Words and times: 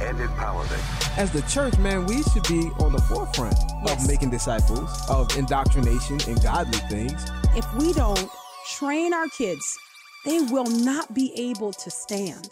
and 0.00 0.18
empowerment. 0.18 1.18
As 1.18 1.30
the 1.32 1.42
church, 1.42 1.76
man, 1.78 2.06
we 2.06 2.22
should 2.24 2.44
be 2.48 2.70
on 2.80 2.92
the 2.92 3.00
forefront 3.08 3.56
Yes. 3.84 4.02
of 4.02 4.08
making 4.08 4.30
disciples, 4.30 4.90
of 5.08 5.36
indoctrination 5.36 6.18
and 6.26 6.42
godly 6.42 6.78
things. 6.88 7.24
If 7.56 7.66
we 7.76 7.92
don't 7.92 8.28
train 8.76 9.12
our 9.12 9.28
kids, 9.28 9.78
they 10.24 10.40
will 10.40 10.66
not 10.66 11.14
be 11.14 11.32
able 11.36 11.72
to 11.72 11.90
stand. 11.90 12.50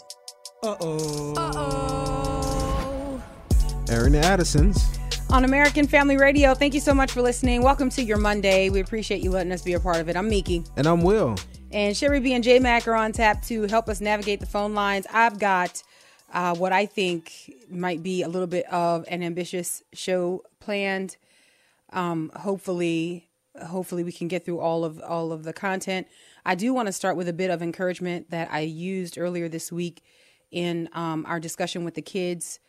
Uh-oh. 0.62 1.34
Uh 1.36 1.52
oh. 1.54 3.22
Airing 3.88 4.12
the 4.12 4.20
Addisons. 4.24 4.84
on 5.30 5.44
American 5.44 5.86
Family 5.86 6.16
Radio. 6.16 6.54
Thank 6.54 6.72
you 6.74 6.80
so 6.80 6.94
much 6.94 7.10
for 7.12 7.20
listening. 7.22 7.62
Welcome 7.62 7.90
to 7.90 8.02
your 8.02 8.16
Monday. 8.16 8.68
We 8.70 8.80
appreciate 8.80 9.22
you 9.22 9.30
letting 9.30 9.52
us 9.52 9.62
be 9.62 9.72
a 9.74 9.80
part 9.80 9.96
of 9.96 10.08
it. 10.08 10.16
I'm 10.16 10.28
Miki. 10.28 10.64
And 10.76 10.86
I'm 10.86 11.02
Will. 11.02 11.36
And 11.72 11.96
Sherry 11.96 12.20
B 12.20 12.32
and 12.34 12.42
J 12.44 12.58
Mac 12.60 12.86
are 12.88 12.94
on 12.94 13.12
tap 13.12 13.42
to 13.46 13.62
help 13.64 13.88
us 13.88 14.00
navigate 14.00 14.38
the 14.40 14.46
phone 14.46 14.74
lines. 14.74 15.04
I've 15.12 15.38
got 15.38 15.82
uh, 16.32 16.54
what 16.54 16.72
I 16.72 16.86
think 16.86 17.54
might 17.70 18.02
be 18.02 18.22
a 18.22 18.28
little 18.28 18.46
bit 18.46 18.66
of 18.72 19.04
an 19.08 19.22
ambitious 19.22 19.82
show 19.92 20.42
planned. 20.60 21.16
Um, 21.92 22.30
hopefully, 22.34 23.28
hopefully 23.64 24.04
we 24.04 24.12
can 24.12 24.28
get 24.28 24.44
through 24.44 24.60
all 24.60 24.84
of 24.84 25.00
all 25.00 25.32
of 25.32 25.44
the 25.44 25.52
content. 25.52 26.06
I 26.44 26.54
do 26.54 26.72
want 26.72 26.86
to 26.86 26.92
start 26.92 27.16
with 27.16 27.28
a 27.28 27.32
bit 27.32 27.50
of 27.50 27.62
encouragement 27.62 28.30
that 28.30 28.48
I 28.52 28.60
used 28.60 29.18
earlier 29.18 29.48
this 29.48 29.72
week 29.72 30.02
in 30.50 30.88
um, 30.92 31.24
our 31.26 31.40
discussion 31.40 31.84
with 31.84 31.94
the 31.94 32.02
kids, 32.02 32.60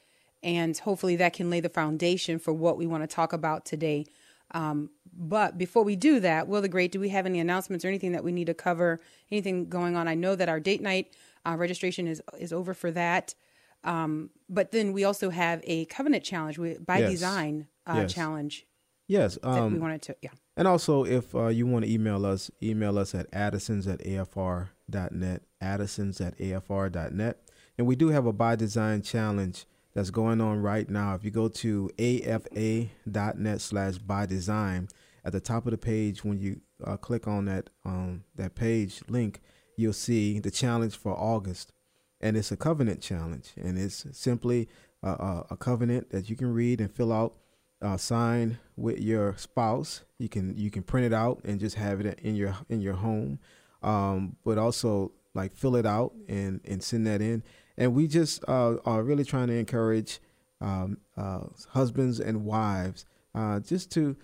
and 0.44 0.78
hopefully 0.78 1.16
that 1.18 1.34
can 1.34 1.50
lay 1.50 1.60
the 1.60 1.70
foundation 1.70 2.40
for 2.40 2.54
what 2.54 2.78
we 2.78 2.88
want 2.88 3.04
to 3.04 3.08
talk 3.08 3.34
about 3.34 3.66
today. 3.66 4.06
Um, 4.52 4.90
but 5.14 5.58
before 5.58 5.84
we 5.84 5.96
do 5.96 6.20
that, 6.20 6.48
Will 6.48 6.62
the 6.62 6.70
Great, 6.70 6.92
do 6.92 7.00
we 7.00 7.10
have 7.10 7.26
any 7.26 7.40
announcements 7.40 7.84
or 7.84 7.88
anything 7.88 8.12
that 8.12 8.24
we 8.24 8.32
need 8.32 8.48
to 8.48 8.54
cover? 8.54 9.00
Anything 9.32 9.68
going 9.68 9.96
on? 9.96 10.08
I 10.08 10.16
know 10.16 10.36
that 10.36 10.48
our 10.48 10.60
date 10.60 10.82
night 10.82 11.14
uh, 11.46 11.56
registration 11.58 12.08
is 12.08 12.22
is 12.40 12.54
over 12.54 12.74
for 12.74 12.92
that. 12.92 13.34
Um, 13.84 14.32
but 14.50 14.72
then 14.72 14.92
we 14.94 15.04
also 15.04 15.30
have 15.30 15.62
a 15.64 15.86
covenant 15.86 16.24
challenge 16.24 16.58
we, 16.58 16.78
by 16.78 17.00
Yes. 17.00 17.12
design 17.12 17.68
uh, 17.86 17.94
Yes. 18.02 18.14
challenge 18.14 18.66
Yes. 19.08 19.36
that 19.42 19.50
we 19.54 19.60
Um, 19.60 19.80
wanted 19.80 20.02
to. 20.04 20.16
Yeah. 20.22 20.32
and 20.58 20.68
also, 20.68 21.06
if 21.06 21.34
uh, 21.36 21.48
you 21.48 21.66
want 21.68 21.86
to 21.86 21.92
email 21.92 22.26
us, 22.26 22.52
email 22.62 22.98
us 22.98 23.14
at 23.16 23.28
addisons 23.34 23.88
at 23.88 24.00
afr.net, 24.04 25.44
addisons 25.62 26.20
at 26.22 26.38
afr.net. 26.38 27.38
And 27.78 27.88
we 27.88 27.96
do 27.96 28.10
have 28.10 28.26
a 28.26 28.34
by 28.34 28.56
design 28.56 29.02
challenge 29.04 29.66
that's 29.94 30.10
going 30.10 30.42
on 30.42 30.62
right 30.62 30.90
now. 30.90 31.16
If 31.16 31.24
you 31.24 31.32
go 31.32 31.48
to 31.48 31.90
afa.net 32.00 33.62
slash 33.62 33.98
by 34.00 34.26
design, 34.26 34.90
at 35.24 35.34
the 35.34 35.40
top 35.40 35.66
of 35.66 35.72
the 35.72 35.78
page, 35.78 36.24
when 36.24 36.40
you 36.40 36.62
uh, 36.84 36.96
click 36.98 37.28
on 37.28 37.46
that 37.46 37.70
um, 37.86 38.24
that 38.36 38.56
page 38.56 39.02
link, 39.10 39.42
you'll 39.76 39.94
see 39.94 40.40
the 40.40 40.52
challenge 40.52 40.96
for 40.96 41.12
August. 41.14 41.74
And 42.20 42.36
it's 42.36 42.52
a 42.52 42.58
covenant 42.58 43.02
challenge. 43.02 43.54
And 43.56 43.78
it's 43.78 44.06
simply 44.12 44.70
a, 45.04 45.44
a, 45.52 45.58
covenant 45.58 46.10
that 46.10 46.30
you 46.30 46.36
can 46.36 46.52
read 46.54 46.82
and 46.82 46.92
fill 46.92 47.14
out 47.14 47.36
uh, 47.82 47.98
sign 47.98 48.58
with 48.76 49.00
your 49.00 49.36
spouse. 49.38 50.02
You 50.18 50.30
can 50.30 50.58
you 50.58 50.72
can 50.72 50.84
print 50.84 51.06
it 51.06 51.14
out 51.14 51.42
and 51.44 51.60
just 51.60 51.76
have 51.76 52.02
it 52.02 52.20
in 52.20 52.36
your 52.36 52.56
in 52.70 52.82
your 52.82 52.96
home, 52.96 53.40
um, 53.84 54.36
but 54.44 54.58
also 54.58 55.12
like 55.34 55.56
fill 55.56 55.76
it 55.76 55.86
out 55.86 56.14
and 56.28 56.62
and 56.66 56.82
send 56.84 57.06
that 57.08 57.22
in. 57.22 57.44
And 57.78 57.94
we 57.94 58.08
just 58.08 58.44
uh, 58.48 58.78
are 58.86 59.04
really 59.04 59.24
trying 59.24 59.48
to 59.48 59.54
encourage 59.54 60.20
um, 60.60 60.98
uh, 61.16 61.42
husbands 61.70 62.20
and 62.20 62.46
wives 62.46 63.06
uh, 63.36 63.60
just 63.60 63.92
to 63.92 64.16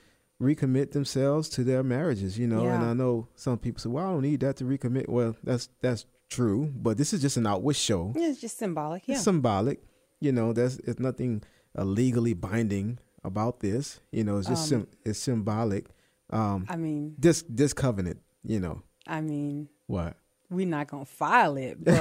recommit 0.42 0.92
themselves 0.92 1.48
to 1.50 1.64
their 1.64 1.84
marriages. 1.84 2.40
You 2.40 2.48
know, 2.48 2.66
and 2.66 2.84
I 2.84 2.94
know 2.94 3.28
some 3.36 3.60
people 3.60 3.80
say, 3.80 3.90
"Well, 3.90 4.08
I 4.08 4.12
don't 4.12 4.22
need 4.24 4.40
that 4.40 4.58
to 4.58 4.64
recommit." 4.64 5.08
Well, 5.08 5.36
that's 5.44 5.70
that's 5.82 6.06
true, 6.30 6.72
but 6.76 6.98
this 6.98 7.14
is 7.14 7.22
just 7.22 7.38
an 7.38 7.48
outward 7.48 7.76
show. 7.76 8.14
Yeah, 8.16 8.30
it's 8.30 8.42
just 8.42 8.58
symbolic. 8.58 9.08
Yeah. 9.08 9.16
It's 9.16 9.24
symbolic. 9.24 9.84
You 10.20 10.32
know, 10.32 10.54
there's 10.54 10.80
it's 10.80 11.00
nothing 11.00 11.44
uh, 11.78 11.84
legally 11.84 12.34
binding 12.34 13.00
about 13.24 13.60
this. 13.60 14.00
You 14.12 14.24
know, 14.24 14.38
it's 14.38 14.48
just 14.48 14.68
sim- 14.70 14.88
it's 15.06 15.20
symbolic. 15.20 15.88
Um, 16.30 16.66
I 16.70 16.76
mean, 16.78 17.16
this 17.18 17.44
this 17.48 17.74
covenant. 17.74 18.20
You 18.46 18.60
know 18.60 18.82
I 19.08 19.22
mean, 19.22 19.70
what? 19.88 20.18
we're 20.50 20.68
not 20.68 20.88
gonna 20.88 21.06
file 21.06 21.56
it, 21.58 21.82
but 21.84 21.96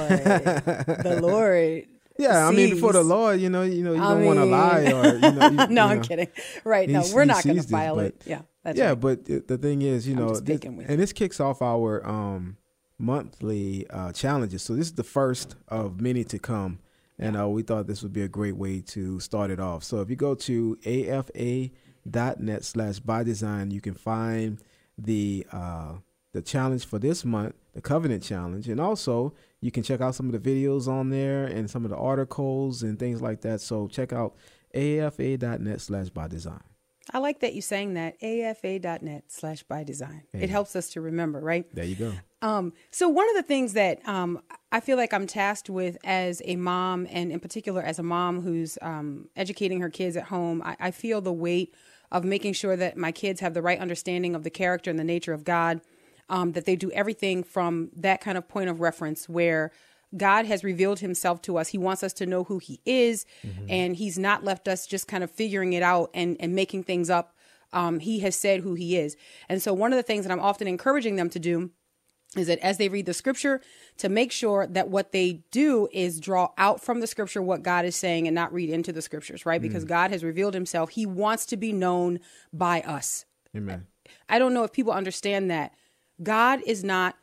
the 1.03 1.19
Lord. 1.21 1.85
Yeah, 2.19 2.47
I 2.47 2.51
mean, 2.51 2.77
for 2.79 2.93
the 2.93 2.99
sees. 3.01 3.07
Lord, 3.07 3.41
you 3.41 3.49
know, 3.49 3.63
you 3.63 3.83
know, 3.83 3.93
you 3.93 4.01
I 4.01 4.13
don't 4.13 4.25
want 4.25 4.39
to 4.39 4.45
lie 4.45 4.91
or 4.91 5.15
you 5.15 5.19
know. 5.31 5.47
You, 5.49 5.67
no, 5.69 5.85
you 5.85 5.91
I'm 5.91 6.01
kidding. 6.01 6.27
Right? 6.63 6.87
No, 6.87 7.03
we're 7.13 7.25
not 7.25 7.43
gonna 7.43 7.55
sees 7.55 7.63
this, 7.63 7.71
file 7.71 7.95
but- 7.95 8.05
it. 8.05 8.21
Yeah, 8.25 8.41
that's 8.63 8.77
yeah, 8.77 8.89
right. 8.89 8.99
but 8.99 9.25
the, 9.25 9.39
the 9.39 9.57
thing 9.57 9.81
is, 9.81 10.07
you 10.07 10.15
know, 10.15 10.35
this, 10.35 10.61
and 10.63 10.99
this 10.99 11.11
kicks 11.11 11.39
off 11.39 11.61
our 11.61 12.05
um, 12.07 12.57
monthly 13.03 13.85
uh, 13.89 14.11
challenges. 14.13 14.63
So 14.63 14.75
this 14.75 14.87
is 14.87 14.93
the 14.93 15.03
first 15.03 15.55
of 15.67 15.99
many 15.99 16.23
to 16.25 16.39
come, 16.39 16.79
and 17.19 17.37
uh, 17.37 17.47
we 17.47 17.61
thought 17.61 17.85
this 17.87 18.01
would 18.01 18.13
be 18.13 18.23
a 18.23 18.27
great 18.27 18.55
way 18.55 18.81
to 18.87 19.19
start 19.19 19.51
it 19.51 19.59
off. 19.59 19.83
So 19.83 20.01
if 20.01 20.09
you 20.09 20.15
go 20.15 20.33
to 20.35 20.77
afa.net 20.85 22.63
slash 22.63 22.99
by 22.99 23.23
design, 23.23 23.71
you 23.71 23.81
can 23.81 23.93
find 23.93 24.59
the 24.97 25.45
uh, 25.51 25.93
the 26.31 26.41
challenge 26.41 26.85
for 26.85 26.97
this 26.97 27.23
month, 27.23 27.55
the 27.73 27.81
covenant 27.81 28.23
challenge, 28.23 28.67
and 28.67 28.79
also 28.79 29.33
you 29.61 29.71
can 29.71 29.83
check 29.83 30.01
out 30.01 30.15
some 30.15 30.33
of 30.33 30.41
the 30.41 30.49
videos 30.49 30.87
on 30.87 31.09
there 31.09 31.45
and 31.45 31.69
some 31.69 31.85
of 31.85 31.91
the 31.91 31.97
articles 31.97 32.83
and 32.83 32.97
things 32.97 33.21
like 33.21 33.41
that. 33.41 33.61
So 33.61 33.87
check 33.87 34.13
out 34.13 34.35
afa.net 34.73 35.81
slash 35.81 36.09
by 36.09 36.27
design. 36.27 36.72
I 37.11 37.19
like 37.19 37.41
that 37.41 37.53
you 37.53 37.61
saying 37.61 37.95
that. 37.95 38.15
afa.net 38.21 39.25
slash 39.27 39.63
by 39.63 39.83
design. 39.83 40.23
Yeah. 40.33 40.41
It 40.41 40.49
helps 40.49 40.75
us 40.75 40.89
to 40.91 41.01
remember, 41.01 41.39
right? 41.39 41.65
There 41.73 41.83
you 41.83 41.95
go. 41.95 42.13
Um, 42.41 42.73
so 42.91 43.09
one 43.09 43.29
of 43.29 43.35
the 43.35 43.43
things 43.43 43.73
that 43.73 44.07
um, 44.07 44.41
I 44.71 44.79
feel 44.79 44.97
like 44.97 45.13
I'm 45.13 45.27
tasked 45.27 45.69
with 45.69 45.97
as 46.03 46.41
a 46.45 46.55
mom, 46.55 47.07
and 47.09 47.31
in 47.31 47.39
particular 47.39 47.81
as 47.81 47.99
a 47.99 48.03
mom 48.03 48.41
who's 48.41 48.77
um, 48.81 49.29
educating 49.35 49.81
her 49.81 49.89
kids 49.89 50.15
at 50.17 50.25
home, 50.25 50.61
I, 50.63 50.75
I 50.79 50.91
feel 50.91 51.21
the 51.21 51.33
weight 51.33 51.73
of 52.11 52.23
making 52.23 52.53
sure 52.53 52.75
that 52.75 52.95
my 52.95 53.11
kids 53.11 53.39
have 53.41 53.53
the 53.53 53.61
right 53.61 53.79
understanding 53.79 54.35
of 54.35 54.43
the 54.43 54.49
character 54.49 54.89
and 54.89 54.99
the 54.99 55.03
nature 55.03 55.33
of 55.33 55.43
God. 55.43 55.81
Um, 56.29 56.53
that 56.53 56.65
they 56.65 56.77
do 56.77 56.89
everything 56.91 57.43
from 57.43 57.89
that 57.97 58.21
kind 58.21 58.37
of 58.37 58.47
point 58.47 58.69
of 58.69 58.79
reference 58.79 59.27
where 59.27 59.71
God 60.15 60.45
has 60.45 60.63
revealed 60.63 60.99
himself 60.99 61.41
to 61.43 61.57
us. 61.57 61.69
He 61.69 61.77
wants 61.77 62.03
us 62.03 62.13
to 62.13 62.25
know 62.25 62.43
who 62.43 62.59
he 62.59 62.79
is, 62.85 63.25
and 63.69 63.95
he's 63.95 64.19
not 64.19 64.43
left 64.43 64.67
us 64.67 64.85
just 64.85 65.07
kind 65.07 65.23
of 65.23 65.31
figuring 65.31 65.73
it 65.73 65.83
out 65.83 66.11
and, 66.13 66.37
and 66.39 66.53
making 66.55 66.83
things 66.83 67.09
up. 67.09 67.35
Um, 67.71 67.99
he 67.99 68.19
has 68.19 68.35
said 68.35 68.61
who 68.61 68.75
he 68.75 68.97
is. 68.97 69.17
And 69.49 69.61
so, 69.61 69.73
one 69.73 69.91
of 69.91 69.97
the 69.97 70.03
things 70.03 70.25
that 70.25 70.31
I'm 70.31 70.39
often 70.39 70.67
encouraging 70.67 71.15
them 71.15 71.29
to 71.31 71.39
do 71.39 71.71
is 72.35 72.47
that 72.47 72.59
as 72.59 72.77
they 72.77 72.89
read 72.89 73.05
the 73.05 73.13
scripture, 73.13 73.61
to 73.97 74.09
make 74.09 74.31
sure 74.31 74.67
that 74.67 74.89
what 74.89 75.11
they 75.11 75.43
do 75.51 75.87
is 75.91 76.19
draw 76.19 76.49
out 76.57 76.81
from 76.81 76.99
the 76.99 77.07
scripture 77.07 77.41
what 77.41 77.63
God 77.63 77.85
is 77.85 77.95
saying 77.95 78.27
and 78.27 78.35
not 78.35 78.53
read 78.53 78.69
into 78.69 78.91
the 78.91 79.01
scriptures, 79.01 79.45
right? 79.45 79.61
Because 79.61 79.85
God 79.85 80.11
has 80.11 80.23
revealed 80.23 80.53
himself. 80.53 80.91
He 80.91 81.05
wants 81.05 81.45
to 81.47 81.57
be 81.57 81.71
known 81.71 82.19
by 82.51 82.81
us. 82.81 83.25
Amen. 83.55 83.87
I 84.29 84.39
don't 84.39 84.53
know 84.53 84.63
if 84.63 84.71
people 84.71 84.93
understand 84.93 85.51
that. 85.51 85.73
God 86.21 86.61
is 86.65 86.83
not 86.83 87.15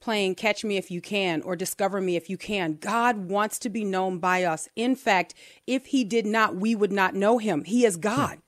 playing 0.00 0.34
catch 0.34 0.64
me 0.64 0.76
if 0.76 0.90
you 0.90 1.00
can 1.00 1.42
or 1.42 1.56
discover 1.56 2.00
me 2.00 2.16
if 2.16 2.30
you 2.30 2.36
can. 2.36 2.74
God 2.74 3.28
wants 3.30 3.58
to 3.60 3.68
be 3.68 3.84
known 3.84 4.18
by 4.18 4.44
us. 4.44 4.68
In 4.76 4.94
fact, 4.94 5.34
if 5.66 5.86
he 5.86 6.04
did 6.04 6.26
not, 6.26 6.56
we 6.56 6.74
would 6.74 6.92
not 6.92 7.14
know 7.14 7.38
him. 7.38 7.64
He 7.64 7.84
is 7.84 7.96
God. 7.96 8.38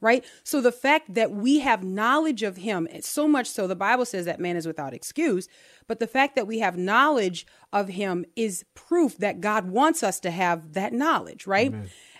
Right? 0.00 0.24
So 0.42 0.60
the 0.60 0.72
fact 0.72 1.14
that 1.14 1.30
we 1.30 1.60
have 1.60 1.84
knowledge 1.84 2.42
of 2.42 2.56
him, 2.56 2.88
so 3.02 3.28
much 3.28 3.46
so 3.46 3.68
the 3.68 3.76
Bible 3.76 4.04
says 4.04 4.24
that 4.24 4.40
man 4.40 4.56
is 4.56 4.66
without 4.66 4.92
excuse, 4.94 5.46
but 5.86 6.00
the 6.00 6.08
fact 6.08 6.34
that 6.34 6.48
we 6.48 6.58
have 6.58 6.76
knowledge 6.76 7.46
of 7.72 7.86
him 7.88 8.24
is 8.34 8.64
proof 8.74 9.16
that 9.18 9.40
God 9.40 9.68
wants 9.68 10.02
us 10.02 10.18
to 10.20 10.32
have 10.32 10.72
that 10.72 10.92
knowledge, 10.92 11.46
right? 11.46 11.72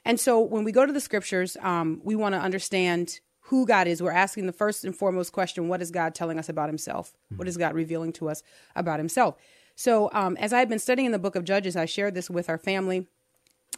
And 0.05 0.21
so 0.21 0.39
when 0.41 0.63
we 0.63 0.71
go 0.71 0.87
to 0.87 0.93
the 0.93 1.01
scriptures, 1.01 1.57
um, 1.61 2.01
we 2.05 2.15
want 2.15 2.37
to 2.37 2.41
understand 2.41 3.19
who 3.47 3.67
God 3.67 3.87
is. 3.87 4.03
We're 4.03 4.13
asking 4.13 4.47
the 4.47 4.53
first 4.53 4.85
and 4.85 4.97
foremost 4.97 5.33
question 5.33 5.69
what 5.69 5.83
is 5.83 5.91
God 5.91 6.15
telling 6.15 6.39
us 6.39 6.49
about 6.49 6.69
himself? 6.69 7.13
What 7.37 7.49
is 7.49 7.57
God 7.57 7.75
revealing 7.75 8.13
to 8.15 8.29
us 8.29 8.43
about 8.77 8.99
himself? 8.99 9.37
So, 9.75 10.11
um, 10.13 10.37
as 10.37 10.53
I've 10.53 10.69
been 10.69 10.79
studying 10.79 11.13
the 11.13 11.19
book 11.19 11.35
of 11.35 11.45
Judges, 11.45 11.77
I 11.77 11.87
shared 11.87 12.15
this 12.15 12.31
with 12.31 12.49
our 12.49 12.59
family 12.59 13.09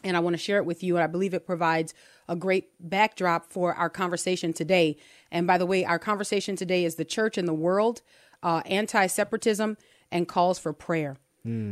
and 0.03 0.15
I 0.15 0.19
want 0.19 0.33
to 0.33 0.37
share 0.37 0.57
it 0.57 0.65
with 0.65 0.83
you. 0.83 0.95
And 0.95 1.03
I 1.03 1.07
believe 1.07 1.33
it 1.33 1.45
provides 1.45 1.93
a 2.27 2.35
great 2.35 2.69
backdrop 2.79 3.51
for 3.51 3.73
our 3.73 3.89
conversation 3.89 4.53
today. 4.53 4.97
And 5.31 5.47
by 5.47 5.57
the 5.57 5.65
way, 5.65 5.85
our 5.85 5.99
conversation 5.99 6.55
today 6.55 6.85
is 6.85 6.95
the 6.95 7.05
church 7.05 7.37
in 7.37 7.45
the 7.45 7.53
world, 7.53 8.01
uh, 8.43 8.61
anti 8.65 9.07
separatism, 9.07 9.77
and 10.11 10.27
calls 10.27 10.59
for 10.59 10.73
prayer. 10.73 11.17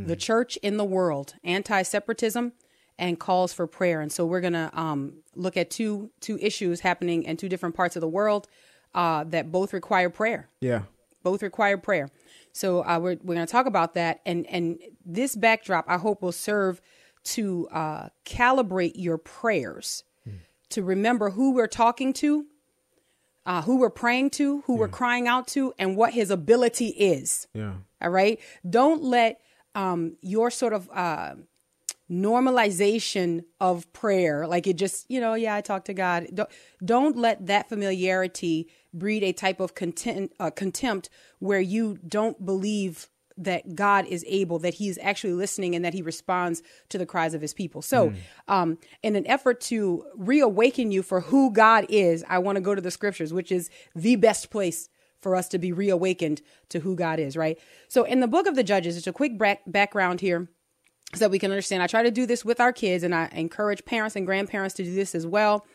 The 0.06 0.16
church 0.16 0.58
in 0.58 0.78
the 0.78 0.86
world, 0.86 1.34
anti 1.44 1.82
separatism, 1.82 2.54
and 3.00 3.20
calls 3.20 3.54
for 3.54 3.68
prayer. 3.68 4.02
And 4.02 4.12
so 4.12 4.26
we're 4.26 4.42
going 4.42 4.54
to 4.54 4.70
um, 4.74 5.14
look 5.36 5.58
at 5.58 5.70
two 5.70 6.12
two 6.20 6.38
issues 6.40 6.80
happening 6.82 7.24
in 7.24 7.38
two 7.38 7.50
different 7.50 7.76
parts 7.76 7.96
of 7.96 8.02
the 8.02 8.08
world. 8.08 8.48
uh, 8.96 9.24
that 9.26 9.52
both 9.52 9.74
require 9.74 10.10
prayer. 10.10 10.50
Yeah. 10.62 10.84
Both 11.24 11.42
require 11.42 11.78
prayer. 11.78 12.10
So 12.52 12.86
uh, 12.86 13.00
we're 13.00 13.18
we're 13.24 13.36
going 13.36 13.48
to 13.48 13.52
talk 13.52 13.66
about 13.66 13.96
that, 13.96 14.22
and 14.26 14.46
and 14.48 14.78
this 15.06 15.36
backdrop 15.36 15.86
I 15.88 15.98
hope 15.98 16.22
will 16.22 16.32
serve 16.32 16.80
to 17.24 17.68
uh, 17.72 18.10
calibrate 18.26 18.92
your 18.96 19.18
prayers, 19.18 20.04
to 20.70 20.84
remember 20.84 21.32
who 21.32 21.54
we're 21.54 21.68
talking 21.68 22.14
to, 22.14 22.46
uh, 23.46 23.62
who 23.64 23.78
we're 23.78 23.90
praying 23.90 24.30
to, 24.32 24.62
who 24.68 24.76
we're 24.76 24.88
crying 24.90 25.28
out 25.28 25.48
to, 25.48 25.74
and 25.80 25.96
what 25.96 26.14
His 26.14 26.30
ability 26.30 26.88
is. 26.90 27.48
Yeah. 27.54 27.74
All 28.02 28.10
right. 28.12 28.40
Don't 28.70 29.02
let 29.02 29.40
um, 29.74 30.18
your 30.22 30.52
sort 30.52 30.74
of 30.74 30.90
uh, 30.94 31.36
normalization 32.14 33.44
of 33.60 33.92
prayer, 33.94 34.48
like 34.48 34.68
it 34.68 34.78
just, 34.78 35.10
you 35.10 35.20
know, 35.20 35.34
yeah, 35.34 35.56
I 35.56 35.62
talk 35.62 35.86
to 35.86 35.94
God. 35.94 36.28
Don't, 36.34 36.50
don't 36.84 37.18
let 37.18 37.48
that 37.48 37.70
familiarity 37.70 38.70
breed 38.94 39.24
a 39.24 39.34
type 39.34 39.60
of 39.60 39.74
content, 39.74 40.32
uh, 40.40 40.52
contempt 40.52 41.10
where 41.40 41.60
you 41.60 41.98
don't 42.08 42.46
believe 42.46 43.10
that 43.36 43.76
God 43.76 44.06
is 44.06 44.24
able, 44.28 44.60
that 44.60 44.76
He 44.76 44.90
is 44.90 45.00
actually 45.02 45.34
listening, 45.34 45.76
and 45.76 45.84
that 45.84 45.94
He 45.94 46.04
responds 46.04 46.62
to 46.90 47.00
the 47.00 47.06
cries 47.06 47.34
of 47.34 47.42
His 47.42 47.54
people. 47.54 47.82
So, 47.82 48.14
um, 48.48 48.78
in 49.02 49.16
an 49.16 49.26
effort 49.26 49.60
to 49.62 50.06
reawaken 50.16 50.92
you 50.92 51.02
for 51.02 51.22
who 51.22 51.52
God 51.52 51.88
is, 51.90 52.24
I 52.30 52.38
want 52.38 52.58
to 52.58 52.62
go 52.62 52.76
to 52.76 52.82
the 52.82 52.92
scriptures, 52.92 53.34
which 53.34 53.52
is 53.52 53.72
the 53.96 54.18
best 54.18 54.52
place 54.52 54.88
for 55.20 55.36
us 55.36 55.48
to 55.48 55.58
be 55.58 55.72
reawakened 55.72 56.42
to 56.70 56.82
who 56.82 56.96
God 56.96 57.18
is, 57.18 57.36
right? 57.36 57.58
So, 57.88 58.04
in 58.04 58.20
the 58.20 58.28
book 58.28 58.46
of 58.46 58.56
the 58.56 58.64
Judges, 58.64 58.98
it's 58.98 59.08
a 59.08 59.14
quick 59.14 59.38
back- 59.40 59.64
background 59.66 60.22
here 60.22 60.48
so 61.14 61.20
that 61.20 61.32
we 61.32 61.40
can 61.40 61.52
understand. 61.52 61.84
I 61.84 61.88
try 61.88 62.04
to 62.04 62.12
do 62.12 62.26
this 62.26 62.44
with 62.44 62.60
our 62.60 62.74
kids, 62.74 63.04
and 63.04 63.14
I 63.14 63.30
encourage 63.34 63.86
parents 63.86 64.16
and 64.16 64.26
grandparents 64.26 64.76
to 64.76 64.84
do 64.84 64.94
this 64.94 65.16
as 65.16 65.28
well 65.28 65.66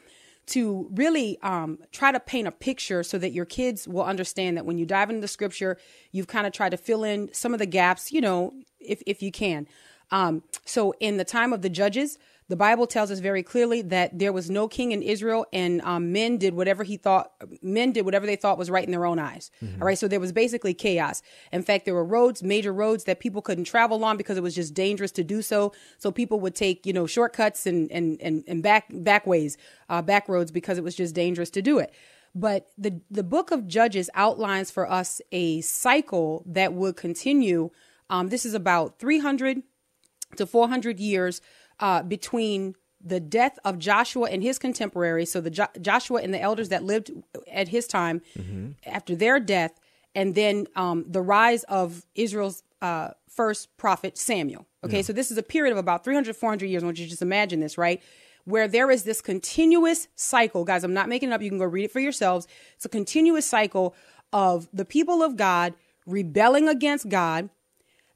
to 0.49 0.89
really 0.93 1.39
um, 1.43 1.79
try 1.93 2.11
to 2.11 2.19
paint 2.19 2.49
a 2.49 2.51
picture 2.51 3.03
so 3.03 3.19
that 3.19 3.33
your 3.33 3.45
kids 3.45 3.87
will 3.87 4.05
understand 4.05 4.57
that 4.57 4.65
when 4.65 4.79
you 4.79 4.87
dive 4.87 5.11
into 5.11 5.21
the 5.21 5.29
scripture, 5.29 5.77
you've 6.11 6.27
kind 6.27 6.47
of 6.47 6.53
tried 6.53 6.71
to 6.71 6.77
fill 6.77 7.05
in 7.05 7.33
some 7.33 7.53
of 7.53 7.59
the 7.59 7.67
gaps, 7.67 8.11
you 8.11 8.21
know, 8.21 8.55
if, 8.81 9.03
if 9.07 9.23
you 9.23 9.31
can. 9.31 9.67
Um, 10.11 10.43
so, 10.65 10.95
in 11.01 11.19
the 11.19 11.25
time 11.25 11.53
of 11.53 11.61
the 11.61 11.69
judges, 11.69 12.17
the 12.49 12.57
Bible 12.57 12.87
tells 12.87 13.11
us 13.11 13.19
very 13.19 13.43
clearly 13.43 13.83
that 13.83 14.19
there 14.19 14.33
was 14.33 14.49
no 14.49 14.69
king 14.69 14.93
in 14.93 15.03
Israel, 15.03 15.47
and 15.53 15.83
um, 15.83 16.13
men 16.13 16.39
did 16.39 16.55
whatever 16.55 16.83
he 16.83 16.97
thought. 16.97 17.33
Men 17.61 17.93
did 17.93 18.07
whatever 18.07 18.25
they 18.25 18.37
thought 18.37 18.57
was 18.57 18.71
right 18.71 18.85
in 18.85 18.91
their 18.91 19.05
own 19.05 19.19
eyes. 19.19 19.51
All 19.81 19.87
right, 19.87 19.99
so 19.99 20.09
there 20.09 20.19
was 20.19 20.33
basically 20.33 20.73
chaos. 20.73 21.23
In 21.53 21.63
fact, 21.63 21.85
there 21.85 21.95
were 21.95 22.05
roads, 22.05 22.43
major 22.43 22.73
roads 22.73 23.05
that 23.05 23.21
people 23.21 23.43
couldn't 23.43 23.65
travel 23.65 24.03
on 24.03 24.17
because 24.17 24.39
it 24.39 24.43
was 24.43 24.55
just 24.55 24.73
dangerous 24.73 25.13
to 25.13 25.25
do 25.25 25.43
so. 25.43 25.73
So 25.99 26.11
people 26.11 26.41
would 26.41 26.55
take, 26.55 26.87
you 26.87 26.93
know, 26.95 27.07
shortcuts 27.07 27.67
and 27.67 27.93
and 27.93 28.19
and, 28.23 28.45
and 28.49 28.63
back 28.63 28.87
back 28.91 29.27
ways, 29.27 29.59
uh, 29.91 30.01
back 30.01 30.27
roads 30.27 30.51
because 30.51 30.79
it 30.79 30.85
was 30.85 30.95
just 30.95 31.15
dangerous 31.15 31.51
to 31.51 31.61
do 31.61 31.79
it. 31.79 31.93
But 32.35 32.69
the 32.79 33.03
the 33.11 33.25
book 33.25 33.51
of 33.51 33.67
Judges 33.67 34.09
outlines 34.15 34.71
for 34.71 34.91
us 34.91 35.21
a 35.33 35.61
cycle 35.61 36.45
that 36.47 36.73
would 36.73 36.97
continue. 36.97 37.71
Um, 38.09 38.31
this 38.31 38.47
is 38.47 38.55
about 38.55 38.99
three 38.99 39.19
hundred 39.19 39.65
to 40.37 40.47
400 40.47 41.01
years 41.01 41.41
uh, 41.81 42.03
between 42.03 42.75
the 43.05 43.21
death 43.21 43.59
of 43.65 43.79
Joshua 43.79 44.29
and 44.31 44.43
his 44.43 44.59
contemporaries, 44.59 45.31
so 45.31 45.41
the 45.41 45.51
jo- 45.51 45.69
Joshua 45.81 46.21
and 46.21 46.35
the 46.35 46.41
elders 46.41 46.69
that 46.71 46.83
lived 46.83 47.13
at 47.51 47.69
his 47.69 47.87
time 47.87 48.21
after 48.87 49.15
their 49.15 49.39
death, 49.39 49.79
and 50.15 50.35
then 50.35 50.67
um, 50.75 51.05
the 51.09 51.23
rise 51.23 51.63
of 51.65 52.05
Israel's 52.17 52.63
uh, 52.83 53.11
first 53.29 53.77
prophet 53.77 54.19
Samuel. 54.19 54.67
Okay, 54.85 55.03
so 55.03 55.13
this 55.13 55.31
is 55.31 55.39
a 55.39 55.43
period 55.43 55.73
of 55.73 55.79
about 55.79 56.05
300, 56.05 56.35
400 56.37 56.67
years. 56.67 56.83
I 56.83 56.87
want 56.87 56.99
you 56.99 57.05
to 57.07 57.11
just 57.11 57.23
imagine 57.23 57.61
this, 57.61 57.77
right? 57.79 58.03
Where 58.45 58.67
there 58.69 58.91
is 58.91 59.05
this 59.05 59.21
continuous 59.21 60.09
cycle, 60.17 60.65
guys. 60.65 60.83
I'm 60.85 60.95
not 60.95 61.09
making 61.09 61.31
it 61.31 61.33
up. 61.33 61.43
You 61.43 61.51
can 61.51 61.59
go 61.59 61.65
read 61.65 61.85
it 61.85 61.91
for 61.93 62.01
yourselves. 62.01 62.47
It's 62.77 62.85
a 62.85 62.89
continuous 62.89 63.45
cycle 63.47 63.95
of 64.33 64.69
the 64.73 64.85
people 64.85 65.23
of 65.23 65.37
God 65.37 65.75
rebelling 66.07 66.69
against 66.69 67.09
God, 67.09 67.51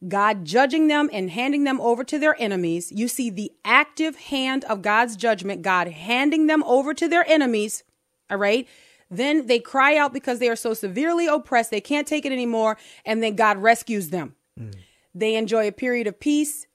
God 0.08 0.44
judging 0.44 0.88
them 0.88 1.08
and 1.12 1.30
handing 1.30 1.64
them 1.64 1.80
over 1.80 2.02
to 2.04 2.18
their 2.18 2.40
enemies. 2.40 2.90
You 2.90 3.08
see 3.08 3.30
the 3.30 3.52
active 3.64 4.16
hand 4.16 4.64
of 4.64 4.82
God's 4.82 5.16
judgment, 5.16 5.62
God 5.62 5.88
handing 5.88 6.46
them 6.46 6.62
over 6.64 6.92
to 6.94 7.08
their 7.08 7.28
enemies. 7.28 7.84
All 8.30 8.36
right. 8.36 8.66
Then 9.10 9.46
they 9.46 9.58
cry 9.58 9.96
out 9.96 10.12
because 10.12 10.38
they 10.38 10.48
are 10.48 10.56
so 10.56 10.74
severely 10.74 11.26
oppressed, 11.26 11.70
they 11.70 11.80
can't 11.80 12.08
take 12.08 12.24
it 12.24 12.32
anymore. 12.32 12.78
And 13.04 13.22
then 13.22 13.36
God 13.36 13.58
rescues 13.58 14.08
them. 14.08 14.34
They 15.14 15.34
enjoy 15.36 15.68
a 15.68 15.72
period 15.72 16.06
of 16.06 16.18
peace. 16.18 16.66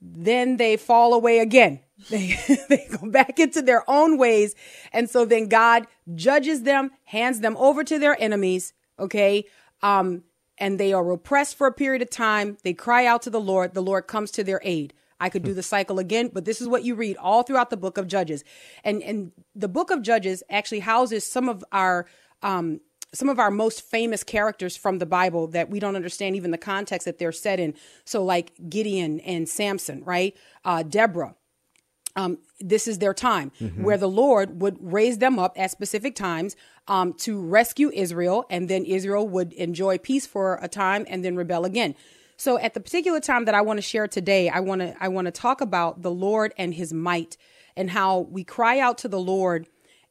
Then 0.00 0.56
they 0.56 0.76
fall 0.76 1.14
away 1.14 1.38
again. 1.38 1.80
They, 2.10 2.36
they 2.68 2.88
go 2.90 3.08
back 3.08 3.38
into 3.38 3.62
their 3.62 3.88
own 3.88 4.18
ways. 4.18 4.54
And 4.92 5.08
so 5.08 5.24
then 5.24 5.48
God 5.48 5.86
judges 6.14 6.62
them, 6.64 6.90
hands 7.04 7.40
them 7.40 7.56
over 7.56 7.84
to 7.84 7.98
their 7.98 8.20
enemies. 8.20 8.74
Okay. 8.98 9.44
Um, 9.80 10.24
and 10.58 10.78
they 10.78 10.92
are 10.92 11.10
oppressed 11.10 11.56
for 11.56 11.66
a 11.66 11.72
period 11.72 12.02
of 12.02 12.10
time. 12.10 12.56
They 12.62 12.74
cry 12.74 13.06
out 13.06 13.22
to 13.22 13.30
the 13.30 13.40
Lord. 13.40 13.74
The 13.74 13.82
Lord 13.82 14.06
comes 14.06 14.30
to 14.32 14.44
their 14.44 14.60
aid. 14.62 14.94
I 15.20 15.28
could 15.28 15.42
do 15.42 15.54
the 15.54 15.62
cycle 15.62 15.98
again, 15.98 16.30
but 16.32 16.44
this 16.44 16.60
is 16.60 16.68
what 16.68 16.84
you 16.84 16.94
read 16.94 17.16
all 17.16 17.42
throughout 17.42 17.70
the 17.70 17.76
book 17.76 17.98
of 17.98 18.06
Judges. 18.06 18.44
And 18.82 19.02
and 19.02 19.32
the 19.54 19.68
book 19.68 19.90
of 19.90 20.02
Judges 20.02 20.42
actually 20.50 20.80
houses 20.80 21.24
some 21.24 21.48
of 21.48 21.64
our 21.72 22.06
um 22.42 22.80
some 23.12 23.28
of 23.28 23.38
our 23.38 23.50
most 23.50 23.82
famous 23.82 24.24
characters 24.24 24.76
from 24.76 24.98
the 24.98 25.06
Bible 25.06 25.46
that 25.48 25.70
we 25.70 25.78
don't 25.78 25.94
understand 25.94 26.34
even 26.34 26.50
the 26.50 26.58
context 26.58 27.04
that 27.04 27.18
they're 27.18 27.32
set 27.32 27.60
in. 27.60 27.74
So 28.04 28.24
like 28.24 28.52
Gideon 28.68 29.20
and 29.20 29.48
Samson, 29.48 30.02
right? 30.04 30.36
Uh 30.64 30.82
Deborah, 30.82 31.36
um, 32.16 32.38
this 32.60 32.86
is 32.86 32.98
their 32.98 33.14
time 33.14 33.50
where 33.76 33.96
the 33.96 34.08
Lord 34.08 34.60
would 34.60 34.76
raise 34.80 35.18
them 35.18 35.38
up 35.38 35.54
at 35.56 35.70
specific 35.70 36.14
times 36.14 36.54
um, 36.88 37.14
to 37.14 37.40
rescue 37.40 37.90
Israel, 37.92 38.44
and 38.50 38.68
then 38.68 38.84
Israel 38.84 39.26
would 39.28 39.52
enjoy 39.54 39.98
peace 39.98 40.26
for 40.26 40.58
a 40.60 40.68
time 40.68 41.06
and 41.08 41.24
then 41.24 41.36
rebel 41.36 41.64
again. 41.64 41.94
So, 42.36 42.58
at 42.58 42.74
the 42.74 42.80
particular 42.80 43.20
time 43.20 43.44
that 43.44 43.54
I 43.54 43.60
want 43.60 43.78
to 43.78 43.82
share 43.82 44.08
today, 44.08 44.48
I 44.48 44.60
want 44.60 44.80
to 44.80 44.94
I 45.02 45.08
want 45.08 45.26
to 45.26 45.30
talk 45.30 45.60
about 45.60 46.02
the 46.02 46.10
Lord 46.10 46.52
and 46.58 46.74
His 46.74 46.92
might, 46.92 47.36
and 47.76 47.90
how 47.90 48.20
we 48.20 48.44
cry 48.44 48.78
out 48.78 48.98
to 48.98 49.08
the 49.08 49.20
Lord, 49.20 49.66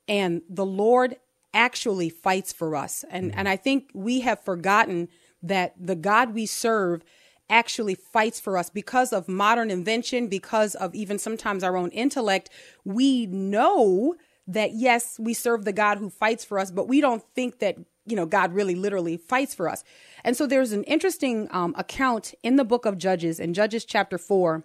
and 0.08 0.42
the 0.50 0.66
Lord 0.66 1.18
actually 1.54 2.10
fights 2.10 2.54
for 2.54 2.76
us. 2.76 3.04
And 3.10 3.36
and 3.36 3.48
I 3.48 3.56
think 3.56 3.90
we 3.94 4.22
have 4.22 4.44
forgotten 4.44 5.10
that 5.42 5.76
the 5.78 5.96
God 5.96 6.34
we 6.34 6.46
serve 6.46 7.04
actually 7.50 7.94
fights 7.96 8.40
for 8.40 8.58
us 8.58 8.70
because 8.70 9.12
of 9.14 9.28
modern 9.28 9.70
invention, 9.70 10.28
because 10.28 10.76
of 10.76 10.96
even 10.96 11.20
sometimes 11.20 11.64
our 11.64 11.76
own 11.76 11.90
intellect. 11.90 12.50
We 12.86 13.26
know 13.28 14.16
that 14.48 14.74
yes, 14.74 15.20
we 15.20 15.34
serve 15.34 15.66
the 15.66 15.74
God 15.74 15.98
who 15.98 16.10
fights 16.10 16.44
for 16.44 16.60
us, 16.60 16.72
but 16.72 16.88
we 16.88 17.02
don't 17.02 17.24
think 17.36 17.60
that, 17.60 17.78
you 18.06 18.16
know, 18.16 18.26
God 18.26 18.54
really 18.54 18.76
literally 18.76 19.18
fights 19.18 19.56
for 19.56 19.70
us. 19.70 19.84
And 20.24 20.36
so 20.36 20.46
there's 20.46 20.72
an 20.72 20.84
interesting 20.84 21.48
um, 21.52 21.74
account 21.78 22.34
in 22.44 22.58
the 22.58 22.66
book 22.66 22.86
of 22.86 22.98
Judges, 22.98 23.40
in 23.40 23.54
Judges 23.54 23.86
chapter 23.86 24.18
4, 24.18 24.64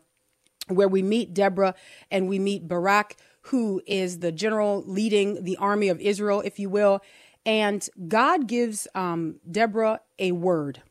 where 0.68 0.88
we 0.88 1.02
meet 1.02 1.32
Deborah 1.32 1.74
and 2.10 2.28
we 2.28 2.38
meet 2.38 2.66
Barak, 2.66 3.16
who 3.42 3.80
is 3.86 4.18
the 4.18 4.32
general 4.32 4.82
leading 4.86 5.44
the 5.44 5.56
army 5.56 5.88
of 5.88 6.00
Israel, 6.00 6.40
if 6.40 6.58
you 6.58 6.68
will. 6.68 7.00
And 7.46 7.88
God 8.08 8.46
gives 8.46 8.88
um, 8.94 9.36
Deborah 9.50 10.00
a 10.18 10.32
word. 10.32 10.82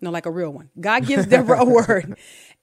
No, 0.00 0.10
like 0.10 0.26
a 0.26 0.30
real 0.30 0.50
one. 0.50 0.70
God 0.78 1.06
gives 1.06 1.26
Deborah 1.26 1.62
a 1.62 1.64
word. 1.68 2.16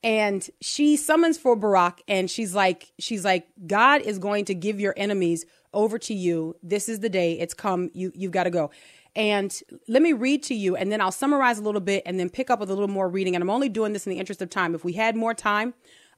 And 0.03 0.49
she 0.61 0.97
summons 0.97 1.37
for 1.37 1.55
Barak 1.55 2.01
and 2.07 2.29
she's 2.29 2.55
like, 2.55 2.91
she's 2.97 3.23
like, 3.23 3.47
God 3.67 4.01
is 4.01 4.17
going 4.17 4.45
to 4.45 4.55
give 4.55 4.79
your 4.79 4.95
enemies 4.97 5.45
over 5.73 5.99
to 5.99 6.13
you. 6.13 6.55
This 6.63 6.89
is 6.89 6.99
the 6.99 7.09
day. 7.09 7.39
It's 7.39 7.53
come. 7.53 7.91
You 7.93 8.11
you've 8.15 8.31
got 8.31 8.43
to 8.43 8.49
go. 8.49 8.71
And 9.15 9.57
let 9.89 10.01
me 10.01 10.13
read 10.13 10.41
to 10.43 10.55
you, 10.55 10.77
and 10.77 10.89
then 10.89 11.01
I'll 11.01 11.11
summarize 11.11 11.59
a 11.59 11.61
little 11.61 11.81
bit 11.81 12.03
and 12.05 12.17
then 12.17 12.29
pick 12.29 12.49
up 12.49 12.61
with 12.61 12.69
a 12.69 12.73
little 12.73 12.87
more 12.87 13.09
reading. 13.09 13.35
And 13.35 13.43
I'm 13.43 13.49
only 13.49 13.67
doing 13.67 13.91
this 13.91 14.07
in 14.07 14.11
the 14.11 14.19
interest 14.19 14.41
of 14.41 14.49
time. 14.49 14.73
If 14.73 14.85
we 14.85 14.93
had 14.93 15.17
more 15.17 15.33
time, 15.33 15.73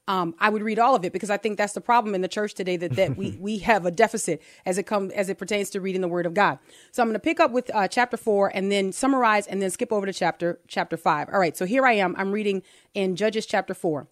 um, 0.07 0.35
I 0.39 0.49
would 0.49 0.61
read 0.61 0.79
all 0.79 0.95
of 0.95 1.05
it 1.05 1.13
because 1.13 1.29
I 1.29 1.37
think 1.37 1.57
that's 1.57 1.73
the 1.73 1.81
problem 1.81 2.13
in 2.13 2.21
the 2.21 2.27
church 2.27 2.53
today 2.53 2.75
that, 2.77 2.95
that 2.95 3.15
we, 3.15 3.31
we 3.39 3.59
have 3.59 3.85
a 3.85 3.91
deficit 3.91 4.41
as 4.65 4.77
it 4.77 4.83
comes 4.83 5.13
as 5.13 5.29
it 5.29 5.37
pertains 5.37 5.69
to 5.71 5.81
reading 5.81 6.01
the 6.01 6.07
Word 6.07 6.25
of 6.25 6.33
God. 6.33 6.59
So 6.91 7.01
I'm 7.01 7.07
going 7.07 7.13
to 7.13 7.19
pick 7.19 7.39
up 7.39 7.51
with 7.51 7.73
uh, 7.73 7.87
chapter 7.87 8.17
four 8.17 8.51
and 8.53 8.71
then 8.71 8.91
summarize 8.91 9.47
and 9.47 9.61
then 9.61 9.69
skip 9.69 9.93
over 9.93 10.05
to 10.05 10.13
chapter 10.13 10.59
chapter 10.67 10.97
five. 10.97 11.29
All 11.31 11.39
right, 11.39 11.55
so 11.55 11.65
here 11.65 11.85
I 11.85 11.93
am. 11.93 12.15
I'm 12.17 12.31
reading 12.31 12.63
in 12.93 13.15
Judges 13.15 13.45
chapter 13.45 13.73
four. 13.73 14.07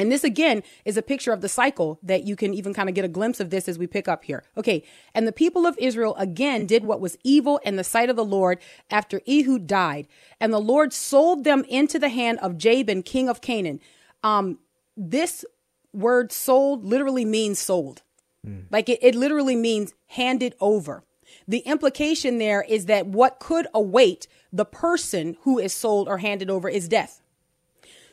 And 0.00 0.12
this 0.12 0.22
again 0.22 0.62
is 0.84 0.96
a 0.96 1.02
picture 1.02 1.32
of 1.32 1.40
the 1.40 1.48
cycle 1.48 1.98
that 2.04 2.22
you 2.22 2.36
can 2.36 2.54
even 2.54 2.72
kind 2.72 2.88
of 2.88 2.94
get 2.94 3.04
a 3.04 3.08
glimpse 3.08 3.40
of 3.40 3.50
this 3.50 3.68
as 3.68 3.78
we 3.78 3.88
pick 3.88 4.06
up 4.06 4.22
here. 4.22 4.44
Okay. 4.56 4.84
And 5.12 5.26
the 5.26 5.32
people 5.32 5.66
of 5.66 5.76
Israel 5.78 6.14
again 6.16 6.66
did 6.66 6.84
what 6.84 7.00
was 7.00 7.18
evil 7.24 7.58
in 7.64 7.74
the 7.74 7.82
sight 7.82 8.08
of 8.08 8.14
the 8.14 8.24
Lord 8.24 8.60
after 8.90 9.20
Ehud 9.28 9.66
died. 9.66 10.06
And 10.38 10.52
the 10.52 10.60
Lord 10.60 10.92
sold 10.92 11.42
them 11.42 11.64
into 11.68 11.98
the 11.98 12.10
hand 12.10 12.38
of 12.38 12.56
Jabin, 12.56 13.02
king 13.02 13.28
of 13.28 13.40
Canaan. 13.40 13.80
Um, 14.22 14.58
this 14.98 15.44
word 15.92 16.32
sold 16.32 16.84
literally 16.84 17.24
means 17.24 17.58
sold. 17.58 18.02
Hmm. 18.44 18.62
Like 18.70 18.88
it, 18.88 18.98
it 19.00 19.14
literally 19.14 19.56
means 19.56 19.94
handed 20.08 20.54
over. 20.60 21.04
The 21.46 21.58
implication 21.60 22.38
there 22.38 22.62
is 22.68 22.86
that 22.86 23.06
what 23.06 23.38
could 23.38 23.66
await 23.72 24.26
the 24.52 24.64
person 24.64 25.36
who 25.42 25.58
is 25.58 25.72
sold 25.72 26.08
or 26.08 26.18
handed 26.18 26.50
over 26.50 26.68
is 26.68 26.88
death. 26.88 27.22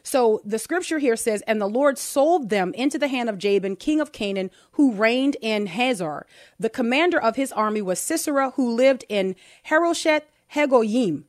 So 0.04 0.40
the 0.46 0.60
scripture 0.60 1.00
here 1.00 1.16
says, 1.16 1.42
And 1.48 1.60
the 1.60 1.68
Lord 1.68 1.98
sold 1.98 2.50
them 2.50 2.74
into 2.76 3.00
the 3.00 3.08
hand 3.08 3.28
of 3.28 3.40
Jabin, 3.40 3.76
king 3.76 4.00
of 4.00 4.12
Canaan, 4.12 4.52
who 4.74 4.94
reigned 4.94 5.36
in 5.42 5.66
Hazor. 5.66 6.28
The 6.60 6.70
commander 6.70 7.20
of 7.20 7.38
his 7.38 7.52
army 7.52 7.82
was 7.82 8.00
Sisera, 8.00 8.52
who 8.52 8.76
lived 8.76 9.04
in 9.10 9.36
Harosheth 9.64 10.24
Hagoyim. 10.54 11.24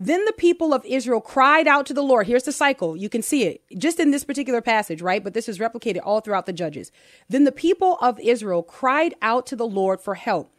Then 0.00 0.24
the 0.24 0.32
people 0.32 0.72
of 0.72 0.84
Israel 0.84 1.20
cried 1.20 1.66
out 1.66 1.84
to 1.86 1.94
the 1.94 2.02
Lord. 2.02 2.28
Here's 2.28 2.44
the 2.44 2.52
cycle. 2.52 2.96
You 2.96 3.08
can 3.08 3.22
see 3.22 3.44
it 3.44 3.62
just 3.76 3.98
in 3.98 4.12
this 4.12 4.24
particular 4.24 4.60
passage, 4.60 5.02
right? 5.02 5.22
But 5.22 5.34
this 5.34 5.48
is 5.48 5.58
replicated 5.58 6.00
all 6.04 6.20
throughout 6.20 6.46
the 6.46 6.52
Judges. 6.52 6.92
Then 7.28 7.44
the 7.44 7.52
people 7.52 7.98
of 8.00 8.20
Israel 8.20 8.62
cried 8.62 9.14
out 9.20 9.44
to 9.46 9.56
the 9.56 9.66
Lord 9.66 10.00
for 10.00 10.14
help. 10.14 10.54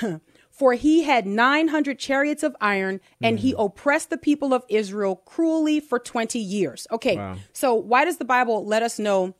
for 0.50 0.74
he 0.74 1.02
had 1.02 1.26
900 1.26 1.98
chariots 1.98 2.42
of 2.42 2.56
iron 2.60 3.00
and 3.22 3.38
mm. 3.38 3.40
he 3.40 3.54
oppressed 3.58 4.10
the 4.10 4.16
people 4.16 4.54
of 4.54 4.64
Israel 4.68 5.16
cruelly 5.16 5.80
for 5.80 5.98
20 5.98 6.38
years. 6.38 6.86
Okay, 6.90 7.16
wow. 7.16 7.36
so 7.52 7.74
why 7.74 8.04
does 8.04 8.18
the 8.18 8.24
Bible 8.24 8.64
let 8.64 8.82
us 8.82 8.98
know 8.98 9.34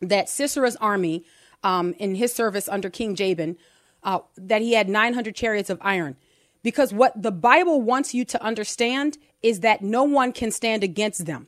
that 0.00 0.26
Sisera's 0.26 0.76
army 0.76 1.24
um, 1.62 1.94
in 1.98 2.14
his 2.14 2.32
service 2.32 2.68
under 2.68 2.90
King 2.90 3.14
Jabin, 3.14 3.56
uh, 4.02 4.20
that 4.36 4.62
he 4.62 4.72
had 4.72 4.88
900 4.88 5.34
chariots 5.34 5.70
of 5.70 5.78
iron? 5.82 6.16
Because 6.66 6.92
what 6.92 7.22
the 7.22 7.30
Bible 7.30 7.80
wants 7.80 8.12
you 8.12 8.24
to 8.24 8.42
understand 8.42 9.18
is 9.40 9.60
that 9.60 9.82
no 9.82 10.02
one 10.02 10.32
can 10.32 10.50
stand 10.50 10.82
against 10.82 11.24
them. 11.24 11.46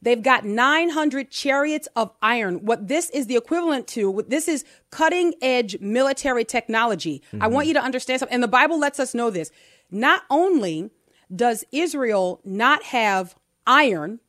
They've 0.00 0.22
got 0.22 0.44
900 0.44 1.32
chariots 1.32 1.88
of 1.96 2.12
iron. 2.22 2.64
What 2.64 2.86
this 2.86 3.10
is 3.10 3.26
the 3.26 3.34
equivalent 3.34 3.88
to, 3.88 4.08
what 4.08 4.30
this 4.30 4.46
is 4.46 4.64
cutting 4.92 5.34
edge 5.42 5.80
military 5.80 6.44
technology. 6.44 7.22
Mm-hmm. 7.26 7.42
I 7.42 7.48
want 7.48 7.66
you 7.66 7.74
to 7.74 7.82
understand 7.82 8.20
something. 8.20 8.32
And 8.32 8.40
the 8.40 8.46
Bible 8.46 8.78
lets 8.78 9.00
us 9.00 9.14
know 9.14 9.30
this. 9.30 9.50
Not 9.90 10.22
only 10.30 10.90
does 11.34 11.64
Israel 11.72 12.40
not 12.44 12.84
have 12.84 13.34
iron 13.66 14.20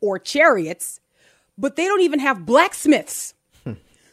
or 0.00 0.18
chariots, 0.18 0.98
but 1.56 1.76
they 1.76 1.86
don't 1.86 2.00
even 2.00 2.18
have 2.18 2.44
blacksmiths. 2.44 3.34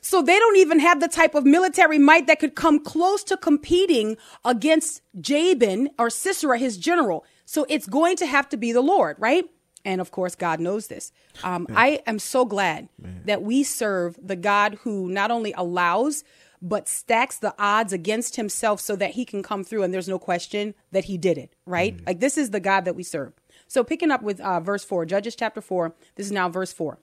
So 0.08 0.22
they 0.22 0.40
don't 0.40 0.56
even 0.56 0.80
have 0.80 1.02
the 1.02 1.10
type 1.10 1.36
of 1.36 1.46
military 1.46 2.00
might 2.00 2.28
that 2.28 2.40
could 2.40 2.56
come 2.56 2.80
close 2.80 3.26
to 3.26 3.36
competing 3.36 4.16
against 4.46 5.02
Jabin 5.20 5.90
or 6.00 6.10
Sisera, 6.10 6.58
his 6.58 6.78
general. 6.78 7.26
So 7.44 7.66
it's 7.68 7.88
going 7.88 8.16
to 8.18 8.26
have 8.26 8.48
to 8.50 8.58
be 8.58 8.72
the 8.72 8.80
Lord, 8.80 9.18
right? 9.20 9.44
And 9.84 10.00
of 10.00 10.12
course, 10.12 10.34
God 10.34 10.62
knows 10.62 10.88
this. 10.88 11.12
Um, 11.44 11.68
I 11.76 12.02
am 12.08 12.20
so 12.20 12.46
glad 12.46 12.88
Man. 12.98 13.24
that 13.26 13.42
we 13.42 13.64
serve 13.64 14.18
the 14.22 14.38
God 14.38 14.76
who 14.84 15.10
not 15.10 15.30
only 15.30 15.52
allows, 15.58 16.24
but 16.62 16.88
stacks 16.88 17.38
the 17.38 17.54
odds 17.60 17.92
against 17.92 18.38
himself 18.38 18.80
so 18.80 18.96
that 18.96 19.12
he 19.12 19.26
can 19.26 19.44
come 19.44 19.66
through. 19.66 19.84
And 19.84 19.94
there's 19.94 20.08
no 20.08 20.20
question 20.20 20.74
that 20.94 21.06
he 21.06 21.18
did 21.18 21.38
it, 21.38 21.54
right? 21.66 21.98
Mm. 21.98 22.08
Like 22.08 22.22
this 22.22 22.38
is 22.38 22.52
the 22.52 22.62
God 22.62 22.86
that 22.86 22.96
we 22.96 23.04
serve. 23.04 23.34
So 23.68 23.84
picking 23.84 24.12
up 24.12 24.24
with 24.24 24.40
uh, 24.40 24.62
verse 24.62 24.86
4, 24.86 25.06
Judges 25.06 25.36
chapter 25.36 25.60
4, 25.60 25.94
this 26.16 26.28
is 26.28 26.32
now 26.32 26.48
verse 26.48 26.72
4. 26.72 26.98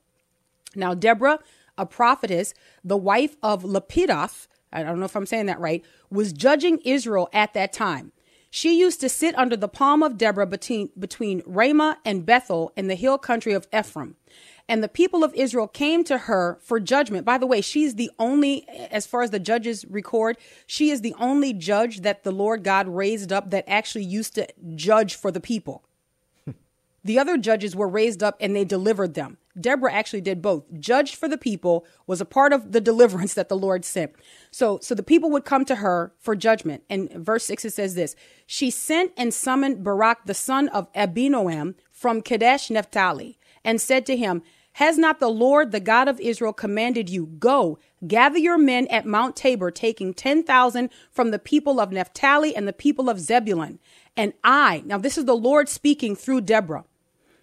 Now, 0.77 0.95
Deborah, 0.95 1.39
a 1.77 1.87
prophetess, 1.87 2.55
the 2.83 2.97
wife 2.97 3.37
of 3.43 3.65
Lapidoth, 3.65 4.47
I 4.73 4.83
don't 4.83 4.99
know 4.99 5.07
if 5.07 5.17
I'm 5.17 5.27
saying 5.27 5.47
that 5.47 5.61
right, 5.61 5.85
was 6.11 6.33
judging 6.33 6.79
Israel 6.85 7.29
at 7.33 7.55
that 7.55 7.73
time. 7.73 8.13
She 8.51 8.79
used 8.79 9.01
to 9.01 9.09
sit 9.09 9.37
under 9.37 9.57
the 9.57 9.67
palm 9.67 10.03
of 10.03 10.17
Deborah 10.17 10.47
between, 10.47 10.91
between 10.97 11.43
Ramah 11.45 11.99
and 12.05 12.25
Bethel 12.25 12.73
in 12.77 12.87
the 12.87 12.95
hill 12.95 13.19
country 13.19 13.53
of 13.53 13.67
Ephraim. 13.77 14.15
And 14.69 14.83
the 14.83 14.89
people 14.89 15.25
of 15.25 15.35
Israel 15.35 15.67
came 15.67 16.05
to 16.05 16.19
her 16.19 16.59
for 16.63 16.79
judgment. 16.79 17.27
By 17.27 17.37
the 17.37 17.49
way, 17.49 17.61
she's 17.61 17.97
the 17.97 18.11
only, 18.19 18.67
as 18.69 19.07
far 19.07 19.23
as 19.23 19.31
the 19.31 19.41
judges 19.41 19.85
record, 19.87 20.39
she 20.67 20.91
is 20.91 21.01
the 21.01 21.15
only 21.19 21.53
judge 21.53 22.03
that 22.03 22.23
the 22.23 22.31
Lord 22.31 22.63
God 22.63 22.89
raised 22.89 23.33
up 23.33 23.51
that 23.51 23.65
actually 23.67 24.05
used 24.05 24.37
to 24.37 24.47
judge 24.77 25.17
for 25.17 25.31
the 25.31 25.41
people. 25.41 25.85
the 27.05 27.19
other 27.19 27.37
judges 27.37 27.75
were 27.75 27.89
raised 27.89 28.23
up 28.23 28.37
and 28.41 28.55
they 28.55 28.65
delivered 28.65 29.15
them. 29.15 29.37
Deborah 29.59 29.93
actually 29.93 30.21
did 30.21 30.43
both. 30.43 30.65
Judged 30.79 31.15
for 31.15 31.29
the 31.29 31.39
people, 31.39 31.87
was 32.07 32.21
a 32.21 32.27
part 32.27 32.53
of 32.53 32.73
the 32.73 32.81
deliverance 32.81 33.35
that 33.35 33.49
the 33.49 33.57
Lord 33.57 33.85
sent. 33.85 34.13
So, 34.51 34.79
so 34.83 34.95
the 34.95 35.03
people 35.03 35.31
would 35.31 35.45
come 35.45 35.65
to 35.67 35.77
her 35.77 36.13
for 36.19 36.35
judgment. 36.35 36.83
And 36.91 37.11
verse 37.13 37.45
six, 37.45 37.65
it 37.65 37.73
says 37.73 37.95
this, 37.95 38.17
she 38.47 38.71
sent 38.71 39.13
and 39.17 39.33
summoned 39.33 39.85
Barak, 39.85 40.27
the 40.27 40.35
son 40.35 40.69
of 40.69 40.93
Abinoam 40.93 41.75
from 41.91 42.23
Kadesh 42.23 42.71
Naphtali 42.71 43.39
and 43.65 43.81
said 43.81 44.05
to 44.07 44.17
him, 44.17 44.43
has 44.75 44.99
not 44.99 45.21
the 45.21 45.29
Lord, 45.29 45.71
the 45.71 45.79
God 45.79 46.09
of 46.09 46.19
Israel, 46.19 46.53
commanded 46.53 47.09
you, 47.09 47.27
go, 47.27 47.79
gather 48.07 48.39
your 48.39 48.59
men 48.59 48.89
at 48.89 49.07
Mount 49.07 49.37
Tabor, 49.37 49.71
taking 49.71 50.13
10,000 50.13 50.91
from 51.13 51.31
the 51.31 51.39
people 51.39 51.79
of 51.79 51.93
Naphtali 51.93 52.57
and 52.57 52.67
the 52.67 52.73
people 52.73 53.09
of 53.09 53.21
Zebulun. 53.21 53.79
And 54.17 54.33
I, 54.43 54.83
now 54.85 54.99
this 54.99 55.17
is 55.17 55.27
the 55.27 55.37
Lord 55.37 55.69
speaking 55.69 56.17
through 56.17 56.41
Deborah. 56.41 56.85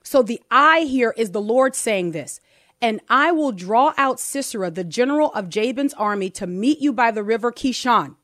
So 0.04 0.22
the 0.22 0.42
I 0.50 0.82
here 0.82 1.14
is 1.18 1.32
the 1.32 1.42
Lord 1.42 1.76
saying 1.76 2.12
this. 2.12 2.40
And 2.82 3.00
I 3.10 3.32
will 3.32 3.52
draw 3.52 3.94
out 3.96 4.20
Sisera, 4.20 4.72
the 4.72 4.84
general 4.84 5.32
of 5.34 5.50
Jabin's 5.50 5.94
army, 5.94 6.32
to 6.32 6.48
meet 6.48 6.80
you 6.80 6.92
by 6.92 7.12
the 7.12 7.24
river 7.24 7.52
Kishon 7.52 8.16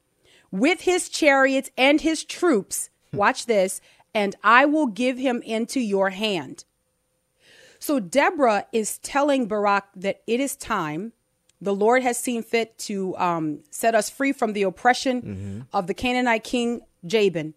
with 0.52 0.82
his 0.82 1.10
chariots 1.10 1.70
and 1.78 2.02
his 2.02 2.24
troops. 2.24 2.90
Watch 3.14 3.46
this. 3.46 3.82
And 4.14 4.36
I 4.44 4.66
will 4.66 4.88
give 4.88 5.20
him 5.20 5.44
into 5.44 5.80
your 5.80 6.10
hand. 6.10 6.66
So 7.78 8.00
Deborah 8.00 8.66
is 8.72 8.98
telling 8.98 9.48
Barak 9.48 9.86
that 9.96 10.22
it 10.26 10.40
is 10.40 10.56
time. 10.56 11.14
The 11.62 11.76
Lord 11.76 12.02
has 12.02 12.18
seen 12.18 12.42
fit 12.42 12.76
to 12.80 13.16
um, 13.18 13.60
set 13.70 13.94
us 13.94 14.10
free 14.10 14.32
from 14.32 14.54
the 14.54 14.64
oppression 14.64 15.22
mm-hmm. 15.22 15.62
of 15.72 15.86
the 15.86 15.94
Canaanite 15.94 16.44
king 16.44 16.82
Jabin. 17.06 17.54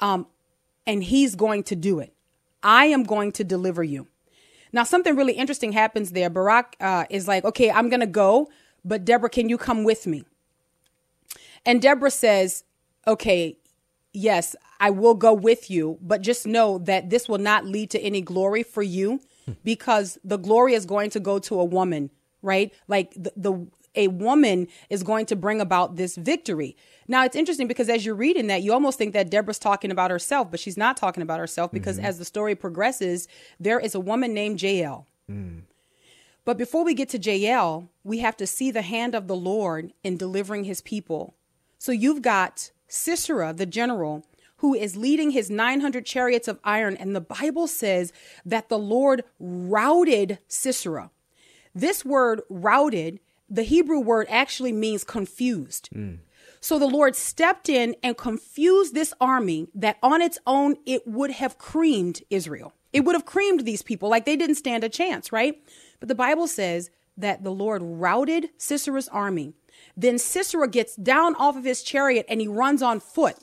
Um, 0.00 0.26
and 0.86 1.04
he's 1.04 1.34
going 1.34 1.64
to 1.64 1.76
do 1.76 1.98
it. 1.98 2.13
I 2.64 2.86
am 2.86 3.04
going 3.04 3.30
to 3.32 3.44
deliver 3.44 3.84
you. 3.84 4.08
Now, 4.72 4.82
something 4.82 5.14
really 5.14 5.34
interesting 5.34 5.72
happens 5.72 6.10
there. 6.10 6.28
Barak 6.28 6.76
uh, 6.80 7.04
is 7.08 7.28
like, 7.28 7.44
okay, 7.44 7.70
I'm 7.70 7.88
going 7.88 8.00
to 8.00 8.06
go, 8.06 8.50
but 8.84 9.04
Deborah, 9.04 9.30
can 9.30 9.48
you 9.48 9.56
come 9.56 9.84
with 9.84 10.06
me? 10.06 10.24
And 11.64 11.80
Deborah 11.80 12.10
says, 12.10 12.64
okay, 13.06 13.58
yes, 14.12 14.56
I 14.80 14.90
will 14.90 15.14
go 15.14 15.32
with 15.32 15.70
you, 15.70 15.98
but 16.00 16.22
just 16.22 16.46
know 16.46 16.78
that 16.78 17.10
this 17.10 17.28
will 17.28 17.38
not 17.38 17.66
lead 17.66 17.90
to 17.90 18.00
any 18.00 18.20
glory 18.20 18.62
for 18.62 18.82
you 18.82 19.20
because 19.62 20.18
the 20.24 20.38
glory 20.38 20.74
is 20.74 20.86
going 20.86 21.10
to 21.10 21.20
go 21.20 21.38
to 21.38 21.60
a 21.60 21.64
woman, 21.64 22.10
right? 22.42 22.72
Like 22.88 23.12
the, 23.14 23.32
the 23.36 23.66
a 23.94 24.08
woman 24.08 24.68
is 24.90 25.02
going 25.02 25.26
to 25.26 25.36
bring 25.36 25.60
about 25.60 25.96
this 25.96 26.16
victory. 26.16 26.76
Now 27.06 27.24
it's 27.24 27.36
interesting 27.36 27.68
because 27.68 27.88
as 27.88 28.04
you're 28.04 28.14
reading 28.14 28.46
that, 28.48 28.62
you 28.62 28.72
almost 28.72 28.98
think 28.98 29.12
that 29.12 29.30
Deborah's 29.30 29.58
talking 29.58 29.90
about 29.90 30.10
herself, 30.10 30.50
but 30.50 30.60
she's 30.60 30.76
not 30.76 30.96
talking 30.96 31.22
about 31.22 31.40
herself 31.40 31.70
because 31.70 31.96
mm-hmm. 31.96 32.06
as 32.06 32.18
the 32.18 32.24
story 32.24 32.54
progresses, 32.54 33.28
there 33.60 33.80
is 33.80 33.94
a 33.94 34.00
woman 34.00 34.34
named 34.34 34.62
Jael. 34.62 35.06
Mm. 35.30 35.62
But 36.44 36.58
before 36.58 36.84
we 36.84 36.94
get 36.94 37.08
to 37.10 37.18
Jael, 37.18 37.88
we 38.02 38.18
have 38.18 38.36
to 38.36 38.46
see 38.46 38.70
the 38.70 38.82
hand 38.82 39.14
of 39.14 39.28
the 39.28 39.36
Lord 39.36 39.92
in 40.02 40.16
delivering 40.16 40.64
his 40.64 40.80
people. 40.82 41.34
So 41.78 41.92
you've 41.92 42.22
got 42.22 42.70
Sisera, 42.86 43.52
the 43.52 43.66
general, 43.66 44.26
who 44.58 44.74
is 44.74 44.96
leading 44.96 45.30
his 45.30 45.50
900 45.50 46.06
chariots 46.06 46.48
of 46.48 46.60
iron. 46.64 46.96
And 46.96 47.14
the 47.14 47.20
Bible 47.20 47.66
says 47.66 48.12
that 48.44 48.68
the 48.68 48.78
Lord 48.78 49.24
routed 49.38 50.38
Sisera. 50.48 51.10
This 51.74 52.04
word 52.04 52.40
routed, 52.48 53.20
the 53.48 53.62
Hebrew 53.62 54.00
word 54.00 54.26
actually 54.30 54.72
means 54.72 55.04
confused. 55.04 55.88
Mm. 55.94 56.18
So 56.60 56.78
the 56.78 56.86
Lord 56.86 57.14
stepped 57.14 57.68
in 57.68 57.94
and 58.02 58.16
confused 58.16 58.94
this 58.94 59.12
army 59.20 59.68
that 59.74 59.98
on 60.02 60.22
its 60.22 60.38
own 60.46 60.76
it 60.86 61.06
would 61.06 61.30
have 61.32 61.58
creamed 61.58 62.22
Israel. 62.30 62.72
It 62.92 63.04
would 63.04 63.14
have 63.14 63.26
creamed 63.26 63.64
these 63.64 63.82
people 63.82 64.08
like 64.08 64.24
they 64.24 64.36
didn't 64.36 64.54
stand 64.54 64.82
a 64.82 64.88
chance, 64.88 65.30
right? 65.30 65.62
But 66.00 66.08
the 66.08 66.14
Bible 66.14 66.46
says 66.46 66.90
that 67.16 67.44
the 67.44 67.50
Lord 67.50 67.82
routed 67.82 68.48
Sisera's 68.56 69.08
army. 69.08 69.52
Then 69.96 70.18
Sisera 70.18 70.68
gets 70.68 70.96
down 70.96 71.34
off 71.34 71.56
of 71.56 71.64
his 71.64 71.82
chariot 71.82 72.24
and 72.28 72.40
he 72.40 72.48
runs 72.48 72.82
on 72.82 73.00
foot. 73.00 73.36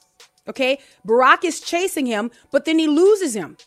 Okay? 0.48 0.80
Barak 1.06 1.46
is 1.46 1.60
chasing 1.60 2.08
him, 2.08 2.32
but 2.52 2.66
then 2.66 2.80
he 2.80 2.88
loses 2.88 3.36
him. 3.36 3.58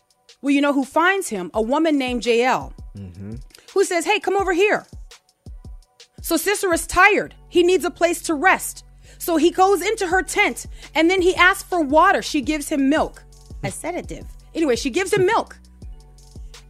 Well, 0.41 0.51
you 0.51 0.61
know 0.61 0.73
who 0.73 0.83
finds 0.83 1.29
him? 1.29 1.49
A 1.53 1.61
woman 1.61 1.97
named 1.97 2.25
Jael, 2.25 2.73
mm-hmm. 2.95 3.35
who 3.73 3.83
says, 3.85 4.05
Hey, 4.05 4.19
come 4.19 4.35
over 4.35 4.53
here. 4.53 4.85
So 6.25 6.37
Sisera's 6.37 6.87
tired. 6.87 7.35
He 7.49 7.61
needs 7.61 7.85
a 7.85 7.91
place 7.91 8.19
to 8.23 8.33
rest. 8.33 8.83
So 9.19 9.37
he 9.37 9.51
goes 9.51 9.83
into 9.83 10.07
her 10.07 10.23
tent 10.23 10.65
and 10.95 11.07
then 11.07 11.21
he 11.21 11.35
asks 11.35 11.61
for 11.61 11.83
water. 11.83 12.23
She 12.23 12.41
gives 12.41 12.67
him 12.67 12.89
milk, 12.89 13.23
a 13.63 13.69
sedative. 13.69 14.25
Anyway, 14.55 14.75
she 14.75 14.89
gives 14.89 15.13
him 15.13 15.27
milk 15.27 15.59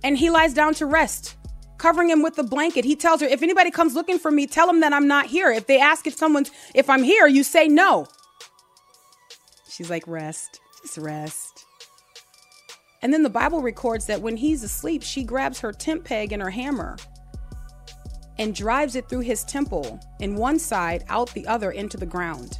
and 0.04 0.18
he 0.18 0.30
lies 0.30 0.54
down 0.54 0.74
to 0.74 0.86
rest, 0.86 1.38
covering 1.78 2.10
him 2.10 2.22
with 2.22 2.36
the 2.36 2.44
blanket. 2.44 2.84
He 2.84 2.98
tells 2.98 3.22
her, 3.22 3.28
if 3.28 3.42
anybody 3.42 3.72
comes 3.72 3.96
looking 3.96 4.20
for 4.20 4.30
me, 4.30 4.46
tell 4.46 4.68
them 4.68 4.82
that 4.82 4.92
I'm 4.92 5.08
not 5.08 5.28
here. 5.28 5.50
If 5.50 5.68
they 5.68 5.80
ask 5.80 6.06
if 6.06 6.16
someone's, 6.16 6.52
if 6.74 6.90
I'm 6.90 7.04
here, 7.04 7.26
you 7.26 7.42
say 7.42 7.70
no. 7.70 8.08
She's 9.70 9.90
like, 9.90 10.06
rest, 10.06 10.60
just 10.82 10.98
rest. 10.98 11.64
And 13.02 13.14
then 13.14 13.24
the 13.24 13.30
Bible 13.30 13.62
records 13.62 14.08
that 14.08 14.22
when 14.22 14.36
he's 14.36 14.64
asleep, 14.64 15.02
she 15.02 15.24
grabs 15.24 15.62
her 15.62 15.72
tent 15.72 16.04
peg 16.04 16.34
and 16.34 16.42
her 16.42 16.50
hammer 16.50 16.98
and 18.38 18.54
drives 18.54 18.96
it 18.96 19.10
through 19.10 19.22
his 19.22 19.44
temple 19.44 20.00
in 20.20 20.36
one 20.36 20.60
side, 20.60 21.04
out 21.08 21.32
the 21.34 21.48
other 21.48 21.72
into 21.72 21.98
the 21.98 22.06
ground. 22.06 22.60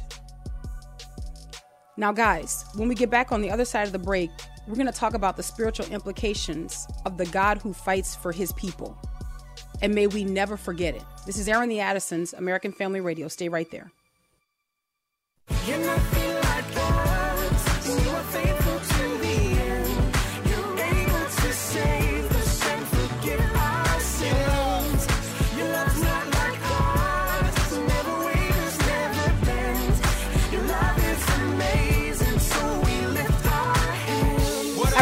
Now, 1.96 2.12
guys, 2.12 2.64
when 2.74 2.88
we 2.88 2.94
get 2.94 3.10
back 3.10 3.32
on 3.32 3.40
the 3.40 3.50
other 3.50 3.64
side 3.64 3.86
of 3.86 3.92
the 3.92 3.98
break, 3.98 4.30
we're 4.66 4.74
going 4.74 4.86
to 4.86 4.92
talk 4.92 5.14
about 5.14 5.36
the 5.36 5.42
spiritual 5.42 5.86
implications 5.86 6.86
of 7.04 7.16
the 7.16 7.26
God 7.26 7.58
who 7.58 7.72
fights 7.72 8.14
for 8.14 8.32
his 8.32 8.52
people. 8.52 8.98
And 9.80 9.94
may 9.94 10.06
we 10.06 10.24
never 10.24 10.56
forget 10.56 10.94
it. 10.94 11.02
This 11.24 11.38
is 11.38 11.48
Airing 11.48 11.68
the 11.68 11.80
Addisons, 11.80 12.32
American 12.32 12.72
Family 12.72 13.00
Radio. 13.00 13.28
Stay 13.28 13.48
right 13.48 13.70
there. 13.70 13.92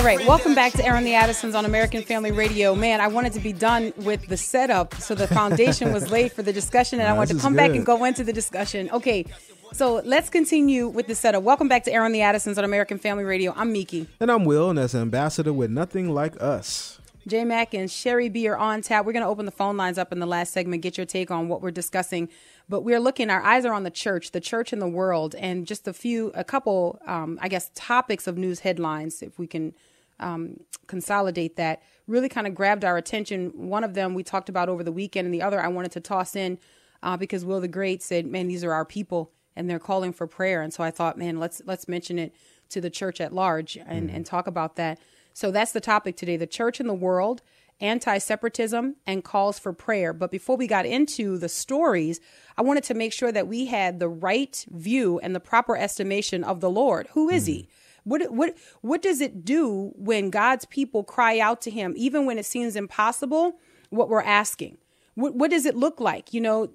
Right, 0.05 0.21
welcome 0.27 0.55
back 0.55 0.75
to 0.75 0.85
Airing 0.85 1.05
the 1.05 1.15
Addisons 1.15 1.55
on 1.55 1.65
American 1.65 2.03
Family 2.03 2.31
Radio. 2.31 2.75
Man, 2.75 3.01
I 3.01 3.09
wanted 3.09 3.33
to 3.33 3.41
be 3.41 3.55
done 3.55 3.95
with 3.97 4.27
the 4.27 4.37
setup 4.37 4.95
so 4.97 5.15
the 5.15 5.27
foundation 5.27 5.95
was 5.95 6.11
laid 6.11 6.31
for 6.31 6.43
the 6.43 6.53
discussion, 6.53 7.01
and 7.01 7.09
no, 7.09 7.15
I 7.15 7.17
wanted 7.17 7.37
to 7.37 7.41
come 7.41 7.57
back 7.57 7.71
and 7.71 7.87
go 7.87 8.05
into 8.05 8.23
the 8.23 8.33
discussion. 8.33 8.91
Okay, 8.91 9.25
so 9.73 10.03
let's 10.05 10.29
continue 10.29 10.89
with 10.89 11.07
the 11.07 11.15
setup. 11.15 11.43
Welcome 11.43 11.69
back 11.69 11.85
to 11.85 11.91
Airing 11.91 12.13
the 12.13 12.21
Addisons 12.21 12.59
on 12.59 12.65
American 12.65 12.99
Family 12.99 13.25
Radio. 13.25 13.55
I'm 13.57 13.73
Miki. 13.73 14.07
And 14.21 14.31
I'm 14.31 14.45
Will, 14.45 14.69
and 14.69 14.79
as 14.79 14.95
ambassador 14.95 15.55
with 15.55 15.71
Nothing 15.71 16.11
Like 16.11 16.39
Us. 16.39 17.01
J 17.27 17.47
Mac 17.47 17.73
and 17.73 17.91
Sherry 17.91 18.29
B 18.29 18.47
are 18.47 18.59
on 18.59 18.83
tap. 18.83 19.07
We're 19.07 19.15
going 19.15 19.25
to 19.25 19.29
open 19.31 19.47
the 19.47 19.53
phone 19.53 19.79
lines 19.79 19.97
up 19.97 20.13
in 20.13 20.19
the 20.19 20.27
last 20.27 20.53
segment, 20.53 20.83
get 20.83 20.99
your 20.99 21.07
take 21.07 21.31
on 21.31 21.49
what 21.49 21.63
we're 21.63 21.71
discussing. 21.71 22.29
But 22.69 22.83
we're 22.83 23.01
looking, 23.01 23.31
our 23.31 23.43
eyes 23.43 23.65
are 23.65 23.73
on 23.73 23.85
the 23.85 23.91
church, 23.91 24.33
the 24.33 24.41
church 24.41 24.71
in 24.71 24.81
the 24.81 24.87
world, 24.87 25.35
and 25.35 25.67
just 25.67 25.89
a 25.89 25.95
few, 25.95 26.31
a 26.35 26.45
couple, 26.45 27.01
um, 27.07 27.39
I 27.41 27.49
guess, 27.49 27.71
topics 27.75 28.27
of 28.27 28.37
news 28.37 28.61
headlines, 28.61 29.23
if 29.23 29.39
we 29.39 29.47
can 29.47 29.73
um, 30.21 30.61
consolidate 30.87 31.56
that 31.56 31.83
really 32.06 32.28
kind 32.28 32.47
of 32.47 32.54
grabbed 32.54 32.85
our 32.85 32.97
attention. 32.97 33.50
One 33.68 33.85
of 33.85 33.94
them 33.94 34.14
we 34.14 34.23
talked 34.23 34.49
about 34.49 34.68
over 34.68 34.83
the 34.83 34.92
weekend, 34.92 35.26
and 35.26 35.35
the 35.35 35.42
other 35.42 35.61
I 35.61 35.68
wanted 35.68 35.92
to 35.92 36.00
toss 36.00 36.37
in 36.37 36.59
uh, 37.02 37.16
because 37.16 37.44
Will 37.44 37.61
the 37.61 37.68
Great 37.68 38.02
said, 38.02 38.26
"Man, 38.26 38.49
these 38.49 38.64
are 38.64 38.73
our 38.73 38.85
people, 38.85 39.33
and 39.56 39.68
they're 39.68 39.78
calling 39.78 40.12
for 40.12 40.26
prayer." 40.26 40.62
And 40.62 40.73
so 40.73 40.83
I 40.83 40.90
thought, 40.90 41.18
man, 41.18 41.38
let's 41.38 41.62
let's 41.66 41.88
mention 41.88 42.18
it 42.18 42.35
to 42.71 42.80
the 42.80 42.90
church 42.90 43.21
at 43.21 43.33
large 43.33 43.76
and, 43.76 44.11
mm 44.11 44.14
and 44.14 44.26
talk 44.26 44.47
about 44.47 44.76
that. 44.76 44.99
So 45.33 45.50
that's 45.50 45.73
the 45.73 45.80
topic 45.80 46.16
today: 46.16 46.37
the 46.37 46.47
church 46.47 46.80
in 46.80 46.87
the 46.87 46.94
world, 46.94 47.42
anti-separatism, 47.80 48.97
and 49.06 49.25
calls 49.25 49.59
for 49.59 49.73
prayer. 49.73 50.12
But 50.12 50.30
before 50.30 50.56
we 50.56 50.66
got 50.66 50.87
into 50.87 51.38
the 51.38 51.49
stories, 51.49 52.21
I 52.56 52.62
wanted 52.62 52.85
to 52.85 52.94
make 52.94 53.12
sure 53.12 53.33
that 53.33 53.49
we 53.49 53.66
had 53.66 53.99
the 53.99 54.09
right 54.09 54.64
view 54.71 55.18
and 55.21 55.35
the 55.35 55.40
proper 55.40 55.76
estimation 55.76 56.44
of 56.44 56.61
the 56.61 56.71
Lord. 56.71 57.09
Who 57.12 57.28
is 57.28 57.44
mm 57.44 57.49
He? 57.49 57.68
What 58.05 58.31
what 58.33 58.57
what 58.81 59.03
does 59.03 59.21
it 59.21 59.45
do 59.45 59.93
when 59.97 60.31
God's 60.31 60.65
people 60.67 61.05
cry 61.05 61.39
out 61.39 61.61
to 61.63 61.71
him 61.71 61.95
even 61.97 62.27
when 62.27 62.39
it 62.39 62.47
seems 62.47 62.77
impossible 62.77 63.59
what 63.91 64.09
we're 64.09 64.23
asking? 64.23 64.79
What 65.15 65.35
what 65.35 65.51
does 65.51 65.67
it 65.67 65.77
look 65.77 66.01
like? 66.01 66.33
You 66.33 66.41
know, 66.41 66.69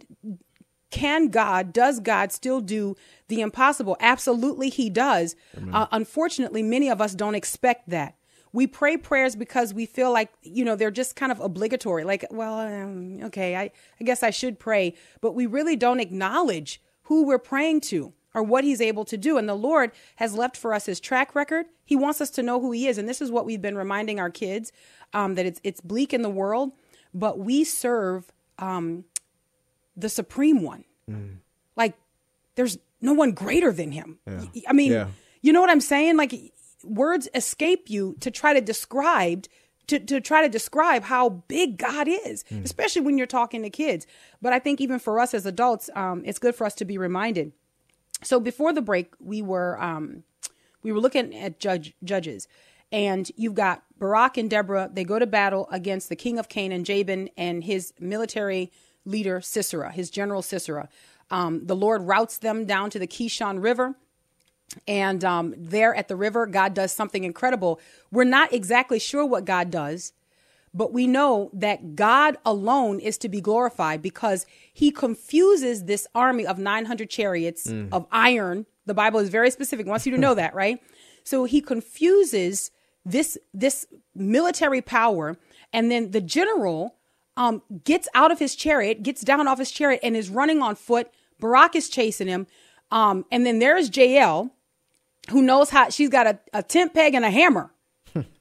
can 0.91 1.27
God, 1.27 1.71
does 1.71 1.99
God 1.99 2.31
still 2.31 2.61
do 2.61 2.95
the 3.27 3.41
impossible? 3.41 3.95
Absolutely, 3.99 4.69
He 4.69 4.89
does. 4.89 5.35
Uh, 5.73 5.87
unfortunately, 5.91 6.63
many 6.63 6.89
of 6.89 6.99
us 7.01 7.13
don't 7.13 7.35
expect 7.35 7.89
that. 7.89 8.15
We 8.51 8.65
pray 8.65 8.97
prayers 8.97 9.35
because 9.35 9.75
we 9.75 9.85
feel 9.85 10.11
like, 10.11 10.31
you 10.41 10.65
know, 10.65 10.75
they're 10.75 10.89
just 10.89 11.15
kind 11.15 11.31
of 11.31 11.39
obligatory. 11.39 12.03
Like, 12.03 12.25
well, 12.31 12.59
um, 12.59 13.19
okay, 13.25 13.55
I, 13.55 13.71
I 13.99 14.03
guess 14.03 14.23
I 14.23 14.31
should 14.31 14.57
pray. 14.57 14.95
But 15.21 15.33
we 15.33 15.45
really 15.45 15.75
don't 15.75 15.99
acknowledge 15.99 16.81
who 17.03 17.25
we're 17.25 17.37
praying 17.37 17.81
to 17.81 18.13
or 18.33 18.43
what 18.43 18.63
he's 18.63 18.81
able 18.81 19.05
to 19.05 19.17
do. 19.17 19.37
And 19.37 19.49
the 19.49 19.55
Lord 19.55 19.91
has 20.17 20.33
left 20.33 20.55
for 20.55 20.73
us 20.73 20.85
his 20.85 20.99
track 20.99 21.35
record. 21.35 21.65
He 21.85 21.95
wants 21.95 22.21
us 22.21 22.29
to 22.31 22.43
know 22.43 22.59
who 22.59 22.71
he 22.71 22.87
is. 22.87 22.97
And 22.97 23.07
this 23.07 23.21
is 23.21 23.31
what 23.31 23.45
we've 23.45 23.61
been 23.61 23.75
reminding 23.75 24.19
our 24.19 24.29
kids 24.29 24.71
um, 25.13 25.35
that 25.35 25.45
it's, 25.45 25.59
it's 25.63 25.81
bleak 25.81 26.13
in 26.13 26.21
the 26.21 26.29
world, 26.29 26.71
but 27.13 27.39
we 27.39 27.63
serve 27.63 28.31
um, 28.59 29.05
the 29.97 30.09
supreme 30.09 30.61
one. 30.61 30.83
Mm. 31.09 31.37
Like, 31.75 31.95
there's 32.55 32.77
no 33.01 33.13
one 33.13 33.31
greater 33.31 33.71
than 33.71 33.91
him. 33.91 34.19
Yeah. 34.27 34.43
I 34.67 34.73
mean, 34.73 34.91
yeah. 34.91 35.07
you 35.41 35.53
know 35.53 35.61
what 35.61 35.69
I'm 35.69 35.81
saying? 35.81 36.17
Like, 36.17 36.33
words 36.83 37.27
escape 37.33 37.89
you 37.89 38.15
to 38.19 38.31
try 38.31 38.53
to 38.53 38.61
describe 38.61 39.47
to, 39.87 39.99
to 39.99 40.21
try 40.21 40.43
to 40.43 40.49
describe 40.49 41.01
how 41.01 41.29
big 41.29 41.79
God 41.79 42.07
is, 42.07 42.43
mm. 42.51 42.63
especially 42.63 43.01
when 43.01 43.17
you're 43.17 43.25
talking 43.25 43.63
to 43.63 43.71
kids. 43.71 44.05
But 44.39 44.53
I 44.53 44.59
think 44.59 44.79
even 44.79 44.99
for 44.99 45.19
us 45.19 45.33
as 45.33 45.47
adults, 45.47 45.89
um, 45.95 46.21
it's 46.25 46.37
good 46.37 46.53
for 46.53 46.65
us 46.65 46.75
to 46.75 46.85
be 46.85 46.99
reminded 46.99 47.53
so 48.23 48.39
before 48.39 48.73
the 48.73 48.81
break, 48.81 49.13
we 49.19 49.41
were 49.41 49.81
um, 49.81 50.23
we 50.83 50.91
were 50.91 50.99
looking 50.99 51.35
at 51.35 51.59
judge 51.59 51.93
judges, 52.03 52.47
and 52.91 53.31
you've 53.35 53.55
got 53.55 53.83
Barak 53.97 54.37
and 54.37 54.49
Deborah. 54.49 54.89
They 54.91 55.03
go 55.03 55.19
to 55.19 55.27
battle 55.27 55.67
against 55.71 56.09
the 56.09 56.15
king 56.15 56.39
of 56.39 56.49
Canaan, 56.49 56.83
Jabin, 56.83 57.29
and 57.37 57.63
his 57.63 57.93
military 57.99 58.71
leader 59.05 59.41
Sisera, 59.41 59.91
his 59.91 60.09
general 60.09 60.41
Sisera. 60.41 60.89
Um, 61.31 61.65
the 61.65 61.75
Lord 61.75 62.03
routes 62.03 62.37
them 62.37 62.65
down 62.65 62.89
to 62.91 62.99
the 62.99 63.07
Kishon 63.07 63.61
River. 63.61 63.95
And 64.87 65.23
um, 65.25 65.55
there 65.57 65.95
at 65.95 66.09
the 66.09 66.15
river, 66.15 66.45
God 66.45 66.75
does 66.75 66.91
something 66.91 67.23
incredible. 67.23 67.79
We're 68.11 68.23
not 68.23 68.53
exactly 68.53 68.99
sure 68.99 69.25
what 69.25 69.45
God 69.45 69.71
does, 69.71 70.13
but 70.73 70.93
we 70.93 71.07
know 71.07 71.49
that 71.53 71.95
God 71.95 72.37
alone 72.45 72.99
is 72.99 73.17
to 73.19 73.29
be 73.29 73.41
glorified 73.41 74.01
because 74.01 74.45
he 74.73 74.91
confuses 74.91 75.85
this 75.85 76.07
army 76.13 76.45
of 76.45 76.57
900 76.57 77.09
chariots 77.09 77.67
mm. 77.67 77.89
of 77.91 78.05
iron. 78.11 78.65
The 78.85 78.93
Bible 78.93 79.19
is 79.19 79.29
very 79.29 79.51
specific, 79.51 79.87
wants 79.87 80.05
you 80.05 80.11
to 80.11 80.17
know 80.17 80.33
that, 80.35 80.53
right? 80.53 80.79
So 81.23 81.45
he 81.45 81.61
confuses 81.61 82.71
this 83.05 83.37
this 83.53 83.85
military 84.13 84.81
power 84.81 85.37
and 85.71 85.89
then 85.89 86.11
the 86.11 86.21
general 86.21 86.95
um, 87.37 87.61
gets 87.83 88.07
out 88.13 88.31
of 88.31 88.39
his 88.39 88.55
chariot, 88.55 89.01
gets 89.03 89.21
down 89.21 89.47
off 89.47 89.59
his 89.59 89.71
chariot 89.71 90.01
and 90.03 90.15
is 90.15 90.29
running 90.29 90.61
on 90.61 90.75
foot. 90.75 91.09
Barak 91.39 91.75
is 91.75 91.87
chasing 91.87 92.27
him. 92.27 92.47
Um, 92.91 93.25
and 93.31 93.45
then 93.45 93.59
there's 93.59 93.95
Jael, 93.95 94.51
who 95.29 95.41
knows 95.41 95.69
how 95.69 95.89
she's 95.89 96.09
got 96.09 96.27
a, 96.27 96.39
a 96.53 96.63
tent 96.63 96.93
peg 96.93 97.13
and 97.13 97.23
a 97.23 97.29
hammer 97.29 97.71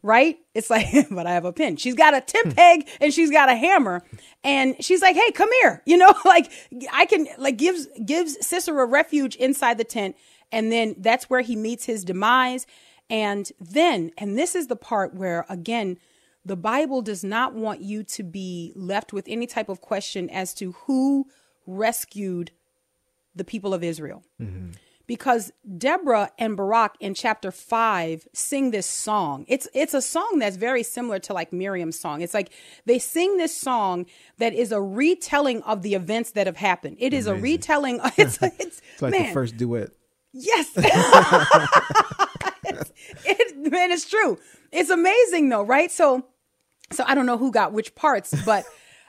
right? 0.03 0.39
It's 0.55 0.71
like, 0.71 0.87
but 1.11 1.27
I 1.27 1.33
have 1.33 1.45
a 1.45 1.53
pin. 1.53 1.77
She's 1.77 1.95
got 1.95 2.15
a 2.15 2.21
tent 2.21 2.57
peg 2.57 2.89
and 3.01 3.13
she's 3.13 3.31
got 3.31 3.49
a 3.49 3.55
hammer. 3.55 4.03
And 4.45 4.77
she's 4.83 5.03
like, 5.03 5.17
hey, 5.17 5.31
come 5.33 5.51
here. 5.61 5.83
You 5.89 5.97
know, 5.97 6.15
like 6.27 6.53
I 6.93 7.07
can, 7.07 7.27
like, 7.39 7.57
gives, 7.57 7.89
gives 8.05 8.47
Sisera 8.47 8.85
refuge 8.85 9.37
inside 9.37 9.79
the 9.79 9.85
tent. 9.85 10.17
And 10.53 10.71
then 10.71 10.97
that's 10.99 11.31
where 11.31 11.41
he 11.41 11.57
meets 11.57 11.87
his 11.87 12.05
demise. 12.05 12.67
And 13.09 13.51
then, 13.59 14.11
and 14.19 14.39
this 14.39 14.55
is 14.55 14.67
the 14.67 14.77
part 14.77 15.15
where, 15.15 15.47
again, 15.49 15.97
the 16.45 16.57
Bible 16.57 17.01
does 17.01 17.25
not 17.25 17.55
want 17.55 17.81
you 17.81 18.03
to 18.05 18.23
be 18.23 18.73
left 18.77 19.15
with 19.15 19.25
any 19.29 19.47
type 19.47 19.71
of 19.71 19.81
question 19.81 20.29
as 20.29 20.53
to 20.55 20.73
who 20.73 21.27
rescued 21.67 22.51
the 23.35 23.45
people 23.45 23.73
of 23.73 23.83
Israel. 23.83 24.23
Mm-hmm 24.41 24.73
because 25.09 25.53
Deborah 25.79 26.31
and 26.39 26.57
Barak 26.57 26.95
in 27.01 27.15
chapter 27.15 27.51
5 27.51 28.29
sing 28.33 28.71
this 28.71 28.87
song. 28.87 29.45
It's 29.49 29.67
it's 29.75 29.95
a 29.95 30.03
song 30.03 30.39
that's 30.39 30.57
very 30.57 30.85
similar 30.85 31.19
to 31.21 31.33
like 31.33 31.53
Miriam's 31.53 31.99
song. 31.99 32.21
It's 32.21 32.35
like 32.35 32.53
they 32.85 33.01
sing 33.01 33.39
this 33.39 33.57
song 33.57 34.07
that 34.37 34.53
is 34.53 34.71
a 34.71 34.81
retelling 34.81 35.63
of 35.63 35.83
the 35.83 35.95
events 35.95 36.33
that 36.33 36.47
have 36.47 36.59
happened. 36.59 36.99
It 37.01 37.13
is 37.13 37.27
Amazing. 37.27 37.41
a 37.41 37.43
retelling 37.43 38.01
it's 38.17 38.39
it's, 38.43 38.61
it's 38.61 39.03
like 39.03 39.13
man, 39.13 39.27
the 39.27 39.33
first 39.33 39.57
duet. 39.57 39.91
Yes. 40.33 40.71
it's, 40.77 42.93
it, 43.25 43.73
man, 43.73 43.91
it's 43.91 44.09
true. 44.09 44.39
It's 44.71 44.91
amazing 44.91 45.49
though, 45.49 45.63
right? 45.63 45.91
So 45.91 46.27
so 46.93 47.03
I 47.07 47.15
don't 47.15 47.27
know 47.27 47.39
who 47.39 47.51
got 47.51 47.73
which 47.73 47.95
parts, 47.95 48.35
but 48.45 48.65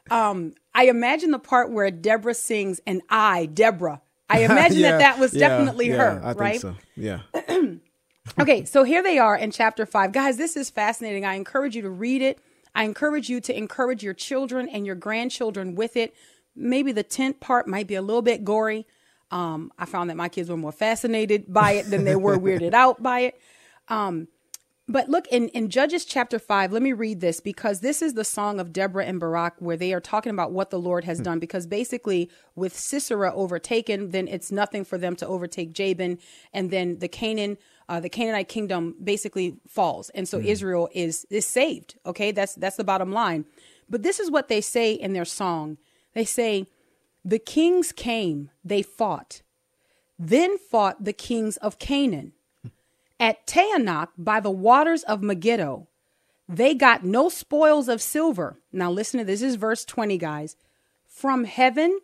um 0.09 0.53
I 0.73 0.85
imagine 0.85 1.31
the 1.31 1.39
part 1.39 1.71
where 1.71 1.91
Deborah 1.91 2.33
sings 2.33 2.79
and 2.87 3.01
I, 3.09 3.47
Deborah, 3.47 4.01
I 4.29 4.39
imagine 4.45 4.79
yeah, 4.79 4.91
that 4.91 4.99
that 4.99 5.19
was 5.19 5.33
yeah, 5.33 5.47
definitely 5.47 5.89
her, 5.89 6.21
I 6.23 6.33
right? 6.33 6.61
So. 6.61 6.75
Yeah. 6.95 7.21
okay, 8.39 8.65
so 8.65 8.83
here 8.83 9.01
they 9.01 9.17
are 9.17 9.35
in 9.35 9.51
chapter 9.51 9.85
five. 9.85 10.11
Guys, 10.11 10.37
this 10.37 10.55
is 10.55 10.69
fascinating. 10.69 11.25
I 11.25 11.35
encourage 11.35 11.75
you 11.75 11.81
to 11.81 11.89
read 11.89 12.21
it. 12.21 12.39
I 12.75 12.83
encourage 12.83 13.29
you 13.29 13.41
to 13.41 13.57
encourage 13.57 14.03
your 14.03 14.13
children 14.13 14.69
and 14.69 14.85
your 14.85 14.95
grandchildren 14.95 15.75
with 15.75 15.97
it. 15.97 16.13
Maybe 16.55 16.91
the 16.91 17.03
tent 17.03 17.39
part 17.39 17.67
might 17.67 17.87
be 17.87 17.95
a 17.95 18.01
little 18.01 18.21
bit 18.21 18.43
gory. 18.43 18.85
Um, 19.31 19.71
I 19.77 19.85
found 19.85 20.09
that 20.09 20.17
my 20.17 20.29
kids 20.29 20.49
were 20.49 20.57
more 20.57 20.71
fascinated 20.71 21.51
by 21.51 21.73
it 21.73 21.83
than 21.89 22.03
they 22.03 22.15
were 22.15 22.37
weirded 22.39 22.73
out 22.73 23.01
by 23.01 23.21
it. 23.21 23.41
Um, 23.87 24.27
but 24.89 25.07
look 25.07 25.27
in, 25.27 25.49
in 25.49 25.69
Judges 25.69 26.03
chapter 26.03 26.39
5, 26.39 26.73
let 26.73 26.81
me 26.81 26.93
read 26.93 27.21
this 27.21 27.39
because 27.39 27.81
this 27.81 28.01
is 28.01 28.15
the 28.15 28.25
song 28.25 28.59
of 28.59 28.73
Deborah 28.73 29.05
and 29.05 29.19
Barak 29.19 29.53
where 29.59 29.77
they 29.77 29.93
are 29.93 29.99
talking 29.99 30.31
about 30.31 30.51
what 30.51 30.71
the 30.71 30.79
Lord 30.79 31.03
has 31.03 31.19
done. 31.19 31.37
Because 31.37 31.67
basically, 31.67 32.27
with 32.55 32.75
Sisera 32.75 33.31
overtaken, 33.31 34.09
then 34.09 34.27
it's 34.27 34.51
nothing 34.51 34.83
for 34.83 34.97
them 34.97 35.15
to 35.17 35.27
overtake 35.27 35.73
Jabin. 35.73 36.17
And 36.53 36.71
then 36.71 36.97
the 36.97 37.07
Canaan, 37.07 37.59
uh, 37.87 37.99
the 37.99 38.09
Canaanite 38.09 38.47
kingdom 38.47 38.95
basically 39.03 39.57
falls. 39.67 40.09
And 40.09 40.27
so 40.27 40.39
mm. 40.39 40.45
Israel 40.45 40.89
is, 40.91 41.23
is 41.29 41.45
saved. 41.45 41.95
Okay. 42.07 42.31
That's, 42.31 42.55
that's 42.55 42.77
the 42.77 42.83
bottom 42.83 43.11
line. 43.11 43.45
But 43.87 44.01
this 44.01 44.19
is 44.19 44.31
what 44.31 44.47
they 44.47 44.59
say 44.59 44.93
in 44.93 45.13
their 45.13 45.25
song. 45.25 45.77
They 46.13 46.25
say, 46.25 46.65
the 47.23 47.39
kings 47.39 47.91
came, 47.91 48.49
they 48.63 48.81
fought. 48.81 49.43
Then 50.17 50.57
fought 50.57 51.03
the 51.03 51.13
kings 51.13 51.57
of 51.57 51.77
Canaan 51.77 52.33
At 53.19 53.45
Taanach, 53.45 54.09
by 54.17 54.39
the 54.39 54.51
waters 54.51 55.03
of 55.03 55.21
Megiddo, 55.21 55.87
they 56.47 56.73
got 56.73 57.03
no 57.03 57.29
spoils 57.29 57.89
of 57.89 58.01
silver. 58.01 58.59
Now, 58.71 58.89
listen 58.89 59.19
to 59.19 59.25
this. 59.25 59.41
This 59.41 59.51
is 59.51 59.55
verse 59.55 59.85
20, 59.85 60.17
guys. 60.17 60.55
From 61.05 61.43
heaven, 61.43 61.99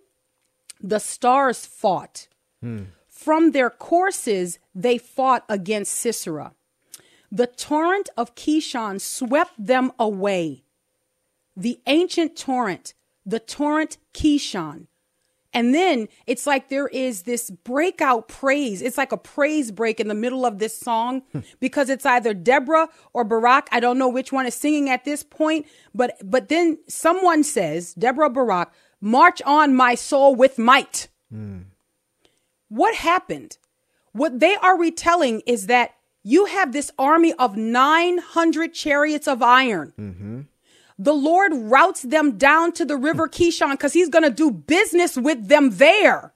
the 0.82 1.00
stars 1.00 1.66
fought. 1.66 2.28
Hmm. 2.62 2.84
From 3.08 3.52
their 3.52 3.70
courses, 3.70 4.60
they 4.76 4.98
fought 4.98 5.46
against 5.48 5.94
Sisera. 5.94 6.54
The 7.32 7.48
torrent 7.48 8.10
of 8.18 8.36
Kishon 8.36 9.02
swept 9.02 9.54
them 9.58 9.92
away. 9.98 10.64
The 11.58 11.80
ancient 11.88 12.38
torrent, 12.38 12.94
the 13.26 13.40
torrent 13.40 13.98
Kishon. 14.14 14.88
And 15.56 15.74
then 15.74 16.10
it's 16.28 16.46
like 16.46 16.68
there 16.68 16.90
is 16.90 17.24
this 17.24 17.50
breakout 17.50 18.28
praise. 18.28 18.82
It's 18.82 18.98
like 18.98 19.14
a 19.14 19.18
praise 19.18 19.72
break 19.72 20.02
in 20.02 20.10
the 20.10 20.14
middle 20.14 20.46
of 20.46 20.60
this 20.60 20.78
song 20.78 21.22
hmm. 21.32 21.40
because 21.62 21.90
it's 21.90 22.06
either 22.06 22.34
Deborah 22.34 22.90
or 23.14 23.24
Barak. 23.24 23.70
I 23.72 23.80
don't 23.80 23.98
know 23.98 24.10
which 24.10 24.34
one 24.34 24.46
is 24.46 24.54
singing 24.54 24.90
at 24.90 25.06
this 25.06 25.24
point, 25.24 25.66
but 25.96 26.18
but 26.22 26.50
then 26.50 26.78
someone 26.90 27.44
says, 27.44 27.94
Deborah 27.94 28.30
Barak, 28.30 28.74
march 29.00 29.42
on 29.46 29.74
my 29.74 29.96
soul 29.96 30.36
with 30.36 30.60
might. 30.60 31.08
Hmm. 31.32 31.62
What 32.68 32.96
happened? 32.96 33.58
What 34.12 34.42
they 34.42 34.58
are 34.58 34.78
retelling 34.78 35.42
is 35.48 35.68
that 35.68 35.96
you 36.22 36.46
have 36.46 36.74
this 36.74 36.92
army 37.00 37.34
of 37.34 37.56
900 37.56 38.74
chariots 38.74 39.28
of 39.28 39.42
iron. 39.42 39.94
Mm-hmm. 39.98 40.42
The 40.98 41.14
Lord 41.14 41.52
routes 41.54 42.04
them 42.04 42.38
down 42.38 42.72
to 42.74 42.86
the 42.86 42.96
river 42.96 43.28
Kishon 43.28 43.72
because 43.72 43.94
he's 43.94 44.10
going 44.10 44.24
to 44.24 44.30
do 44.30 44.50
business 44.50 45.18
with 45.18 45.48
them 45.48 45.72
there. 45.72 46.34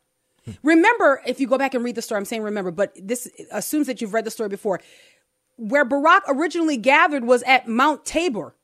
Remember, 0.63 1.21
if 1.25 1.39
you 1.39 1.47
go 1.47 1.57
back 1.57 1.73
and 1.73 1.83
read 1.83 1.95
the 1.95 2.01
story, 2.01 2.17
I'm 2.17 2.25
saying 2.25 2.43
remember, 2.43 2.71
but 2.71 2.93
this 3.01 3.29
assumes 3.51 3.87
that 3.87 4.01
you've 4.01 4.13
read 4.13 4.25
the 4.25 4.31
story 4.31 4.49
before. 4.49 4.81
Where 5.57 5.85
Barak 5.85 6.23
originally 6.27 6.77
gathered 6.77 7.23
was 7.23 7.43
at 7.43 7.67
Mount 7.67 8.05
Tabor. 8.05 8.55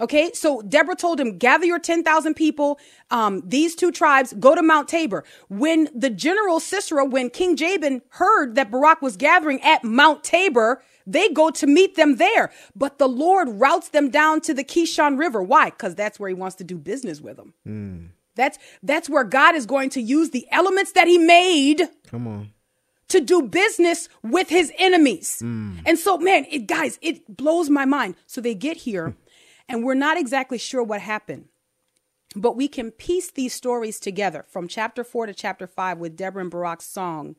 Okay, 0.00 0.32
so 0.32 0.60
Deborah 0.60 0.96
told 0.96 1.20
him, 1.20 1.38
gather 1.38 1.64
your 1.64 1.78
10,000 1.78 2.34
people, 2.34 2.80
um, 3.12 3.42
these 3.46 3.76
two 3.76 3.92
tribes, 3.92 4.32
go 4.40 4.56
to 4.56 4.62
Mount 4.62 4.88
Tabor. 4.88 5.22
When 5.48 5.88
the 5.94 6.10
general 6.10 6.58
Sisera, 6.58 7.04
when 7.04 7.30
King 7.30 7.54
Jabin 7.54 8.02
heard 8.08 8.56
that 8.56 8.72
Barak 8.72 9.02
was 9.02 9.16
gathering 9.16 9.62
at 9.62 9.84
Mount 9.84 10.24
Tabor, 10.24 10.82
they 11.06 11.28
go 11.28 11.50
to 11.50 11.66
meet 11.66 11.96
them 11.96 12.16
there. 12.16 12.50
But 12.74 12.98
the 12.98 13.08
Lord 13.08 13.48
routes 13.48 13.90
them 13.90 14.10
down 14.10 14.40
to 14.42 14.54
the 14.54 14.64
Kishon 14.64 15.18
River. 15.18 15.42
Why? 15.42 15.70
Because 15.70 15.94
that's 15.94 16.18
where 16.18 16.28
he 16.28 16.34
wants 16.34 16.56
to 16.56 16.64
do 16.64 16.78
business 16.78 17.20
with 17.20 17.36
them. 17.36 17.54
Hmm. 17.64 18.06
That's, 18.36 18.58
that's 18.82 19.08
where 19.08 19.24
God 19.24 19.54
is 19.54 19.64
going 19.66 19.90
to 19.90 20.00
use 20.00 20.30
the 20.30 20.46
elements 20.50 20.92
that 20.92 21.06
he 21.06 21.18
made 21.18 21.82
Come 22.08 22.26
on. 22.26 22.50
to 23.08 23.20
do 23.20 23.42
business 23.42 24.08
with 24.22 24.48
his 24.48 24.72
enemies. 24.76 25.38
Hmm. 25.40 25.78
And 25.86 25.98
so, 25.98 26.18
man, 26.18 26.46
it, 26.50 26.66
guys, 26.66 26.98
it 27.00 27.36
blows 27.36 27.70
my 27.70 27.84
mind. 27.84 28.16
So 28.26 28.40
they 28.40 28.54
get 28.54 28.78
here, 28.78 29.14
and 29.68 29.84
we're 29.84 29.94
not 29.94 30.18
exactly 30.18 30.58
sure 30.58 30.82
what 30.82 31.00
happened, 31.00 31.44
but 32.34 32.56
we 32.56 32.66
can 32.66 32.90
piece 32.90 33.30
these 33.30 33.52
stories 33.52 34.00
together 34.00 34.44
from 34.48 34.66
chapter 34.66 35.04
four 35.04 35.26
to 35.26 35.34
chapter 35.34 35.68
five 35.68 35.98
with 35.98 36.16
Deborah 36.16 36.42
and 36.42 36.50
Barak's 36.50 36.86
song. 36.88 37.36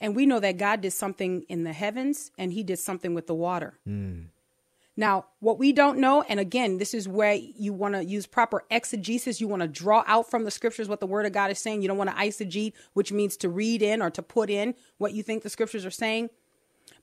And 0.00 0.14
we 0.14 0.26
know 0.26 0.40
that 0.40 0.58
God 0.58 0.80
did 0.80 0.92
something 0.92 1.44
in 1.48 1.64
the 1.64 1.72
heavens 1.72 2.30
and 2.36 2.52
he 2.52 2.62
did 2.62 2.78
something 2.78 3.14
with 3.14 3.26
the 3.26 3.34
water. 3.34 3.78
Hmm. 3.84 4.24
Now, 4.98 5.26
what 5.40 5.58
we 5.58 5.72
don't 5.72 5.98
know, 5.98 6.22
and 6.22 6.40
again, 6.40 6.78
this 6.78 6.94
is 6.94 7.06
where 7.06 7.34
you 7.34 7.74
want 7.74 7.94
to 7.94 8.04
use 8.04 8.26
proper 8.26 8.64
exegesis. 8.70 9.42
You 9.42 9.48
want 9.48 9.60
to 9.60 9.68
draw 9.68 10.02
out 10.06 10.30
from 10.30 10.44
the 10.44 10.50
scriptures 10.50 10.88
what 10.88 11.00
the 11.00 11.06
word 11.06 11.26
of 11.26 11.32
God 11.32 11.50
is 11.50 11.58
saying. 11.58 11.82
You 11.82 11.88
don't 11.88 11.98
want 11.98 12.10
to 12.10 12.16
eisegete, 12.16 12.72
which 12.94 13.12
means 13.12 13.36
to 13.38 13.50
read 13.50 13.82
in 13.82 14.00
or 14.00 14.08
to 14.10 14.22
put 14.22 14.48
in 14.48 14.74
what 14.96 15.12
you 15.12 15.22
think 15.22 15.42
the 15.42 15.50
scriptures 15.50 15.84
are 15.84 15.90
saying. 15.90 16.30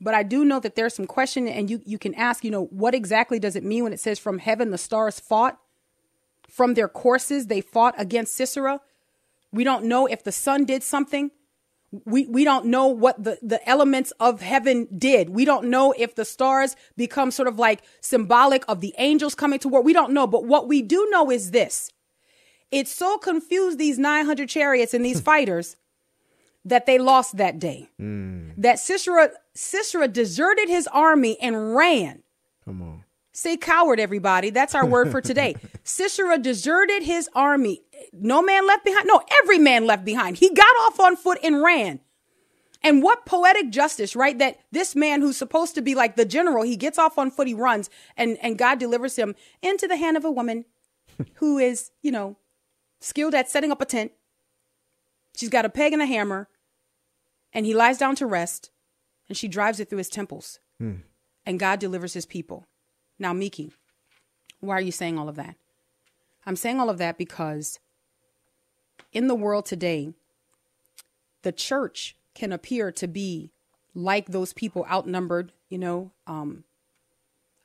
But 0.01 0.15
I 0.15 0.23
do 0.23 0.43
know 0.43 0.59
that 0.59 0.75
there's 0.75 0.95
some 0.95 1.05
question, 1.05 1.47
and 1.47 1.69
you, 1.69 1.81
you 1.85 1.99
can 1.99 2.15
ask, 2.15 2.43
you 2.43 2.49
know, 2.49 2.65
what 2.65 2.95
exactly 2.95 3.37
does 3.37 3.55
it 3.55 3.63
mean 3.63 3.83
when 3.83 3.93
it 3.93 3.99
says 3.99 4.17
from 4.17 4.39
heaven 4.39 4.71
the 4.71 4.77
stars 4.79 5.19
fought? 5.19 5.59
From 6.49 6.73
their 6.73 6.87
courses, 6.87 7.47
they 7.47 7.61
fought 7.61 7.93
against 7.97 8.33
Sisera. 8.33 8.81
We 9.51 9.63
don't 9.63 9.85
know 9.85 10.07
if 10.07 10.23
the 10.23 10.31
sun 10.31 10.65
did 10.65 10.81
something 10.81 11.29
we 12.05 12.25
we 12.27 12.43
don't 12.43 12.65
know 12.65 12.87
what 12.87 13.23
the 13.23 13.37
the 13.41 13.67
elements 13.69 14.11
of 14.19 14.41
heaven 14.41 14.87
did. 14.97 15.29
We 15.29 15.45
don't 15.45 15.69
know 15.69 15.93
if 15.97 16.15
the 16.15 16.25
stars 16.25 16.75
become 16.97 17.31
sort 17.31 17.47
of 17.47 17.59
like 17.59 17.83
symbolic 18.01 18.63
of 18.67 18.81
the 18.81 18.93
angels 18.97 19.35
coming 19.35 19.59
to 19.59 19.67
war. 19.67 19.81
We 19.81 19.93
don't 19.93 20.13
know. 20.13 20.25
But 20.25 20.45
what 20.45 20.67
we 20.67 20.81
do 20.81 21.07
know 21.11 21.29
is 21.29 21.51
this. 21.51 21.91
It 22.71 22.87
so 22.87 23.17
confused 23.19 23.77
these 23.77 23.99
900 23.99 24.49
chariots 24.49 24.93
and 24.93 25.05
these 25.05 25.21
fighters 25.31 25.75
that 26.65 26.85
they 26.85 26.97
lost 26.97 27.37
that 27.37 27.59
day. 27.59 27.89
Hmm. 27.99 28.49
That 28.57 28.79
sisera 28.79 29.31
sisera 29.53 30.07
deserted 30.07 30.69
his 30.69 30.87
army 30.87 31.37
and 31.39 31.75
ran. 31.75 32.23
Come 32.65 32.81
on. 32.81 33.02
Say 33.35 33.57
coward, 33.57 33.99
everybody. 33.99 34.51
That's 34.51 34.75
our 34.75 34.85
word 34.85 35.09
for 35.11 35.19
today. 35.19 35.55
Sisera 35.83 36.37
deserted 36.37 37.01
his 37.01 37.27
army. 37.33 37.81
No 38.13 38.43
man 38.43 38.67
left 38.67 38.85
behind. 38.85 39.07
No, 39.07 39.21
every 39.41 39.57
man 39.57 39.87
left 39.87 40.05
behind. 40.05 40.37
He 40.37 40.53
got 40.53 40.75
off 40.81 40.99
on 40.99 41.15
foot 41.15 41.39
and 41.43 41.63
ran. 41.63 41.99
And 42.83 43.01
what 43.01 43.25
poetic 43.25 43.71
justice, 43.71 44.15
right? 44.15 44.37
That 44.37 44.59
this 44.71 44.95
man 44.95 45.21
who's 45.21 45.37
supposed 45.37 45.73
to 45.75 45.81
be 45.81 45.95
like 45.95 46.15
the 46.15 46.25
general, 46.25 46.63
he 46.63 46.75
gets 46.75 46.99
off 46.99 47.17
on 47.17 47.31
foot, 47.31 47.47
he 47.47 47.55
runs, 47.55 47.89
and, 48.15 48.37
and 48.41 48.57
God 48.57 48.77
delivers 48.77 49.15
him 49.15 49.35
into 49.63 49.87
the 49.87 49.97
hand 49.97 50.15
of 50.15 50.25
a 50.25 50.31
woman 50.31 50.65
who 51.35 51.57
is, 51.57 51.91
you 52.03 52.11
know, 52.11 52.37
skilled 52.99 53.33
at 53.33 53.49
setting 53.49 53.71
up 53.71 53.81
a 53.81 53.85
tent. 53.85 54.11
She's 55.35 55.49
got 55.49 55.65
a 55.65 55.69
peg 55.69 55.93
and 55.93 56.01
a 56.01 56.05
hammer, 56.05 56.49
and 57.51 57.65
he 57.65 57.73
lies 57.73 57.97
down 57.97 58.15
to 58.17 58.27
rest, 58.27 58.69
and 59.27 59.35
she 59.35 59.47
drives 59.47 59.79
it 59.79 59.89
through 59.89 59.97
his 59.97 60.09
temples. 60.09 60.59
Hmm. 60.79 60.97
And 61.45 61.59
God 61.59 61.79
delivers 61.79 62.13
his 62.13 62.25
people. 62.25 62.67
Now, 63.19 63.33
Miki, 63.33 63.71
why 64.59 64.75
are 64.77 64.81
you 64.81 64.91
saying 64.91 65.17
all 65.17 65.29
of 65.29 65.35
that? 65.35 65.55
I'm 66.45 66.55
saying 66.55 66.79
all 66.79 66.89
of 66.89 66.97
that 66.97 67.17
because 67.17 67.79
in 69.11 69.27
the 69.27 69.35
world 69.35 69.65
today, 69.65 70.13
the 71.43 71.51
church 71.51 72.15
can 72.33 72.51
appear 72.51 72.91
to 72.91 73.07
be 73.07 73.51
like 73.93 74.27
those 74.27 74.53
people 74.53 74.85
outnumbered, 74.89 75.53
you 75.69 75.77
know. 75.77 76.11
Um, 76.25 76.63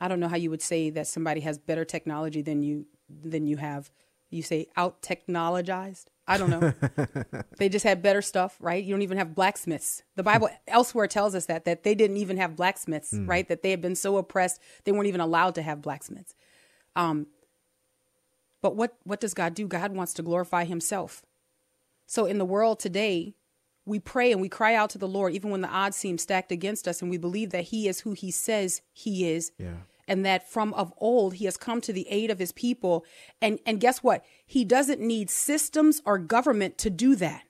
I 0.00 0.08
don't 0.08 0.20
know 0.20 0.28
how 0.28 0.36
you 0.36 0.50
would 0.50 0.62
say 0.62 0.90
that 0.90 1.06
somebody 1.06 1.40
has 1.40 1.58
better 1.58 1.84
technology 1.84 2.42
than 2.42 2.62
you 2.62 2.86
than 3.08 3.46
you 3.46 3.56
have. 3.56 3.90
You 4.30 4.42
say 4.42 4.66
out 4.76 5.00
technologized. 5.02 6.06
I 6.28 6.36
don't 6.36 6.50
know. 6.50 6.72
they 7.58 7.68
just 7.68 7.84
had 7.84 8.02
better 8.02 8.20
stuff, 8.20 8.56
right? 8.60 8.84
You 8.84 8.94
don't 8.94 9.02
even 9.02 9.16
have 9.18 9.34
blacksmiths. 9.34 10.02
The 10.14 10.22
Bible 10.22 10.50
elsewhere 10.66 11.06
tells 11.06 11.34
us 11.34 11.46
that 11.46 11.64
that 11.64 11.82
they 11.82 11.94
didn't 11.94 12.18
even 12.18 12.36
have 12.36 12.54
blacksmiths, 12.54 13.14
right? 13.14 13.48
That 13.48 13.62
they 13.62 13.70
had 13.70 13.80
been 13.80 13.96
so 13.96 14.18
oppressed 14.18 14.60
they 14.84 14.92
weren't 14.92 15.06
even 15.06 15.22
allowed 15.22 15.54
to 15.56 15.62
have 15.62 15.80
blacksmiths. 15.80 16.34
Um, 16.94 17.26
but 18.60 18.76
what 18.76 18.98
what 19.04 19.20
does 19.20 19.34
God 19.34 19.54
do? 19.54 19.66
God 19.66 19.92
wants 19.92 20.12
to 20.14 20.22
glorify 20.22 20.64
Himself. 20.64 21.22
So 22.06 22.26
in 22.26 22.38
the 22.38 22.44
world 22.44 22.78
today, 22.78 23.34
we 23.86 23.98
pray 23.98 24.30
and 24.32 24.40
we 24.40 24.48
cry 24.48 24.74
out 24.74 24.90
to 24.90 24.98
the 24.98 25.08
Lord, 25.08 25.32
even 25.32 25.50
when 25.50 25.62
the 25.62 25.68
odds 25.68 25.96
seem 25.96 26.18
stacked 26.18 26.52
against 26.52 26.86
us, 26.86 27.00
and 27.00 27.10
we 27.10 27.18
believe 27.18 27.50
that 27.50 27.64
He 27.64 27.88
is 27.88 28.00
who 28.00 28.12
He 28.12 28.30
says 28.30 28.82
He 28.92 29.30
is. 29.30 29.52
Yeah. 29.58 29.74
And 30.08 30.24
that 30.24 30.50
from 30.50 30.74
of 30.74 30.92
old 30.98 31.34
he 31.34 31.44
has 31.44 31.56
come 31.56 31.80
to 31.82 31.92
the 31.92 32.08
aid 32.08 32.30
of 32.30 32.38
his 32.38 32.50
people. 32.50 33.04
And 33.40 33.60
and 33.64 33.78
guess 33.78 34.02
what? 34.02 34.24
He 34.44 34.64
doesn't 34.64 35.00
need 35.00 35.30
systems 35.30 36.02
or 36.04 36.18
government 36.18 36.78
to 36.78 36.90
do 36.90 37.14
that. 37.16 37.42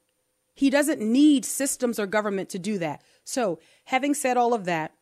He 0.59 0.71
doesn't 0.71 1.01
need 1.01 1.45
systems 1.45 2.01
or 2.01 2.07
government 2.07 2.49
to 2.49 2.59
do 2.59 2.79
that. 2.79 3.01
So, 3.23 3.61
having 3.85 4.13
said 4.13 4.37
all 4.37 4.53
of 4.53 4.65
that, 4.65 4.93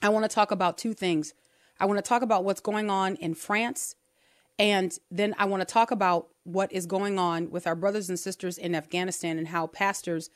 I 0.00 0.08
want 0.08 0.24
to 0.24 0.34
talk 0.34 0.50
about 0.50 0.78
two 0.78 0.94
things. 0.94 1.34
I 1.78 1.84
want 1.84 1.98
to 1.98 2.08
talk 2.08 2.22
about 2.22 2.44
what's 2.44 2.60
going 2.60 2.88
on 2.88 3.16
in 3.16 3.34
France, 3.34 3.94
and 4.58 4.98
then 5.10 5.34
I 5.38 5.44
want 5.44 5.60
to 5.60 5.70
talk 5.70 5.90
about 5.90 6.28
what 6.44 6.72
is 6.72 6.86
going 6.86 7.18
on 7.18 7.50
with 7.50 7.66
our 7.66 7.74
brothers 7.74 8.08
and 8.08 8.18
sisters 8.18 8.56
in 8.56 8.74
Afghanistan 8.74 9.36
and 9.36 9.48
how 9.48 9.66
pastors 9.66 10.30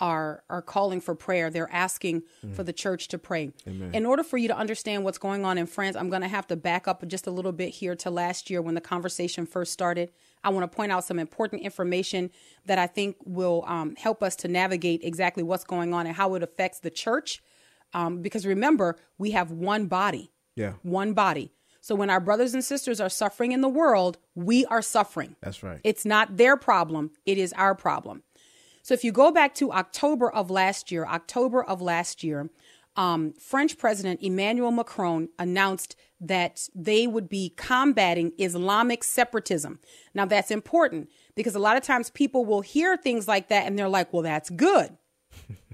are 0.00 0.42
are 0.48 0.62
calling 0.62 1.00
for 1.00 1.14
prayer. 1.14 1.50
They're 1.50 1.72
asking 1.72 2.22
for 2.54 2.62
the 2.62 2.72
church 2.72 3.08
to 3.08 3.18
pray. 3.18 3.52
In 3.66 4.06
order 4.06 4.22
for 4.22 4.36
you 4.36 4.48
to 4.48 4.56
understand 4.56 5.04
what's 5.04 5.18
going 5.18 5.44
on 5.44 5.58
in 5.58 5.66
France, 5.66 5.96
I'm 5.96 6.08
going 6.10 6.22
to 6.22 6.28
have 6.28 6.46
to 6.48 6.56
back 6.56 6.86
up 6.88 7.06
just 7.08 7.26
a 7.26 7.30
little 7.30 7.52
bit 7.52 7.70
here 7.70 7.94
to 7.96 8.10
last 8.10 8.50
year 8.50 8.62
when 8.62 8.74
the 8.74 8.80
conversation 8.80 9.46
first 9.46 9.72
started. 9.72 10.10
I 10.44 10.50
want 10.50 10.70
to 10.70 10.74
point 10.76 10.92
out 10.92 11.04
some 11.04 11.18
important 11.18 11.62
information 11.62 12.30
that 12.66 12.78
I 12.78 12.86
think 12.86 13.16
will 13.24 13.64
um, 13.66 13.96
help 13.96 14.22
us 14.22 14.36
to 14.36 14.48
navigate 14.48 15.02
exactly 15.02 15.42
what's 15.42 15.64
going 15.64 15.92
on 15.92 16.06
and 16.06 16.14
how 16.14 16.34
it 16.34 16.42
affects 16.42 16.78
the 16.80 16.90
church. 16.90 17.42
Um, 17.92 18.22
because 18.22 18.46
remember, 18.46 18.96
we 19.18 19.32
have 19.32 19.50
one 19.50 19.86
body 19.86 20.30
Yeah. 20.54 20.74
one 20.82 21.12
body. 21.14 21.52
So 21.80 21.94
when 21.94 22.10
our 22.10 22.20
brothers 22.20 22.52
and 22.54 22.62
sisters 22.64 23.00
are 23.00 23.08
suffering 23.08 23.52
in 23.52 23.60
the 23.62 23.68
world, 23.68 24.18
we 24.34 24.66
are 24.66 24.82
suffering. 24.82 25.36
That's 25.40 25.62
right. 25.62 25.80
It's 25.84 26.04
not 26.04 26.36
their 26.36 26.56
problem, 26.56 27.12
it 27.24 27.38
is 27.38 27.52
our 27.54 27.74
problem. 27.74 28.22
So 28.88 28.94
if 28.94 29.04
you 29.04 29.12
go 29.12 29.30
back 29.30 29.54
to 29.56 29.70
October 29.70 30.30
of 30.32 30.50
last 30.50 30.90
year, 30.90 31.04
October 31.04 31.62
of 31.62 31.82
last 31.82 32.24
year, 32.24 32.48
um, 32.96 33.34
French 33.34 33.76
President 33.76 34.22
Emmanuel 34.22 34.70
Macron 34.70 35.28
announced 35.38 35.94
that 36.22 36.70
they 36.74 37.06
would 37.06 37.28
be 37.28 37.50
combating 37.54 38.32
Islamic 38.38 39.04
separatism. 39.04 39.78
Now, 40.14 40.24
that's 40.24 40.50
important 40.50 41.10
because 41.34 41.54
a 41.54 41.58
lot 41.58 41.76
of 41.76 41.82
times 41.82 42.08
people 42.08 42.46
will 42.46 42.62
hear 42.62 42.96
things 42.96 43.28
like 43.28 43.48
that 43.48 43.66
and 43.66 43.78
they're 43.78 43.90
like, 43.90 44.10
well, 44.10 44.22
that's 44.22 44.48
good. 44.48 44.96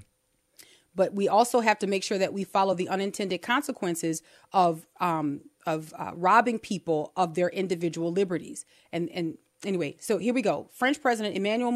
but 0.93 1.13
we 1.13 1.29
also 1.29 1.61
have 1.61 1.79
to 1.79 1.87
make 1.87 2.03
sure 2.03 2.17
that 2.17 2.33
we 2.33 2.43
follow 2.43 2.73
the 2.73 2.89
unintended 2.89 3.41
consequences 3.41 4.23
of 4.51 4.87
um, 4.99 5.39
of 5.65 5.93
uh, 5.97 6.11
robbing 6.15 6.59
people 6.59 7.13
of 7.15 7.35
their 7.35 7.47
individual 7.47 8.11
liberties. 8.11 8.65
And 8.91 9.09
and 9.11 9.37
anyway, 9.63 9.95
so 9.99 10.17
here 10.17 10.33
we 10.33 10.41
go. 10.41 10.69
French 10.73 11.01
President 11.01 11.35
Emmanuel 11.35 11.71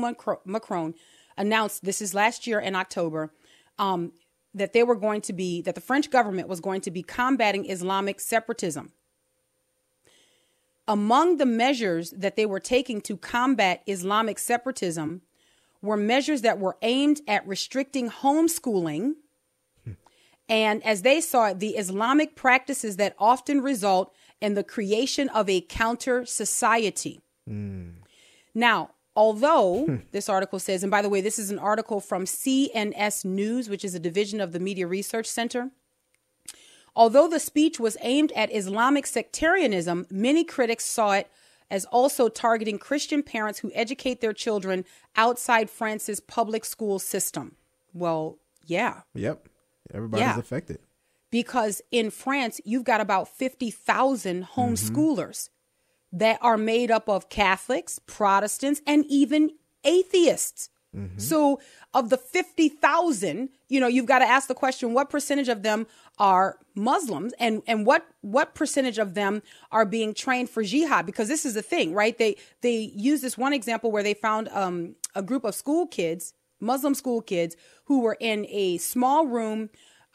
Macron 0.45 0.95
announced 1.39 1.83
this 1.83 2.01
is 2.01 2.13
last 2.13 2.45
year 2.45 2.59
in 2.59 2.75
October 2.75 3.33
um, 3.79 4.11
that 4.53 4.73
they 4.73 4.83
were 4.83 4.95
going 4.95 5.21
to 5.21 5.33
be 5.33 5.61
that 5.63 5.73
the 5.73 5.81
French 5.81 6.11
government 6.11 6.47
was 6.47 6.59
going 6.59 6.81
to 6.81 6.91
be 6.91 7.01
combating 7.01 7.67
Islamic 7.67 8.19
separatism. 8.19 8.91
Among 10.87 11.37
the 11.37 11.45
measures 11.45 12.11
that 12.11 12.35
they 12.35 12.45
were 12.45 12.59
taking 12.59 13.01
to 13.01 13.17
combat 13.17 13.81
Islamic 13.87 14.37
separatism 14.37 15.21
were 15.81 15.97
measures 15.97 16.41
that 16.41 16.59
were 16.59 16.77
aimed 16.83 17.21
at 17.27 17.47
restricting 17.47 18.09
homeschooling 18.09 19.13
and, 20.49 20.83
as 20.83 21.03
they 21.03 21.21
saw 21.21 21.49
it, 21.49 21.59
the 21.59 21.77
Islamic 21.77 22.35
practices 22.35 22.97
that 22.97 23.15
often 23.19 23.61
result 23.61 24.13
in 24.41 24.55
the 24.55 24.63
creation 24.63 25.29
of 25.29 25.47
a 25.47 25.61
counter 25.61 26.25
society. 26.25 27.21
Mm. 27.47 27.97
Now, 28.55 28.89
although 29.19 29.83
hmm. 29.85 29.95
this 30.13 30.29
article 30.29 30.59
says, 30.59 30.81
and 30.81 30.89
by 30.89 31.01
the 31.01 31.09
way, 31.09 31.19
this 31.19 31.37
is 31.37 31.51
an 31.51 31.59
article 31.59 31.99
from 31.99 32.23
CNS 32.23 33.25
News, 33.25 33.67
which 33.69 33.83
is 33.83 33.93
a 33.93 33.99
division 33.99 34.39
of 34.39 34.53
the 34.53 34.61
Media 34.61 34.87
Research 34.87 35.25
Center. 35.25 35.71
Although 36.95 37.27
the 37.27 37.39
speech 37.39 37.81
was 37.81 37.97
aimed 37.99 38.31
at 38.31 38.55
Islamic 38.55 39.05
sectarianism, 39.05 40.07
many 40.09 40.45
critics 40.45 40.85
saw 40.85 41.11
it 41.11 41.29
as 41.69 41.83
also 41.85 42.29
targeting 42.29 42.79
Christian 42.79 43.21
parents 43.21 43.59
who 43.59 43.71
educate 43.75 44.21
their 44.21 44.31
children 44.31 44.85
outside 45.17 45.69
France's 45.69 46.21
public 46.21 46.63
school 46.63 46.97
system. 46.97 47.57
Well, 47.93 48.37
yeah. 48.65 49.01
Yep. 49.15 49.49
Everybody's 49.93 50.21
yeah. 50.21 50.39
affected. 50.39 50.79
Because 51.29 51.81
in 51.91 52.09
France, 52.09 52.61
you've 52.63 52.85
got 52.85 53.01
about 53.01 53.27
50,000 53.27 54.45
homeschoolers 54.55 55.49
mm-hmm. 55.49 55.58
That 56.11 56.39
are 56.41 56.57
made 56.57 56.91
up 56.91 57.07
of 57.07 57.29
Catholics, 57.29 57.99
Protestants, 57.99 58.81
and 58.87 59.05
even 59.07 59.51
atheists. 59.83 60.69
Mm-hmm. 60.95 61.19
So, 61.19 61.61
of 61.93 62.09
the 62.09 62.17
50,000, 62.17 63.49
you 63.67 63.79
know, 63.79 63.87
you've 63.87 64.07
got 64.07 64.19
to 64.19 64.25
ask 64.25 64.47
the 64.47 64.55
question 64.55 64.93
what 64.93 65.09
percentage 65.09 65.47
of 65.47 65.61
them 65.61 65.85
are 66.17 66.57
Muslims 66.75 67.33
and 67.39 67.61
and 67.67 67.85
what 67.85 68.07
what 68.21 68.55
percentage 68.55 68.97
of 68.97 69.13
them 69.13 69.41
are 69.71 69.85
being 69.85 70.13
trained 70.13 70.49
for 70.49 70.63
jihad 70.63 71.05
because 71.05 71.27
this 71.27 71.45
is 71.45 71.53
the 71.53 71.61
thing, 71.61 71.93
right? 71.93 72.17
They 72.17 72.37
they 72.61 72.91
use 72.95 73.21
this 73.21 73.37
one 73.37 73.53
example 73.53 73.91
where 73.91 74.03
they 74.03 74.15
found 74.15 74.49
um, 74.49 74.95
a 75.15 75.21
group 75.21 75.43
of 75.43 75.53
school 75.53 75.85
kids, 75.85 76.33
Muslim 76.59 76.95
school 76.95 77.21
kids 77.21 77.55
who 77.85 78.01
were 78.01 78.17
in 78.19 78.45
a 78.49 78.77
small 78.79 79.27
room 79.27 79.69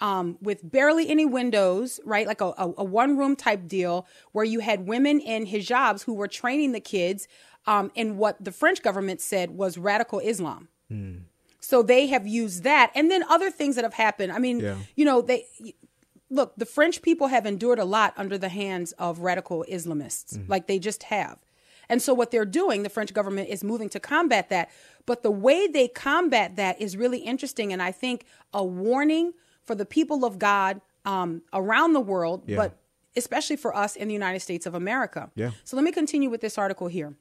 um, 0.05 0.37
with 0.43 0.71
barely 0.71 1.09
any 1.09 1.25
windows, 1.25 1.99
right? 2.05 2.27
Like 2.27 2.43
a, 2.43 2.53
a, 2.59 2.75
a 2.77 2.85
one 2.85 3.17
room 3.17 3.35
type 3.35 3.67
deal 3.67 4.07
where 4.33 4.45
you 4.45 4.61
had 4.61 4.87
women 4.87 5.19
in 5.19 5.47
hijabs 5.47 6.05
who 6.05 6.13
were 6.13 6.29
training 6.29 6.73
the 6.73 6.81
kids 6.81 7.27
um, 7.67 7.91
in 7.95 8.19
what 8.19 8.45
the 8.45 8.53
French 8.53 8.83
government 8.83 9.23
said 9.23 9.53
was 9.53 9.79
radical 9.79 10.19
Islam. 10.19 10.69
Mm. 10.93 11.23
So 11.59 11.83
they 11.83 12.09
have 12.09 12.27
used 12.27 12.65
that, 12.65 12.93
and 12.95 13.11
then 13.11 13.23
other 13.31 13.51
things 13.51 13.77
that 13.77 13.85
have 13.85 13.95
happened. 13.95 14.31
I 14.31 14.39
mean, 14.39 14.61
yeah. 14.61 14.77
you 14.95 15.07
know, 15.07 15.23
they 15.23 15.47
look. 16.29 16.53
The 16.59 16.67
French 16.67 17.01
people 17.01 17.29
have 17.29 17.47
endured 17.47 17.79
a 17.79 17.87
lot 17.87 18.13
under 18.19 18.37
the 18.37 18.51
hands 18.51 18.93
of 18.99 19.21
radical 19.21 19.65
Islamists, 19.71 20.37
mm. 20.37 20.47
like 20.51 20.67
they 20.67 20.79
just 20.79 21.05
have. 21.05 21.39
And 21.89 22.03
so 22.03 22.13
what 22.13 22.31
they're 22.31 22.45
doing, 22.45 22.83
the 22.83 22.91
French 22.91 23.15
government 23.15 23.49
is 23.49 23.65
moving 23.65 23.89
to 23.91 24.01
combat 24.01 24.51
that. 24.51 24.71
But 25.07 25.23
the 25.23 25.31
way 25.31 25.67
they 25.67 25.89
combat 25.89 26.57
that 26.57 26.79
is 26.79 26.99
really 26.99 27.21
interesting, 27.21 27.73
and 27.73 27.81
I 27.83 27.93
think 27.93 28.27
a 28.53 28.63
warning 28.63 29.33
for 29.65 29.75
the 29.75 29.87
people 29.87 30.25
of 30.25 30.39
God 30.39 30.81
um, 31.05 31.43
around 31.53 31.93
the 31.93 32.01
world, 32.01 32.45
yeah. 32.47 32.57
but 32.57 32.79
especially 33.17 33.57
for 33.57 33.75
us 33.77 33.97
in 33.97 34.09
the 34.09 34.15
United 34.15 34.41
States 34.41 34.67
of 34.67 34.75
America. 34.75 35.31
Yeah. 35.35 35.51
So 35.65 35.77
let 35.77 35.85
me 35.85 35.93
continue 35.93 36.31
with 36.31 36.41
this 36.41 36.59
article 36.59 36.89
here. 36.89 37.15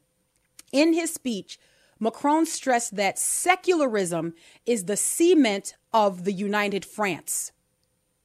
In 0.71 0.93
his 0.93 1.13
speech, 1.13 1.59
Macron 1.99 2.45
stressed 2.45 2.95
that 2.95 3.19
secularism 3.19 4.33
is 4.65 4.85
the 4.85 4.97
cement 4.97 5.75
of 5.93 6.25
the 6.25 6.33
united 6.33 6.83
France. 6.83 7.51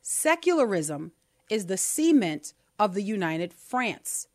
Secularism 0.01 1.13
is 1.51 1.67
the 1.67 1.77
cement 1.77 2.55
of 2.79 2.95
the 2.95 3.03
united 3.03 3.53
France. 3.53 4.29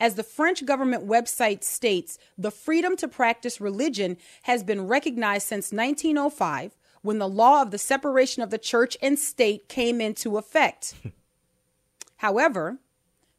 As 0.00 0.14
the 0.14 0.24
French 0.24 0.66
government 0.66 1.06
website 1.06 1.62
states, 1.62 2.18
the 2.36 2.50
freedom 2.50 2.96
to 2.96 3.06
practice 3.06 3.60
religion 3.60 4.16
has 4.42 4.64
been 4.64 4.88
recognized 4.88 5.46
since 5.46 5.72
1905 5.72 6.76
when 7.04 7.18
the 7.18 7.28
law 7.28 7.60
of 7.60 7.70
the 7.70 7.76
separation 7.76 8.42
of 8.42 8.48
the 8.48 8.56
church 8.56 8.96
and 9.02 9.18
state 9.18 9.68
came 9.68 10.00
into 10.00 10.38
effect. 10.38 10.94
However, 12.16 12.78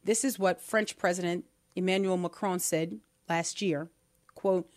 this 0.04 0.23
is 0.23 0.38
what 0.38 0.62
French 0.62 0.97
President 0.97 1.45
Emmanuel 1.75 2.15
Macron 2.15 2.60
said 2.60 2.99
last 3.28 3.63
year 3.63 3.89
quote, 4.36 4.69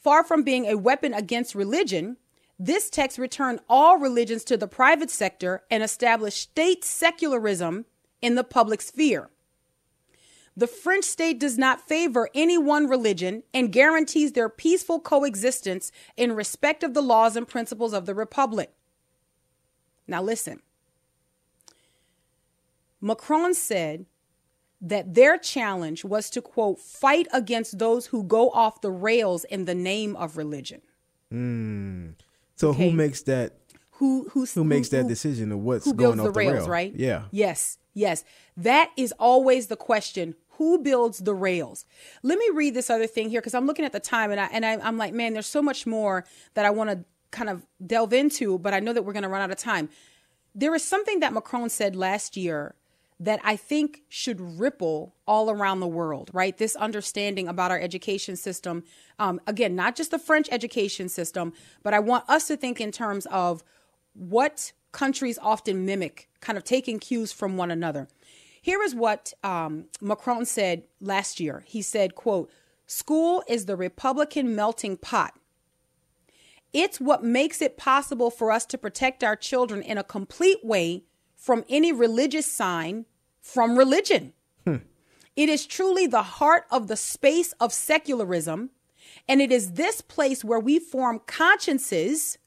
Far 0.00 0.24
from 0.24 0.42
being 0.42 0.66
a 0.66 0.76
weapon 0.76 1.14
against 1.14 1.54
religion, 1.54 2.16
this 2.58 2.90
text 2.90 3.18
returned 3.18 3.60
all 3.68 3.98
religions 3.98 4.42
to 4.44 4.56
the 4.56 4.66
private 4.66 5.10
sector 5.10 5.62
and 5.70 5.84
established 5.84 6.38
state 6.38 6.84
secularism 6.84 7.84
in 8.20 8.34
the 8.34 8.42
public 8.42 8.82
sphere. 8.82 9.30
The 10.58 10.66
French 10.66 11.04
state 11.04 11.38
does 11.38 11.56
not 11.56 11.86
favor 11.86 12.28
any 12.34 12.58
one 12.58 12.88
religion 12.88 13.44
and 13.54 13.70
guarantees 13.70 14.32
their 14.32 14.48
peaceful 14.48 14.98
coexistence 14.98 15.92
in 16.16 16.32
respect 16.32 16.82
of 16.82 16.94
the 16.94 17.00
laws 17.00 17.36
and 17.36 17.46
principles 17.46 17.92
of 17.92 18.06
the 18.06 18.14
republic. 18.14 18.72
Now, 20.08 20.20
listen. 20.20 20.60
Macron 23.00 23.54
said 23.54 24.06
that 24.80 25.14
their 25.14 25.38
challenge 25.38 26.04
was 26.04 26.28
to, 26.30 26.42
quote, 26.42 26.80
fight 26.80 27.28
against 27.32 27.78
those 27.78 28.06
who 28.06 28.24
go 28.24 28.50
off 28.50 28.80
the 28.80 28.90
rails 28.90 29.44
in 29.44 29.64
the 29.64 29.76
name 29.76 30.16
of 30.16 30.36
religion. 30.36 30.82
Mm. 31.32 32.14
So 32.56 32.70
okay. 32.70 32.90
who 32.90 32.96
makes 32.96 33.22
that? 33.22 33.52
Who 33.92 34.28
who, 34.32 34.44
who 34.44 34.64
makes 34.64 34.90
who, 34.90 34.96
that 34.96 35.06
decision 35.06 35.52
of 35.52 35.60
what's 35.60 35.92
going 35.92 36.18
off 36.18 36.26
the, 36.26 36.32
the 36.32 36.38
rails, 36.38 36.54
rail? 36.54 36.68
Right? 36.68 36.92
Yeah. 36.96 37.26
Yes. 37.30 37.78
Yes. 37.94 38.24
That 38.56 38.90
is 38.96 39.12
always 39.20 39.68
the 39.68 39.76
question. 39.76 40.34
Who 40.58 40.78
builds 40.78 41.18
the 41.18 41.34
rails? 41.34 41.84
Let 42.22 42.38
me 42.38 42.50
read 42.52 42.74
this 42.74 42.90
other 42.90 43.06
thing 43.06 43.30
here 43.30 43.40
because 43.40 43.54
I'm 43.54 43.66
looking 43.66 43.84
at 43.84 43.92
the 43.92 44.00
time 44.00 44.30
and 44.30 44.40
I 44.40 44.46
and 44.52 44.66
I, 44.66 44.72
I'm 44.74 44.98
like, 44.98 45.14
man, 45.14 45.32
there's 45.32 45.46
so 45.46 45.62
much 45.62 45.86
more 45.86 46.24
that 46.54 46.64
I 46.64 46.70
want 46.70 46.90
to 46.90 47.04
kind 47.30 47.48
of 47.48 47.66
delve 47.84 48.12
into, 48.12 48.58
but 48.58 48.74
I 48.74 48.80
know 48.80 48.92
that 48.92 49.04
we're 49.04 49.12
going 49.12 49.22
to 49.22 49.28
run 49.28 49.42
out 49.42 49.50
of 49.50 49.56
time. 49.56 49.88
There 50.54 50.74
is 50.74 50.82
something 50.82 51.20
that 51.20 51.32
Macron 51.32 51.68
said 51.68 51.94
last 51.94 52.36
year 52.36 52.74
that 53.20 53.40
I 53.42 53.56
think 53.56 54.02
should 54.08 54.40
ripple 54.40 55.14
all 55.26 55.50
around 55.50 55.80
the 55.80 55.88
world, 55.88 56.30
right? 56.32 56.56
This 56.56 56.76
understanding 56.76 57.48
about 57.48 57.70
our 57.70 57.78
education 57.78 58.36
system. 58.36 58.84
Um, 59.18 59.40
again, 59.46 59.74
not 59.74 59.96
just 59.96 60.12
the 60.12 60.18
French 60.18 60.48
education 60.52 61.08
system, 61.08 61.52
but 61.82 61.94
I 61.94 61.98
want 61.98 62.28
us 62.28 62.46
to 62.48 62.56
think 62.56 62.80
in 62.80 62.92
terms 62.92 63.26
of 63.26 63.64
what 64.14 64.72
countries 64.92 65.38
often 65.42 65.84
mimic, 65.84 66.28
kind 66.40 66.56
of 66.56 66.64
taking 66.64 66.98
cues 66.98 67.32
from 67.32 67.56
one 67.56 67.70
another. 67.70 68.08
Here 68.60 68.82
is 68.82 68.94
what 68.94 69.32
um, 69.42 69.86
Macron 70.00 70.44
said 70.44 70.84
last 71.00 71.40
year. 71.40 71.62
He 71.66 71.82
said, 71.82 72.14
quote, 72.14 72.50
school 72.86 73.42
is 73.48 73.66
the 73.66 73.76
Republican 73.76 74.54
melting 74.54 74.96
pot. 74.96 75.34
It's 76.72 77.00
what 77.00 77.24
makes 77.24 77.62
it 77.62 77.76
possible 77.76 78.30
for 78.30 78.50
us 78.50 78.66
to 78.66 78.78
protect 78.78 79.24
our 79.24 79.36
children 79.36 79.82
in 79.82 79.96
a 79.96 80.04
complete 80.04 80.64
way 80.64 81.04
from 81.36 81.64
any 81.68 81.92
religious 81.92 82.50
sign 82.50 83.06
from 83.40 83.78
religion. 83.78 84.34
Hmm. 84.64 84.76
It 85.34 85.48
is 85.48 85.66
truly 85.66 86.06
the 86.06 86.22
heart 86.22 86.64
of 86.70 86.88
the 86.88 86.96
space 86.96 87.52
of 87.60 87.72
secularism. 87.72 88.70
And 89.26 89.40
it 89.40 89.52
is 89.52 89.72
this 89.72 90.00
place 90.00 90.44
where 90.44 90.60
we 90.60 90.78
form 90.78 91.20
consciences 91.26 92.38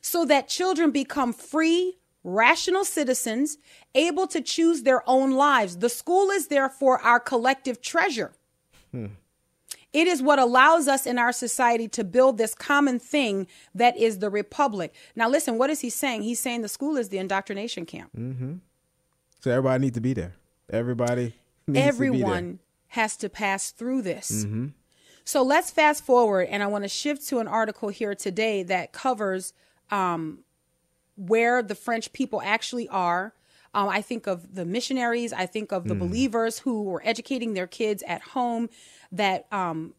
so 0.00 0.24
that 0.24 0.48
children 0.48 0.90
become 0.90 1.32
free, 1.32 1.98
rational 2.24 2.84
citizens, 2.84 3.58
able 3.94 4.26
to 4.26 4.40
choose 4.40 4.82
their 4.82 5.08
own 5.08 5.32
lives. 5.32 5.78
The 5.78 5.90
school 5.90 6.30
is 6.30 6.48
therefore 6.48 7.00
our 7.00 7.20
collective 7.20 7.80
treasure. 7.80 8.32
Hmm. 8.90 9.06
It 9.92 10.08
is 10.08 10.20
what 10.20 10.40
allows 10.40 10.88
us 10.88 11.06
in 11.06 11.18
our 11.18 11.30
society 11.30 11.86
to 11.88 12.02
build 12.02 12.36
this 12.36 12.52
common 12.52 12.98
thing 12.98 13.46
that 13.76 13.96
is 13.96 14.18
the 14.18 14.28
republic. 14.28 14.92
Now, 15.14 15.28
listen, 15.28 15.56
what 15.56 15.70
is 15.70 15.80
he 15.80 15.90
saying? 15.90 16.22
He's 16.22 16.40
saying 16.40 16.62
the 16.62 16.68
school 16.68 16.96
is 16.96 17.10
the 17.10 17.18
indoctrination 17.18 17.86
camp. 17.86 18.10
Mm-hmm. 18.16 18.54
So 19.38 19.50
everybody 19.52 19.82
needs 19.82 19.94
to 19.94 20.00
be 20.00 20.12
there. 20.12 20.34
Everybody. 20.68 21.34
Everyone 21.72 22.58
has 22.88 23.16
to 23.18 23.28
pass 23.28 23.70
through 23.70 24.02
this. 24.02 24.44
Mm-hmm. 24.44 24.68
So 25.24 25.42
let's 25.42 25.70
fast 25.70 26.04
forward, 26.04 26.48
and 26.50 26.62
I 26.62 26.66
want 26.66 26.84
to 26.84 26.88
shift 26.88 27.26
to 27.28 27.38
an 27.38 27.48
article 27.48 27.88
here 27.88 28.14
today 28.14 28.62
that 28.64 28.92
covers 28.92 29.52
um, 29.90 30.43
where 31.16 31.62
the 31.62 31.74
French 31.74 32.12
people 32.12 32.42
actually 32.42 32.88
are. 32.88 33.34
Um, 33.72 33.88
I 33.88 34.02
think 34.02 34.26
of 34.26 34.54
the 34.54 34.64
missionaries. 34.64 35.32
I 35.32 35.46
think 35.46 35.72
of 35.72 35.88
the 35.88 35.94
mm. 35.94 36.00
believers 36.00 36.60
who 36.60 36.84
were 36.84 37.02
educating 37.04 37.54
their 37.54 37.66
kids 37.66 38.02
at 38.06 38.22
home 38.22 38.68
that 39.10 39.46
um, 39.52 39.94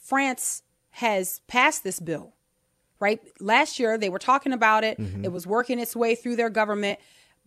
France 0.00 0.62
has 0.90 1.40
passed 1.46 1.84
this 1.84 2.00
bill, 2.00 2.34
right? 2.98 3.20
Last 3.38 3.78
year 3.78 3.96
they 3.96 4.08
were 4.08 4.18
talking 4.18 4.52
about 4.52 4.82
it. 4.82 4.98
Mm-hmm. 4.98 5.24
It 5.24 5.32
was 5.32 5.46
working 5.46 5.78
its 5.78 5.94
way 5.94 6.16
through 6.16 6.36
their 6.36 6.50
government, 6.50 6.98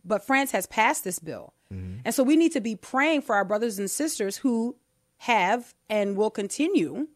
but 0.05 0.25
France 0.25 0.51
has 0.51 0.65
passed 0.65 1.03
this 1.03 1.19
bill. 1.19 1.53
Mm-hmm. 1.73 1.99
And 2.05 2.15
so 2.15 2.23
we 2.23 2.37
need 2.37 2.53
to 2.53 2.61
be 2.61 2.75
praying 2.75 3.21
for 3.21 3.35
our 3.35 3.43
brothers 3.43 3.79
and 3.79 3.91
sisters 3.91 4.37
who 4.37 4.77
have 5.17 5.73
and 5.89 6.15
will 6.15 6.29
continue 6.29 7.07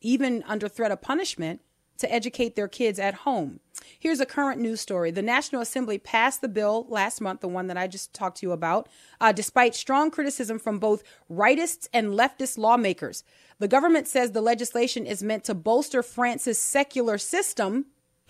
even 0.00 0.42
under 0.46 0.68
threat 0.68 0.90
of 0.90 1.00
punishment 1.00 1.60
to 2.00 2.12
educate 2.12 2.56
their 2.56 2.68
kids 2.68 2.98
at 2.98 3.14
home. 3.14 3.60
Here's 3.98 4.20
a 4.20 4.26
current 4.26 4.60
news 4.60 4.80
story. 4.80 5.10
The 5.10 5.22
National 5.22 5.62
Assembly 5.62 5.98
passed 5.98 6.40
the 6.40 6.48
bill 6.48 6.86
last 6.88 7.20
month, 7.20 7.40
the 7.40 7.48
one 7.48 7.66
that 7.68 7.76
I 7.76 7.86
just 7.86 8.12
talked 8.12 8.38
to 8.38 8.46
you 8.46 8.52
about, 8.52 8.88
uh, 9.20 9.32
despite 9.32 9.74
strong 9.74 10.10
criticism 10.10 10.58
from 10.58 10.78
both 10.78 11.02
rightists 11.30 11.88
and 11.92 12.08
leftist 12.08 12.58
lawmakers. 12.58 13.24
The 13.58 13.68
government 13.68 14.08
says 14.08 14.32
the 14.32 14.40
legislation 14.40 15.06
is 15.06 15.22
meant 15.22 15.44
to 15.44 15.54
bolster 15.54 16.02
France's 16.02 16.58
secular 16.58 17.18
system, 17.18 17.86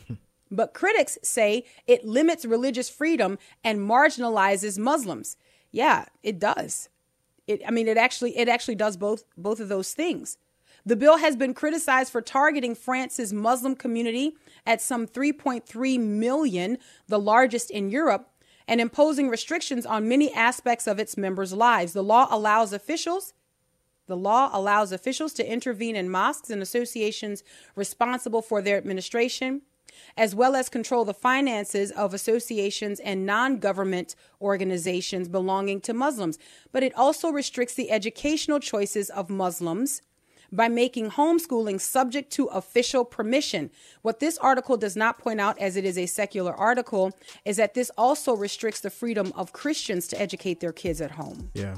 but 0.51 0.75
critics 0.75 1.19
say 1.23 1.65
it 1.87 2.05
limits 2.05 2.45
religious 2.45 2.91
freedom 2.91 3.39
and 3.63 3.81
marginalizes 3.81 4.79
Muslims. 4.79 5.37
Yeah, 5.71 6.07
it 6.23 6.39
does. 6.39 6.89
It, 7.47 7.63
I 7.67 7.71
mean, 7.71 7.89
it 7.89 7.97
actually 7.97 8.37
it 8.37 8.49
actually 8.49 8.75
does 8.75 8.97
both 8.97 9.25
both 9.37 9.61
of 9.61 9.69
those 9.69 9.93
things. 9.93 10.37
The 10.85 10.97
bill 10.97 11.19
has 11.19 11.37
been 11.37 11.55
criticized 11.55 12.11
for 12.11 12.23
targeting 12.23 12.75
France's 12.75 13.33
Muslim 13.33 13.75
community 13.75 14.37
at 14.67 14.81
some 14.81 15.07
3.3 15.07 16.01
million, 16.01 16.79
the 17.09 17.19
largest 17.19 17.71
in 17.71 17.91
Europe, 17.91 18.29
and 18.67 18.81
imposing 18.81 19.29
restrictions 19.29 19.85
on 19.85 20.09
many 20.09 20.33
aspects 20.33 20.87
of 20.87 20.99
its 20.99 21.17
members' 21.17 21.53
lives. 21.53 21.93
The 21.93 22.05
law 22.05 22.29
allows 22.31 22.73
officials 22.73 23.35
the 24.11 24.17
law 24.17 24.51
allows 24.53 24.91
officials 24.91 25.33
to 25.35 25.49
intervene 25.49 25.95
in 25.95 26.11
mosques 26.11 26.51
and 26.51 26.61
associations 26.61 27.45
responsible 27.77 28.43
for 28.43 28.61
their 28.61 28.77
administration, 28.77 29.63
as 30.17 30.35
well 30.35 30.57
as 30.57 30.69
control 30.69 31.05
the 31.05 31.15
finances 31.15 31.93
of 31.93 32.13
associations 32.13 32.99
and 32.99 33.25
non 33.25 33.59
government 33.59 34.17
organizations 34.43 35.29
belonging 35.29 35.81
to 35.83 35.95
Muslims. 35.95 36.41
But 36.73 36.83
it 36.83 36.93
also 36.97 37.31
restricts 37.31 37.75
the 37.75 37.93
educational 37.93 38.59
choices 38.59 39.11
of 39.11 39.31
Muslims 39.31 40.03
by 40.53 40.69
making 40.69 41.11
homeschooling 41.11 41.81
subject 41.81 42.31
to 42.33 42.47
official 42.47 43.05
permission. 43.05 43.71
What 44.03 44.21
this 44.21 44.39
article 44.39 44.77
does 44.77 44.97
not 44.97 45.19
point 45.19 45.41
out, 45.41 45.59
as 45.59 45.77
it 45.77 45.85
is 45.85 45.97
a 45.97 46.07
secular 46.07 46.53
article, 46.53 47.13
is 47.45 47.57
that 47.57 47.75
this 47.75 47.91
also 47.97 48.35
restricts 48.35 48.81
the 48.81 48.91
freedom 48.91 49.33
of 49.37 49.53
Christians 49.53 50.07
to 50.09 50.21
educate 50.21 50.61
their 50.61 50.73
kids 50.73 51.01
at 51.01 51.13
home. 51.13 51.51
Yeah. 51.55 51.77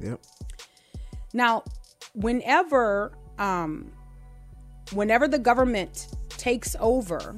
Yep. 0.00 0.20
Now, 1.32 1.64
whenever 2.14 3.12
um, 3.38 3.92
whenever 4.92 5.28
the 5.28 5.38
government 5.38 6.08
takes 6.28 6.76
over, 6.80 7.34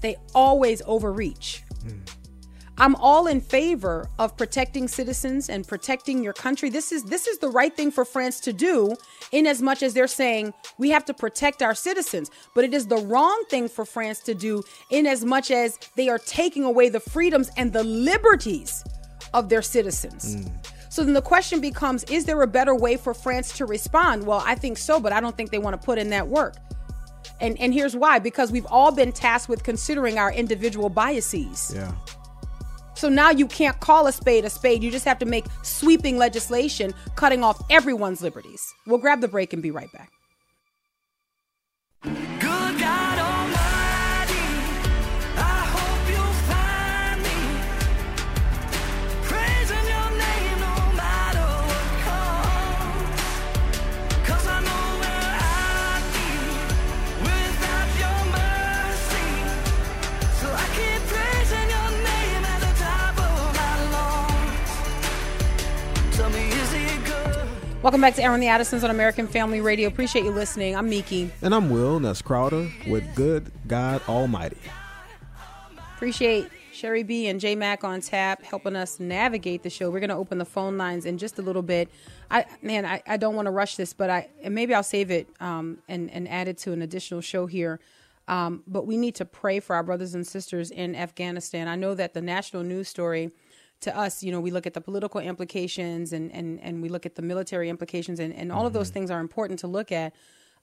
they 0.00 0.16
always 0.34 0.82
overreach. 0.86 1.62
Mm. 1.84 2.14
I'm 2.76 2.96
all 2.96 3.28
in 3.28 3.40
favor 3.40 4.08
of 4.18 4.36
protecting 4.36 4.88
citizens 4.88 5.48
and 5.48 5.66
protecting 5.66 6.22
your 6.22 6.32
country. 6.32 6.70
This 6.70 6.90
is 6.90 7.04
this 7.04 7.26
is 7.28 7.38
the 7.38 7.48
right 7.48 7.74
thing 7.74 7.90
for 7.90 8.04
France 8.04 8.40
to 8.40 8.52
do 8.52 8.96
in 9.30 9.46
as 9.46 9.62
much 9.62 9.82
as 9.82 9.94
they're 9.94 10.08
saying 10.08 10.52
we 10.78 10.90
have 10.90 11.04
to 11.04 11.14
protect 11.14 11.62
our 11.62 11.74
citizens, 11.74 12.30
but 12.54 12.64
it 12.64 12.74
is 12.74 12.88
the 12.88 12.96
wrong 12.96 13.44
thing 13.48 13.68
for 13.68 13.84
France 13.84 14.20
to 14.20 14.34
do 14.34 14.62
in 14.90 15.06
as 15.06 15.24
much 15.24 15.50
as 15.50 15.78
they 15.94 16.08
are 16.08 16.18
taking 16.18 16.64
away 16.64 16.88
the 16.88 17.00
freedoms 17.00 17.50
and 17.56 17.72
the 17.72 17.84
liberties 17.84 18.82
of 19.32 19.48
their 19.48 19.62
citizens. 19.62 20.36
Mm. 20.36 20.66
So 20.88 21.04
then 21.04 21.14
the 21.14 21.22
question 21.22 21.60
becomes 21.60 22.04
is 22.04 22.24
there 22.24 22.40
a 22.42 22.46
better 22.46 22.74
way 22.74 22.96
for 22.96 23.14
France 23.14 23.56
to 23.58 23.66
respond? 23.66 24.26
Well, 24.26 24.42
I 24.44 24.56
think 24.56 24.78
so, 24.78 24.98
but 24.98 25.12
I 25.12 25.20
don't 25.20 25.36
think 25.36 25.50
they 25.50 25.58
want 25.58 25.80
to 25.80 25.84
put 25.84 25.98
in 25.98 26.10
that 26.10 26.26
work. 26.26 26.56
And 27.40 27.60
and 27.60 27.72
here's 27.72 27.96
why 27.96 28.18
because 28.18 28.50
we've 28.50 28.66
all 28.66 28.90
been 28.90 29.12
tasked 29.12 29.48
with 29.48 29.62
considering 29.62 30.18
our 30.18 30.32
individual 30.32 30.88
biases. 30.88 31.72
Yeah. 31.74 31.92
So 33.04 33.10
now 33.10 33.28
you 33.28 33.46
can't 33.46 33.78
call 33.80 34.06
a 34.06 34.12
spade 34.12 34.46
a 34.46 34.48
spade. 34.48 34.82
You 34.82 34.90
just 34.90 35.04
have 35.04 35.18
to 35.18 35.26
make 35.26 35.44
sweeping 35.60 36.16
legislation 36.16 36.94
cutting 37.16 37.44
off 37.44 37.62
everyone's 37.68 38.22
liberties. 38.22 38.74
We'll 38.86 38.96
grab 38.96 39.20
the 39.20 39.28
break 39.28 39.52
and 39.52 39.62
be 39.62 39.70
right 39.70 39.92
back. 39.92 40.10
Welcome 67.84 68.00
back 68.00 68.14
to 68.14 68.22
Airing 68.22 68.40
the 68.40 68.48
Addisons 68.48 68.82
on 68.82 68.88
American 68.88 69.26
Family 69.26 69.60
Radio. 69.60 69.88
Appreciate 69.88 70.24
you 70.24 70.30
listening. 70.30 70.74
I'm 70.74 70.88
Miki. 70.88 71.30
And 71.42 71.54
I'm 71.54 71.68
Will, 71.68 72.00
that's 72.00 72.22
Crowder 72.22 72.70
with 72.86 73.14
Good 73.14 73.52
God 73.66 74.00
Almighty. 74.08 74.56
Appreciate 75.94 76.48
Sherry 76.72 77.02
B 77.02 77.26
and 77.26 77.38
J 77.38 77.54
Mac 77.54 77.84
on 77.84 78.00
tap 78.00 78.42
helping 78.42 78.74
us 78.74 78.98
navigate 78.98 79.64
the 79.64 79.68
show. 79.68 79.90
We're 79.90 80.00
going 80.00 80.08
to 80.08 80.16
open 80.16 80.38
the 80.38 80.46
phone 80.46 80.78
lines 80.78 81.04
in 81.04 81.18
just 81.18 81.38
a 81.38 81.42
little 81.42 81.60
bit. 81.60 81.90
I 82.30 82.46
man, 82.62 82.86
I, 82.86 83.02
I 83.06 83.18
don't 83.18 83.36
want 83.36 83.44
to 83.46 83.52
rush 83.52 83.76
this, 83.76 83.92
but 83.92 84.08
I 84.08 84.30
and 84.42 84.54
maybe 84.54 84.72
I'll 84.72 84.82
save 84.82 85.10
it 85.10 85.28
um, 85.38 85.76
and 85.86 86.10
and 86.10 86.26
add 86.26 86.48
it 86.48 86.56
to 86.60 86.72
an 86.72 86.80
additional 86.80 87.20
show 87.20 87.44
here. 87.44 87.80
Um, 88.28 88.62
but 88.66 88.86
we 88.86 88.96
need 88.96 89.16
to 89.16 89.26
pray 89.26 89.60
for 89.60 89.76
our 89.76 89.82
brothers 89.82 90.14
and 90.14 90.26
sisters 90.26 90.70
in 90.70 90.96
Afghanistan. 90.96 91.68
I 91.68 91.76
know 91.76 91.94
that 91.94 92.14
the 92.14 92.22
national 92.22 92.62
news 92.62 92.88
story 92.88 93.30
to 93.84 93.96
us, 93.96 94.22
you 94.22 94.30
know, 94.32 94.40
we 94.40 94.50
look 94.50 94.66
at 94.66 94.74
the 94.74 94.80
political 94.80 95.20
implications 95.20 96.12
and, 96.12 96.30
and, 96.32 96.60
and 96.60 96.82
we 96.82 96.88
look 96.88 97.06
at 97.06 97.14
the 97.14 97.22
military 97.22 97.70
implications, 97.70 98.20
and, 98.20 98.34
and 98.34 98.52
all 98.52 98.58
mm-hmm. 98.58 98.66
of 98.66 98.72
those 98.72 98.88
mm-hmm. 98.88 98.94
things 98.94 99.10
are 99.10 99.20
important 99.20 99.60
to 99.60 99.66
look 99.66 99.92
at. 99.92 100.12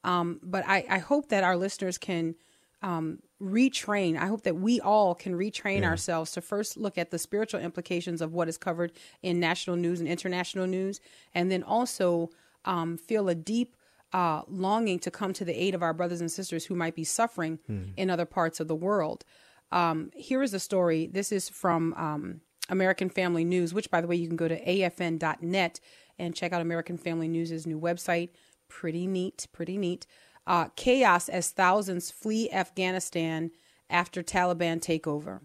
Um, 0.04 0.40
but 0.44 0.64
I, 0.68 0.86
I 0.90 0.98
hope 1.00 1.30
that 1.30 1.44
our 1.44 1.56
listeners 1.56 1.98
can 1.98 2.36
um, 2.82 3.20
retrain. 3.42 4.18
I 4.18 4.26
hope 4.26 4.44
that 4.44 4.56
we 4.56 4.80
all 4.80 5.16
can 5.16 5.34
retrain 5.34 5.82
yeah. 5.82 5.90
ourselves 5.90 6.32
to 6.32 6.42
first 6.42 6.78
look 6.78 6.98
at 6.98 7.12
the 7.12 7.20
spiritual 7.20 7.62
implications 7.62 8.22
of 8.22 8.34
what 8.34 8.50
is 8.50 8.58
covered 8.58 8.92
in 9.22 9.40
national 9.40 9.76
news 9.76 10.00
and 10.00 10.10
international 10.10 10.68
news, 10.68 11.00
and 11.34 11.52
then 11.52 11.64
also 11.64 12.30
um, 12.66 12.98
feel 12.98 13.30
a 13.30 13.36
deep 13.36 13.76
uh, 14.14 14.42
longing 14.48 15.00
to 15.00 15.12
come 15.12 15.34
to 15.34 15.46
the 15.46 15.54
aid 15.54 15.74
of 15.74 15.82
our 15.82 15.94
brothers 15.94 16.22
and 16.22 16.32
sisters 16.32 16.66
who 16.66 16.76
might 16.76 16.96
be 16.96 17.04
suffering 17.04 17.60
mm. 17.70 17.94
in 17.96 18.10
other 18.10 18.26
parts 18.26 18.60
of 18.60 18.68
the 18.68 18.76
world. 18.76 19.24
Um, 19.72 20.12
here 20.16 20.44
is 20.44 20.54
a 20.54 20.60
story. 20.60 21.08
This 21.08 21.32
is 21.32 21.48
from 21.48 21.94
um, 21.94 22.42
American 22.72 23.10
Family 23.10 23.44
News, 23.44 23.74
which, 23.74 23.92
by 23.92 24.02
the 24.02 24.08
way, 24.08 24.16
you 24.16 24.28
can 24.28 24.38
go 24.38 24.48
to 24.48 24.66
afn.net 24.66 25.80
and 26.18 26.36
check 26.36 26.54
out 26.54 26.62
American 26.62 26.98
Family 26.98 27.28
News' 27.28 27.68
new 27.68 27.80
website. 27.80 28.30
Pretty 28.68 29.06
neat, 29.06 29.48
pretty 29.52 29.78
neat. 29.78 30.08
Uh, 30.48 30.70
chaos 30.76 31.30
as 31.30 31.52
thousands 31.52 32.10
flee 32.10 32.50
Afghanistan 32.50 33.52
after 33.90 34.24
Taliban 34.24 34.80
takeover. 34.80 35.42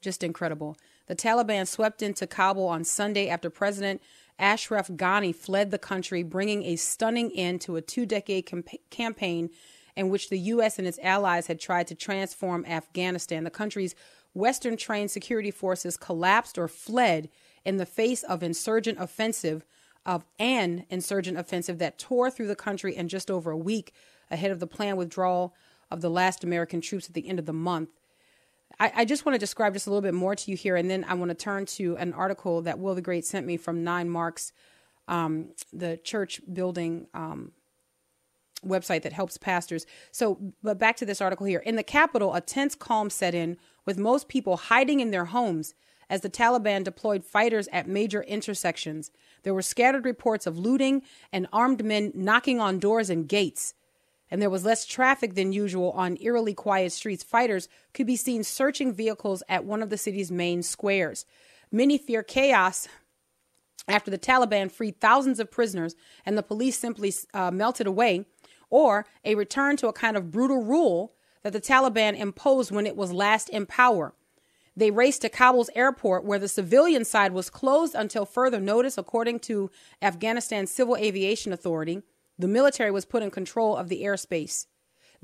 Just 0.00 0.22
incredible. 0.22 0.76
The 1.08 1.16
Taliban 1.16 1.66
swept 1.66 2.00
into 2.00 2.26
Kabul 2.26 2.68
on 2.68 2.84
Sunday 2.84 3.28
after 3.28 3.50
President 3.50 4.00
Ashraf 4.38 4.88
Ghani 4.88 5.34
fled 5.34 5.70
the 5.70 5.78
country, 5.78 6.22
bringing 6.22 6.62
a 6.62 6.76
stunning 6.76 7.30
end 7.32 7.60
to 7.62 7.76
a 7.76 7.82
two 7.82 8.06
decade 8.06 8.50
campaign 8.88 9.50
in 9.96 10.08
which 10.08 10.30
the 10.30 10.38
U.S. 10.38 10.78
and 10.78 10.88
its 10.88 10.98
allies 11.02 11.48
had 11.48 11.60
tried 11.60 11.88
to 11.88 11.94
transform 11.94 12.64
Afghanistan. 12.64 13.44
The 13.44 13.50
country's 13.50 13.94
Western 14.34 14.76
trained 14.76 15.10
security 15.10 15.50
forces 15.50 15.96
collapsed 15.96 16.58
or 16.58 16.68
fled 16.68 17.28
in 17.64 17.76
the 17.76 17.86
face 17.86 18.22
of 18.22 18.42
insurgent 18.42 18.98
offensive 19.00 19.64
of 20.06 20.24
an 20.38 20.86
insurgent 20.88 21.38
offensive 21.38 21.78
that 21.78 21.98
tore 21.98 22.30
through 22.30 22.46
the 22.46 22.56
country 22.56 22.96
in 22.96 23.08
just 23.08 23.30
over 23.30 23.50
a 23.50 23.56
week 23.56 23.92
ahead 24.30 24.50
of 24.50 24.60
the 24.60 24.66
planned 24.66 24.96
withdrawal 24.96 25.54
of 25.90 26.00
the 26.00 26.10
last 26.10 26.44
American 26.44 26.80
troops 26.80 27.08
at 27.08 27.14
the 27.14 27.28
end 27.28 27.38
of 27.38 27.46
the 27.46 27.52
month. 27.52 27.90
I, 28.78 28.92
I, 28.96 29.04
just 29.04 29.26
want 29.26 29.34
to 29.34 29.38
describe 29.38 29.74
just 29.74 29.86
a 29.86 29.90
little 29.90 30.00
bit 30.00 30.14
more 30.14 30.34
to 30.34 30.50
you 30.50 30.56
here, 30.56 30.76
and 30.76 30.90
then 30.90 31.04
I 31.06 31.14
want 31.14 31.30
to 31.30 31.34
turn 31.34 31.66
to 31.66 31.96
an 31.96 32.14
article 32.14 32.62
that 32.62 32.78
Will 32.78 32.94
the 32.94 33.02
Great 33.02 33.26
sent 33.26 33.44
me 33.44 33.56
from 33.56 33.84
Nine 33.84 34.08
Marks, 34.08 34.52
um, 35.08 35.50
the 35.72 35.96
church 35.98 36.40
building 36.50 37.08
um, 37.12 37.52
website 38.66 39.02
that 39.02 39.12
helps 39.12 39.38
pastors. 39.38 39.86
So, 40.10 40.52
but 40.62 40.78
back 40.78 40.96
to 40.98 41.06
this 41.06 41.20
article 41.20 41.46
here. 41.46 41.60
In 41.60 41.76
the 41.76 41.82
capital, 41.82 42.34
a 42.34 42.40
tense 42.40 42.74
calm 42.74 43.10
set 43.10 43.34
in 43.34 43.56
with 43.86 43.98
most 43.98 44.28
people 44.28 44.56
hiding 44.56 45.00
in 45.00 45.10
their 45.10 45.26
homes 45.26 45.74
as 46.08 46.20
the 46.20 46.30
Taliban 46.30 46.82
deployed 46.82 47.24
fighters 47.24 47.68
at 47.72 47.88
major 47.88 48.22
intersections. 48.22 49.10
There 49.44 49.54
were 49.54 49.62
scattered 49.62 50.04
reports 50.04 50.46
of 50.46 50.58
looting 50.58 51.02
and 51.32 51.46
armed 51.52 51.84
men 51.84 52.12
knocking 52.14 52.60
on 52.60 52.80
doors 52.80 53.08
and 53.08 53.28
gates. 53.28 53.74
And 54.30 54.40
there 54.40 54.50
was 54.50 54.64
less 54.64 54.84
traffic 54.84 55.34
than 55.34 55.52
usual 55.52 55.92
on 55.92 56.18
eerily 56.20 56.54
quiet 56.54 56.92
streets. 56.92 57.24
Fighters 57.24 57.68
could 57.94 58.06
be 58.06 58.16
seen 58.16 58.44
searching 58.44 58.92
vehicles 58.92 59.42
at 59.48 59.64
one 59.64 59.82
of 59.82 59.90
the 59.90 59.98
city's 59.98 60.30
main 60.30 60.62
squares. 60.62 61.24
Many 61.72 61.98
fear 61.98 62.22
chaos 62.22 62.88
after 63.88 64.10
the 64.10 64.18
Taliban 64.18 64.70
freed 64.70 65.00
thousands 65.00 65.40
of 65.40 65.50
prisoners 65.50 65.94
and 66.24 66.36
the 66.36 66.42
police 66.42 66.78
simply 66.78 67.12
uh, 67.34 67.50
melted 67.50 67.86
away 67.86 68.26
or 68.70 69.06
a 69.24 69.34
return 69.34 69.76
to 69.78 69.88
a 69.88 69.92
kind 69.92 70.16
of 70.16 70.30
brutal 70.30 70.62
rule 70.62 71.12
that 71.42 71.52
the 71.52 71.60
Taliban 71.60 72.18
imposed 72.18 72.70
when 72.70 72.86
it 72.86 72.96
was 72.96 73.12
last 73.12 73.48
in 73.48 73.66
power. 73.66 74.14
They 74.76 74.90
raced 74.90 75.22
to 75.22 75.28
Kabul's 75.28 75.70
airport, 75.74 76.24
where 76.24 76.38
the 76.38 76.48
civilian 76.48 77.04
side 77.04 77.32
was 77.32 77.50
closed 77.50 77.94
until 77.94 78.24
further 78.24 78.60
notice, 78.60 78.96
according 78.96 79.40
to 79.40 79.70
Afghanistan's 80.00 80.70
Civil 80.70 80.96
Aviation 80.96 81.52
Authority. 81.52 82.02
The 82.38 82.48
military 82.48 82.90
was 82.90 83.04
put 83.04 83.22
in 83.22 83.30
control 83.30 83.76
of 83.76 83.88
the 83.88 84.02
airspace. 84.02 84.66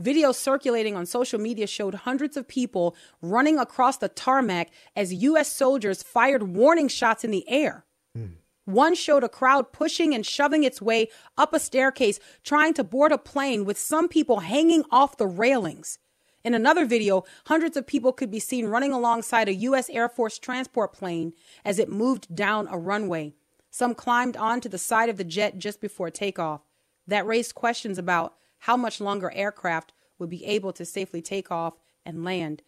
Videos 0.00 0.34
circulating 0.34 0.94
on 0.94 1.06
social 1.06 1.40
media 1.40 1.66
showed 1.66 1.94
hundreds 1.94 2.36
of 2.36 2.46
people 2.46 2.94
running 3.22 3.58
across 3.58 3.96
the 3.96 4.08
tarmac 4.08 4.70
as 4.94 5.14
U.S. 5.14 5.50
soldiers 5.50 6.02
fired 6.02 6.42
warning 6.42 6.88
shots 6.88 7.24
in 7.24 7.30
the 7.30 7.48
air. 7.48 7.86
Mm. 8.16 8.32
One 8.66 8.96
showed 8.96 9.22
a 9.22 9.28
crowd 9.28 9.72
pushing 9.72 10.12
and 10.12 10.26
shoving 10.26 10.64
its 10.64 10.82
way 10.82 11.08
up 11.38 11.54
a 11.54 11.60
staircase, 11.60 12.18
trying 12.42 12.74
to 12.74 12.84
board 12.84 13.12
a 13.12 13.18
plane 13.18 13.64
with 13.64 13.78
some 13.78 14.08
people 14.08 14.40
hanging 14.40 14.84
off 14.90 15.16
the 15.16 15.26
railings. 15.26 16.00
In 16.44 16.52
another 16.52 16.84
video, 16.84 17.24
hundreds 17.46 17.76
of 17.76 17.86
people 17.86 18.12
could 18.12 18.30
be 18.30 18.40
seen 18.40 18.66
running 18.66 18.92
alongside 18.92 19.48
a 19.48 19.54
U.S. 19.54 19.88
Air 19.90 20.08
Force 20.08 20.38
transport 20.38 20.92
plane 20.92 21.32
as 21.64 21.78
it 21.78 21.88
moved 21.88 22.34
down 22.34 22.66
a 22.68 22.76
runway. 22.76 23.34
Some 23.70 23.94
climbed 23.94 24.36
onto 24.36 24.68
the 24.68 24.78
side 24.78 25.08
of 25.08 25.16
the 25.16 25.24
jet 25.24 25.58
just 25.58 25.80
before 25.80 26.10
takeoff. 26.10 26.62
That 27.06 27.26
raised 27.26 27.54
questions 27.54 27.98
about 27.98 28.34
how 28.60 28.76
much 28.76 29.00
longer 29.00 29.30
aircraft 29.32 29.92
would 30.18 30.30
be 30.30 30.44
able 30.44 30.72
to 30.72 30.84
safely 30.84 31.22
take 31.22 31.52
off 31.52 31.74
and 32.04 32.24
land. 32.24 32.62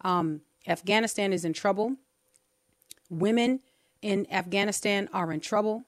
Um, 0.00 0.40
Afghanistan 0.66 1.32
is 1.32 1.44
in 1.44 1.52
trouble. 1.52 1.96
Women 3.08 3.60
in 4.04 4.30
Afghanistan 4.30 5.08
are 5.14 5.32
in 5.32 5.40
trouble. 5.40 5.86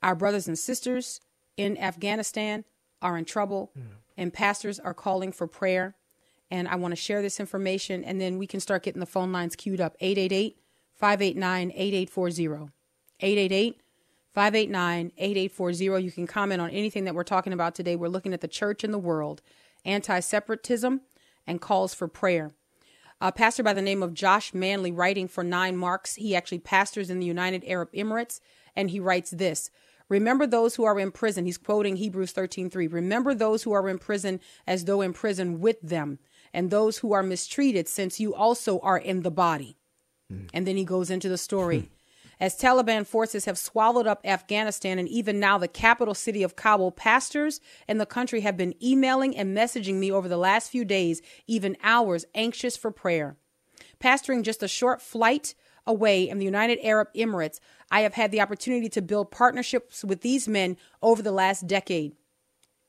Our 0.00 0.14
brothers 0.14 0.46
and 0.46 0.56
sisters 0.56 1.20
in 1.56 1.76
Afghanistan 1.76 2.64
are 3.02 3.18
in 3.18 3.24
trouble, 3.24 3.72
mm. 3.76 3.82
and 4.16 4.32
pastors 4.32 4.78
are 4.78 4.94
calling 4.94 5.32
for 5.32 5.48
prayer. 5.48 5.96
And 6.52 6.68
I 6.68 6.76
want 6.76 6.92
to 6.92 6.96
share 6.96 7.20
this 7.20 7.40
information, 7.40 8.04
and 8.04 8.20
then 8.20 8.38
we 8.38 8.46
can 8.46 8.60
start 8.60 8.84
getting 8.84 9.00
the 9.00 9.06
phone 9.06 9.32
lines 9.32 9.56
queued 9.56 9.80
up 9.80 9.96
888 10.00 10.56
589 10.94 11.72
8840. 11.74 12.72
888 13.18 13.80
589 14.32 15.12
8840. 15.18 16.04
You 16.04 16.12
can 16.12 16.26
comment 16.28 16.60
on 16.60 16.70
anything 16.70 17.04
that 17.04 17.14
we're 17.16 17.24
talking 17.24 17.52
about 17.52 17.74
today. 17.74 17.96
We're 17.96 18.08
looking 18.08 18.32
at 18.32 18.40
the 18.40 18.48
church 18.48 18.84
in 18.84 18.92
the 18.92 18.98
world, 18.98 19.42
anti 19.84 20.20
separatism, 20.20 21.00
and 21.44 21.60
calls 21.60 21.92
for 21.92 22.06
prayer. 22.06 22.52
A 23.20 23.32
pastor 23.32 23.62
by 23.62 23.74
the 23.74 23.82
name 23.82 24.02
of 24.02 24.14
Josh 24.14 24.54
Manley, 24.54 24.92
writing 24.92 25.28
for 25.28 25.44
Nine 25.44 25.76
Marks, 25.76 26.14
he 26.14 26.34
actually 26.34 26.60
pastors 26.60 27.10
in 27.10 27.20
the 27.20 27.26
United 27.26 27.62
Arab 27.66 27.92
Emirates, 27.92 28.40
and 28.74 28.90
he 28.90 28.98
writes 28.98 29.30
this. 29.30 29.70
Remember 30.08 30.46
those 30.46 30.74
who 30.74 30.84
are 30.84 30.98
in 30.98 31.12
prison. 31.12 31.44
He's 31.44 31.58
quoting 31.58 31.96
Hebrews 31.96 32.32
13:3. 32.32 32.86
Remember 32.90 33.34
those 33.34 33.62
who 33.62 33.72
are 33.72 33.88
in 33.88 33.98
prison 33.98 34.40
as 34.66 34.86
though 34.86 35.02
in 35.02 35.12
prison 35.12 35.60
with 35.60 35.80
them, 35.82 36.18
and 36.52 36.70
those 36.70 36.98
who 36.98 37.12
are 37.12 37.22
mistreated, 37.22 37.88
since 37.88 38.18
you 38.18 38.34
also 38.34 38.80
are 38.80 38.98
in 38.98 39.22
the 39.22 39.30
body. 39.30 39.76
Mm. 40.32 40.48
And 40.54 40.66
then 40.66 40.76
he 40.76 40.84
goes 40.84 41.10
into 41.10 41.28
the 41.28 41.38
story. 41.38 41.90
As 42.40 42.58
Taliban 42.58 43.06
forces 43.06 43.44
have 43.44 43.58
swallowed 43.58 44.06
up 44.06 44.22
Afghanistan 44.24 44.98
and 44.98 45.06
even 45.08 45.38
now 45.38 45.58
the 45.58 45.68
capital 45.68 46.14
city 46.14 46.42
of 46.42 46.56
Kabul, 46.56 46.90
pastors 46.90 47.60
in 47.86 47.98
the 47.98 48.06
country 48.06 48.40
have 48.40 48.56
been 48.56 48.74
emailing 48.82 49.36
and 49.36 49.54
messaging 49.54 49.96
me 49.96 50.10
over 50.10 50.26
the 50.26 50.38
last 50.38 50.70
few 50.70 50.86
days, 50.86 51.20
even 51.46 51.76
hours, 51.82 52.24
anxious 52.34 52.78
for 52.78 52.90
prayer. 52.90 53.36
Pastoring 54.00 54.42
just 54.42 54.62
a 54.62 54.68
short 54.68 55.02
flight 55.02 55.54
away 55.86 56.26
in 56.26 56.38
the 56.38 56.46
United 56.46 56.78
Arab 56.82 57.08
Emirates, 57.14 57.60
I 57.90 58.00
have 58.00 58.14
had 58.14 58.30
the 58.30 58.40
opportunity 58.40 58.88
to 58.88 59.02
build 59.02 59.30
partnerships 59.30 60.02
with 60.02 60.22
these 60.22 60.48
men 60.48 60.78
over 61.02 61.20
the 61.20 61.32
last 61.32 61.66
decade. 61.66 62.12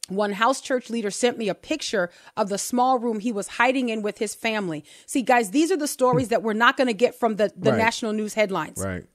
One 0.08 0.34
house 0.34 0.62
church 0.62 0.89
leader 0.89 1.12
sent 1.12 1.38
me 1.38 1.49
a 1.49 1.56
picture 1.56 2.10
of 2.38 2.49
the 2.49 2.58
small 2.58 2.99
room 2.99 3.20
he 3.20 3.32
was 3.32 3.47
hiding 3.47 3.89
in 3.89 4.02
with 4.02 4.18
his 4.18 4.34
family. 4.34 4.84
See, 5.06 5.22
guys, 5.22 5.52
these 5.52 5.72
are 5.72 5.78
the 5.78 5.88
stories 5.88 6.28
hmm. 6.28 6.32
that 6.32 6.43
we're 6.43 6.54
not 6.54 6.78
going 6.78 6.88
to 6.88 6.93
get 6.93 7.16
from 7.16 7.36
the, 7.36 7.52
the 7.58 7.72
right. 7.72 7.78
national 7.78 8.14
news 8.14 8.34
headlines. 8.34 8.82
Right. 8.84 9.06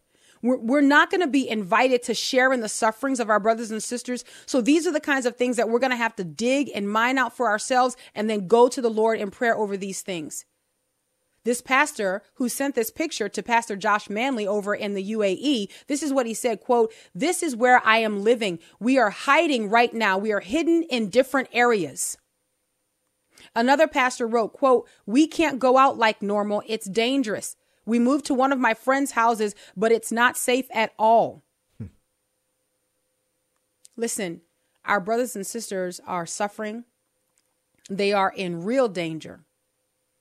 We're, 0.42 0.58
we're 0.58 0.80
not 0.80 1.10
going 1.10 1.20
to 1.20 1.26
be 1.26 1.48
invited 1.48 2.02
to 2.04 2.14
share 2.14 2.52
in 2.52 2.60
the 2.60 2.68
sufferings 2.68 3.20
of 3.20 3.30
our 3.30 3.40
brothers 3.40 3.70
and 3.70 3.82
sisters. 3.82 4.24
So 4.46 4.60
these 4.60 4.86
are 4.86 4.92
the 4.92 5.00
kinds 5.00 5.26
of 5.26 5.36
things 5.36 5.56
that 5.56 5.68
we're 5.68 5.78
going 5.78 5.90
to 5.90 5.96
have 5.96 6.16
to 6.16 6.24
dig 6.24 6.70
and 6.74 6.90
mine 6.90 7.18
out 7.18 7.36
for 7.36 7.48
ourselves 7.48 7.96
and 8.14 8.28
then 8.28 8.46
go 8.46 8.68
to 8.68 8.80
the 8.80 8.90
Lord 8.90 9.18
in 9.18 9.30
prayer 9.30 9.56
over 9.56 9.76
these 9.76 10.02
things. 10.02 10.44
This 11.44 11.60
pastor 11.60 12.22
who 12.34 12.48
sent 12.48 12.74
this 12.74 12.90
picture 12.90 13.28
to 13.28 13.40
Pastor 13.40 13.76
Josh 13.76 14.10
Manley 14.10 14.48
over 14.48 14.74
in 14.74 14.94
the 14.94 15.12
UAE, 15.12 15.70
this 15.86 16.02
is 16.02 16.12
what 16.12 16.26
he 16.26 16.34
said, 16.34 16.60
quote, 16.60 16.92
"This 17.14 17.40
is 17.40 17.54
where 17.54 17.80
I 17.86 17.98
am 17.98 18.24
living. 18.24 18.58
We 18.80 18.98
are 18.98 19.10
hiding 19.10 19.70
right 19.70 19.94
now. 19.94 20.18
We 20.18 20.32
are 20.32 20.40
hidden 20.40 20.82
in 20.82 21.08
different 21.08 21.48
areas." 21.52 22.18
Another 23.54 23.86
pastor 23.86 24.26
wrote, 24.26 24.54
quote, 24.54 24.88
"We 25.06 25.28
can't 25.28 25.60
go 25.60 25.78
out 25.78 25.96
like 25.96 26.20
normal. 26.20 26.64
It's 26.66 26.86
dangerous. 26.86 27.54
We 27.86 27.98
moved 27.98 28.26
to 28.26 28.34
one 28.34 28.52
of 28.52 28.58
my 28.58 28.74
friend's 28.74 29.12
houses, 29.12 29.54
but 29.76 29.92
it's 29.92 30.12
not 30.12 30.36
safe 30.36 30.66
at 30.72 30.92
all. 30.98 31.42
Hmm. 31.78 31.86
Listen, 33.96 34.42
our 34.84 35.00
brothers 35.00 35.36
and 35.36 35.46
sisters 35.46 36.00
are 36.06 36.26
suffering. 36.26 36.84
They 37.88 38.12
are 38.12 38.32
in 38.34 38.64
real 38.64 38.88
danger, 38.88 39.44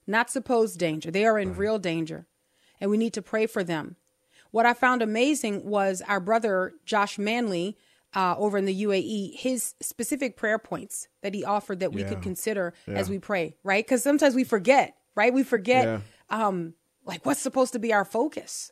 not 0.05 0.30
supposed 0.30 0.80
danger. 0.80 1.11
They 1.11 1.26
are 1.26 1.39
in 1.39 1.49
right. 1.49 1.57
real 1.57 1.80
danger, 1.80 2.28
and 2.80 2.91
we 2.91 2.97
need 2.97 3.13
to 3.13 3.22
pray 3.22 3.47
for 3.47 3.63
them. 3.63 3.95
What 4.51 4.66
I 4.66 4.74
found 4.74 5.01
amazing 5.01 5.66
was 5.66 6.01
our 6.07 6.20
brother 6.20 6.74
Josh 6.86 7.18
Manley 7.18 7.78
uh, 8.16 8.36
over 8.38 8.57
in 8.57 8.66
the 8.66 8.84
UAE, 8.84 9.36
his 9.36 9.76
specific 9.82 10.38
prayer 10.38 10.57
points 10.57 11.07
that 11.22 11.34
he 11.34 11.43
offered 11.43 11.82
that 11.82 11.91
we 11.91 12.01
yeah. 12.01 12.09
could 12.09 12.22
consider 12.22 12.74
yeah. 12.88 12.93
as 12.93 13.09
we 13.09 13.20
pray, 13.20 13.55
right? 13.63 13.86
Because 13.86 14.01
sometimes 14.01 14.34
we 14.34 14.43
forget, 14.43 14.95
right? 15.16 15.34
We 15.34 15.43
forget. 15.43 15.86
Yeah. 15.86 15.99
Um, 16.30 16.74
like 17.06 17.26
what's 17.26 17.41
supposed 17.41 17.74
to 17.74 17.80
be 17.80 17.93
our 17.93 18.06
focus? 18.06 18.72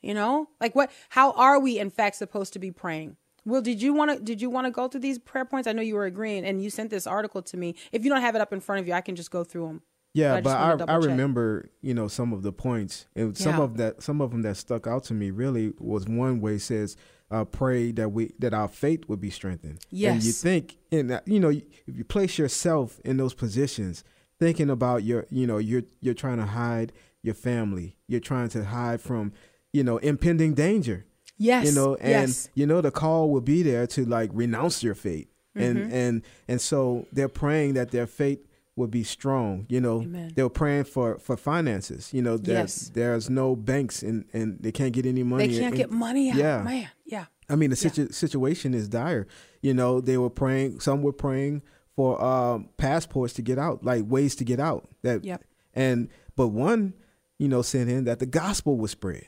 You 0.00 0.14
know? 0.14 0.48
Like 0.60 0.74
what 0.74 0.90
how 1.10 1.32
are 1.32 1.58
we 1.58 1.78
in 1.78 1.90
fact 1.90 2.16
supposed 2.16 2.52
to 2.54 2.58
be 2.58 2.70
praying? 2.70 3.16
Well, 3.44 3.62
did 3.62 3.80
you 3.80 3.94
want 3.94 4.10
to 4.10 4.22
did 4.22 4.42
you 4.42 4.50
want 4.50 4.66
to 4.66 4.70
go 4.70 4.88
through 4.88 5.00
these 5.00 5.18
prayer 5.18 5.44
points? 5.44 5.66
I 5.66 5.72
know 5.72 5.82
you 5.82 5.94
were 5.94 6.04
agreeing 6.04 6.44
and 6.44 6.62
you 6.62 6.70
sent 6.70 6.90
this 6.90 7.06
article 7.06 7.42
to 7.42 7.56
me. 7.56 7.74
If 7.92 8.04
you 8.04 8.10
don't 8.10 8.20
have 8.20 8.34
it 8.34 8.40
up 8.40 8.52
in 8.52 8.60
front 8.60 8.80
of 8.80 8.88
you, 8.88 8.92
I 8.92 9.00
can 9.00 9.16
just 9.16 9.30
go 9.30 9.44
through 9.44 9.68
them. 9.68 9.82
Yeah, 10.14 10.40
but 10.40 10.56
I, 10.56 10.74
but 10.74 10.90
I, 10.90 10.94
I 10.94 10.96
remember, 10.96 11.70
you 11.80 11.94
know, 11.94 12.08
some 12.08 12.32
of 12.32 12.42
the 12.42 12.52
points. 12.52 13.06
And 13.14 13.36
some 13.36 13.56
yeah. 13.56 13.62
of 13.62 13.76
that 13.76 14.02
some 14.02 14.20
of 14.20 14.30
them 14.30 14.42
that 14.42 14.56
stuck 14.56 14.86
out 14.86 15.04
to 15.04 15.14
me 15.14 15.30
really 15.30 15.72
was 15.78 16.06
one 16.06 16.40
way 16.40 16.58
says 16.58 16.96
uh, 17.30 17.44
pray 17.44 17.92
that 17.92 18.10
we 18.10 18.32
that 18.38 18.54
our 18.54 18.68
faith 18.68 19.08
would 19.08 19.20
be 19.20 19.30
strengthened. 19.30 19.84
Yes. 19.90 20.14
And 20.14 20.24
you 20.24 20.32
think 20.32 20.78
in 20.90 21.20
you 21.26 21.40
know, 21.40 21.50
if 21.50 21.96
you 21.96 22.04
place 22.04 22.38
yourself 22.38 23.00
in 23.04 23.16
those 23.16 23.34
positions, 23.34 24.02
thinking 24.38 24.70
about 24.70 25.04
your 25.04 25.26
you 25.30 25.46
know, 25.46 25.58
you're 25.58 25.84
you're 26.00 26.14
trying 26.14 26.38
to 26.38 26.46
hide 26.46 26.92
your 27.22 27.34
family. 27.34 27.96
You're 28.06 28.20
trying 28.20 28.48
to 28.50 28.64
hide 28.64 29.00
from, 29.00 29.32
you 29.72 29.84
know, 29.84 29.98
impending 29.98 30.54
danger. 30.54 31.06
Yes. 31.36 31.66
You 31.66 31.72
know, 31.72 31.94
and 31.96 32.28
yes. 32.28 32.48
you 32.54 32.66
know 32.66 32.80
the 32.80 32.90
call 32.90 33.30
will 33.30 33.40
be 33.40 33.62
there 33.62 33.86
to 33.88 34.04
like 34.04 34.30
renounce 34.32 34.82
your 34.82 34.94
faith. 34.94 35.28
Mm-hmm. 35.56 35.62
And 35.62 35.92
and 35.92 36.22
and 36.48 36.60
so 36.60 37.06
they're 37.12 37.28
praying 37.28 37.74
that 37.74 37.90
their 37.90 38.06
faith 38.06 38.44
will 38.76 38.88
be 38.88 39.04
strong. 39.04 39.66
You 39.68 39.80
know, 39.80 40.02
Amen. 40.02 40.32
they're 40.34 40.48
praying 40.48 40.84
for 40.84 41.18
for 41.18 41.36
finances. 41.36 42.12
You 42.12 42.22
know, 42.22 42.36
there's 42.36 42.56
yes. 42.56 42.90
there's 42.90 43.30
no 43.30 43.54
banks 43.54 44.02
and 44.02 44.24
and 44.32 44.58
they 44.60 44.72
can't 44.72 44.92
get 44.92 45.06
any 45.06 45.22
money. 45.22 45.46
They 45.46 45.54
can't 45.54 45.66
and, 45.66 45.76
get 45.76 45.90
money 45.90 46.30
out. 46.30 46.36
Yeah, 46.36 46.62
man. 46.62 46.88
Yeah. 47.04 47.26
I 47.48 47.56
mean, 47.56 47.70
the 47.70 47.76
situ- 47.76 48.02
yeah. 48.02 48.08
situation 48.10 48.74
is 48.74 48.88
dire. 48.88 49.26
You 49.62 49.74
know, 49.74 50.00
they 50.00 50.18
were 50.18 50.30
praying. 50.30 50.80
Some 50.80 51.02
were 51.02 51.12
praying 51.12 51.62
for 51.96 52.22
um, 52.22 52.68
passports 52.76 53.32
to 53.34 53.42
get 53.42 53.58
out, 53.58 53.84
like 53.84 54.04
ways 54.06 54.36
to 54.36 54.44
get 54.44 54.60
out. 54.60 54.88
That 55.02 55.24
yep. 55.24 55.44
and 55.74 56.08
but 56.36 56.48
one 56.48 56.94
you 57.38 57.48
know, 57.48 57.62
sent 57.62 57.90
in 57.90 58.04
that 58.04 58.18
the 58.18 58.26
gospel 58.26 58.76
was 58.76 58.90
spread. 58.90 59.26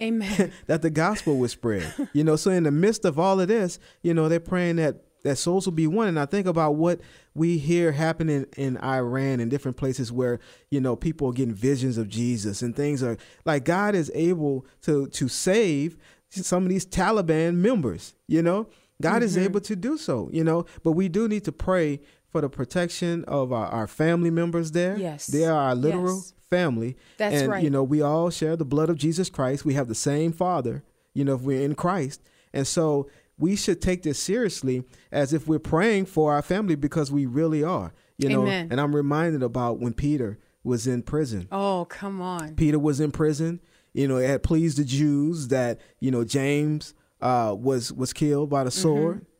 Amen. 0.00 0.52
that 0.66 0.82
the 0.82 0.90
gospel 0.90 1.38
was 1.38 1.52
spread. 1.52 1.92
you 2.12 2.24
know, 2.24 2.36
so 2.36 2.50
in 2.50 2.64
the 2.64 2.70
midst 2.70 3.04
of 3.04 3.18
all 3.18 3.40
of 3.40 3.48
this, 3.48 3.78
you 4.02 4.14
know, 4.14 4.28
they're 4.28 4.40
praying 4.40 4.76
that 4.76 5.04
that 5.22 5.36
souls 5.36 5.66
will 5.66 5.72
be 5.72 5.86
won. 5.86 6.08
And 6.08 6.18
I 6.18 6.26
think 6.26 6.48
about 6.48 6.74
what 6.74 7.00
we 7.34 7.58
hear 7.58 7.92
happening 7.92 8.46
in 8.56 8.76
Iran 8.78 9.38
and 9.38 9.50
different 9.50 9.76
places 9.76 10.10
where, 10.10 10.40
you 10.70 10.80
know, 10.80 10.96
people 10.96 11.28
are 11.28 11.32
getting 11.32 11.54
visions 11.54 11.96
of 11.96 12.08
Jesus 12.08 12.60
and 12.60 12.74
things 12.74 13.04
are 13.04 13.16
like 13.44 13.64
God 13.64 13.94
is 13.94 14.10
able 14.14 14.66
to 14.82 15.06
to 15.08 15.28
save 15.28 15.96
some 16.30 16.64
of 16.64 16.68
these 16.68 16.86
Taliban 16.86 17.56
members, 17.56 18.14
you 18.26 18.42
know. 18.42 18.68
God 19.00 19.16
mm-hmm. 19.16 19.24
is 19.24 19.38
able 19.38 19.60
to 19.60 19.74
do 19.74 19.96
so, 19.96 20.28
you 20.32 20.44
know, 20.44 20.64
but 20.84 20.92
we 20.92 21.08
do 21.08 21.28
need 21.28 21.44
to 21.44 21.52
pray 21.52 22.00
for 22.32 22.40
the 22.40 22.48
protection 22.48 23.24
of 23.24 23.52
our, 23.52 23.66
our 23.66 23.86
family 23.86 24.30
members 24.30 24.72
there. 24.72 24.96
Yes. 24.96 25.28
They 25.28 25.44
are 25.44 25.56
our 25.56 25.74
literal 25.74 26.16
yes 26.16 26.32
family. 26.52 26.98
That's 27.16 27.42
and, 27.42 27.50
right. 27.50 27.64
You 27.64 27.70
know, 27.70 27.82
we 27.82 28.02
all 28.02 28.28
share 28.28 28.56
the 28.56 28.64
blood 28.66 28.90
of 28.90 28.98
Jesus 28.98 29.30
Christ. 29.30 29.64
We 29.64 29.72
have 29.72 29.88
the 29.88 29.94
same 29.94 30.32
Father, 30.32 30.84
you 31.14 31.24
know, 31.24 31.34
if 31.34 31.40
we're 31.40 31.62
in 31.62 31.74
Christ. 31.74 32.20
And 32.52 32.66
so 32.66 33.08
we 33.38 33.56
should 33.56 33.80
take 33.80 34.02
this 34.02 34.18
seriously 34.18 34.84
as 35.10 35.32
if 35.32 35.48
we're 35.48 35.58
praying 35.58 36.06
for 36.06 36.30
our 36.32 36.42
family 36.42 36.74
because 36.74 37.10
we 37.10 37.24
really 37.24 37.64
are, 37.64 37.94
you 38.18 38.28
know. 38.28 38.42
Amen. 38.42 38.68
And 38.70 38.80
I'm 38.80 38.94
reminded 38.94 39.42
about 39.42 39.80
when 39.80 39.94
Peter 39.94 40.38
was 40.62 40.86
in 40.86 41.02
prison. 41.02 41.48
Oh, 41.50 41.86
come 41.86 42.20
on. 42.20 42.54
Peter 42.54 42.78
was 42.78 43.00
in 43.00 43.12
prison. 43.12 43.60
You 43.94 44.06
know, 44.06 44.18
it 44.18 44.28
had 44.28 44.42
pleased 44.42 44.76
the 44.76 44.84
Jews 44.84 45.48
that, 45.48 45.80
you 46.00 46.10
know, 46.10 46.22
James 46.22 46.92
uh, 47.22 47.54
was 47.58 47.92
was 47.92 48.12
killed 48.12 48.50
by 48.50 48.64
the 48.64 48.70
mm-hmm. 48.70 48.80
sword. 48.80 49.16
Mm-hmm. 49.16 49.31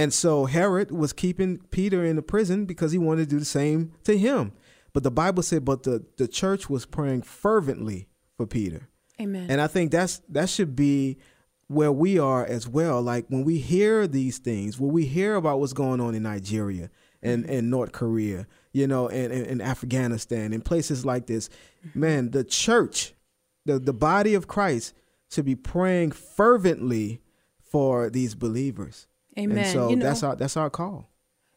And 0.00 0.14
so 0.14 0.46
Herod 0.46 0.90
was 0.90 1.12
keeping 1.12 1.58
Peter 1.70 2.06
in 2.06 2.16
the 2.16 2.22
prison 2.22 2.64
because 2.64 2.90
he 2.90 2.96
wanted 2.96 3.28
to 3.28 3.34
do 3.34 3.38
the 3.38 3.44
same 3.44 3.92
to 4.04 4.16
him. 4.16 4.54
But 4.94 5.02
the 5.02 5.10
Bible 5.10 5.42
said, 5.42 5.62
but 5.62 5.82
the, 5.82 6.06
the 6.16 6.26
church 6.26 6.70
was 6.70 6.86
praying 6.86 7.20
fervently 7.20 8.08
for 8.34 8.46
Peter. 8.46 8.88
Amen. 9.20 9.50
And 9.50 9.60
I 9.60 9.66
think 9.66 9.90
that's 9.90 10.22
that 10.30 10.48
should 10.48 10.74
be 10.74 11.18
where 11.66 11.92
we 11.92 12.18
are 12.18 12.46
as 12.46 12.66
well. 12.66 13.02
Like 13.02 13.26
when 13.28 13.44
we 13.44 13.58
hear 13.58 14.06
these 14.06 14.38
things, 14.38 14.80
when 14.80 14.90
we 14.90 15.04
hear 15.04 15.34
about 15.34 15.60
what's 15.60 15.74
going 15.74 16.00
on 16.00 16.14
in 16.14 16.22
Nigeria 16.22 16.88
and, 17.22 17.44
mm-hmm. 17.44 17.52
and 17.52 17.70
North 17.70 17.92
Korea, 17.92 18.46
you 18.72 18.86
know, 18.86 19.06
and, 19.06 19.30
and, 19.30 19.46
and 19.46 19.60
Afghanistan 19.60 20.54
and 20.54 20.64
places 20.64 21.04
like 21.04 21.26
this, 21.26 21.50
mm-hmm. 21.86 22.00
man, 22.00 22.30
the 22.30 22.42
church, 22.42 23.12
the, 23.66 23.78
the 23.78 23.92
body 23.92 24.32
of 24.32 24.48
Christ 24.48 24.94
should 25.30 25.44
be 25.44 25.56
praying 25.56 26.12
fervently 26.12 27.20
for 27.62 28.08
these 28.08 28.34
believers. 28.34 29.06
Amen. 29.38 29.58
And 29.58 29.66
so 29.68 29.90
you 29.90 29.96
know, 29.96 30.04
that's 30.04 30.22
our 30.22 30.36
that's 30.36 30.56
our 30.56 30.70
call. 30.70 31.08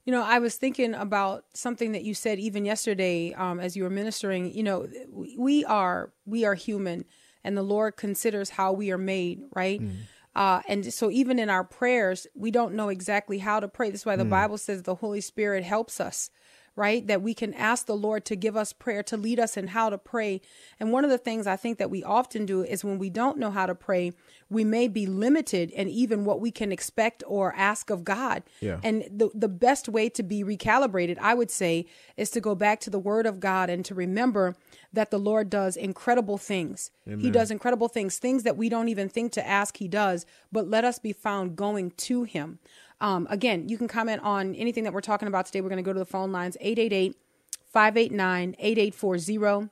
You 0.05 0.11
know, 0.11 0.24
I 0.24 0.39
was 0.39 0.55
thinking 0.55 0.93
about 0.93 1.45
something 1.53 1.93
that 1.93 2.03
you 2.03 2.13
said 2.13 2.38
even 2.38 2.65
yesterday 2.65 3.34
um, 3.34 3.59
as 3.59 3.78
you 3.78 3.84
were 3.84 3.89
ministering. 3.89 4.53
You 4.53 4.63
know, 4.63 4.88
we 5.09 5.63
are 5.65 6.11
we 6.26 6.45
are 6.45 6.55
human, 6.55 7.05
and 7.43 7.57
the 7.57 7.63
Lord 7.63 7.95
considers 7.95 8.51
how 8.51 8.74
we 8.74 8.91
are 8.91 8.97
made, 8.97 9.41
right? 9.55 9.82
Mm. 9.82 9.91
Uh, 10.36 10.61
and 10.67 10.93
so 10.93 11.11
even 11.11 11.38
in 11.38 11.49
our 11.49 11.63
prayers, 11.63 12.26
we 12.34 12.51
don't 12.51 12.74
know 12.74 12.89
exactly 12.89 13.38
how 13.38 13.59
to 13.59 13.67
pray. 13.67 13.91
That's 13.91 14.05
why 14.05 14.15
the 14.15 14.26
mm. 14.26 14.32
Bible 14.32 14.57
says 14.57 14.82
the 14.82 14.95
Holy 14.95 15.21
Spirit 15.21 15.63
helps 15.63 16.01
us 16.01 16.32
right? 16.76 17.05
That 17.05 17.21
we 17.21 17.34
can 17.34 17.53
ask 17.53 17.86
the 17.86 17.95
Lord 17.95 18.26
to 18.26 18.36
give 18.36 18.57
us 18.57 18.74
prayer, 18.74 19.03
to 19.03 19.17
lead 19.17 19.39
us 19.39 19.57
in 19.57 19.67
how 19.67 19.89
to 19.89 19.97
pray. 19.97 20.41
And 20.80 20.91
one 20.91 21.03
of 21.03 21.11
the 21.11 21.17
things 21.17 21.45
I 21.45 21.55
think 21.55 21.78
that 21.78 21.91
we 21.91 22.03
often 22.03 22.45
do 22.45 22.63
is 22.63 22.84
when 22.84 22.97
we 22.97 23.09
don't 23.09 23.38
know 23.38 23.51
how 23.51 23.65
to 23.65 23.76
pray, 23.76 24.13
we 24.49 24.63
may 24.63 24.88
be 24.88 25.05
limited 25.05 25.71
in 25.71 25.88
even 25.88 26.26
what 26.26 26.39
we 26.39 26.51
can 26.51 26.71
expect 26.71 27.24
or 27.28 27.53
ask 27.55 27.89
of 27.89 28.03
God. 28.03 28.43
Yeah. 28.59 28.80
And 28.84 29.03
the, 29.11 29.30
the 29.34 29.47
best 29.47 29.88
way 29.88 30.09
to 30.09 30.24
be 30.24 30.43
recalibrated, 30.43 31.17
I 31.19 31.34
would 31.34 31.51
say, 31.51 31.86
is 32.17 32.30
to 32.32 32.41
go 32.41 32.55
back 32.55 32.80
to 32.82 32.89
the 32.89 32.99
Word 32.99 33.26
of 33.26 33.39
God 33.39 33.69
and 33.69 33.84
to 33.86 33.95
remember 33.95 34.55
that 34.91 35.11
the 35.11 35.19
Lord 35.19 35.49
does 35.49 35.76
incredible 35.76 36.38
things. 36.38 36.91
Amen. 37.07 37.19
He 37.19 37.32
does 37.32 37.51
incredible 37.51 37.88
things, 37.88 38.17
things 38.17 38.43
that 38.43 38.57
we 38.57 38.69
don't 38.69 38.89
even 38.89 39.09
think 39.09 39.32
to 39.34 39.47
ask, 39.47 39.78
He 39.78 39.88
does, 39.88 40.26
but 40.51 40.69
let 40.69 40.84
us 40.84 40.99
be 40.99 41.13
found 41.13 41.55
going 41.55 41.91
to 41.91 42.24
Him. 42.24 42.59
Um, 43.04 43.28
again, 43.30 43.68
you 43.68 43.78
can 43.78 43.89
comment 43.89 44.22
on 44.24 44.56
anything 44.56 44.86
that 44.86 44.93
we're 44.93 45.01
talking 45.01 45.28
about 45.28 45.45
today. 45.45 45.60
We're 45.60 45.68
going 45.68 45.84
to 45.84 45.88
go 45.88 45.91
to 45.91 45.99
the 45.99 46.06
phone 46.06 46.32
lines 46.32 46.56
888 46.62 47.18
589 47.66 48.56
8840. 48.58 49.70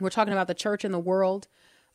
We're 0.00 0.10
talking 0.10 0.32
about 0.32 0.48
the 0.48 0.54
church 0.54 0.84
and 0.84 0.92
the 0.92 0.98
world, 0.98 1.46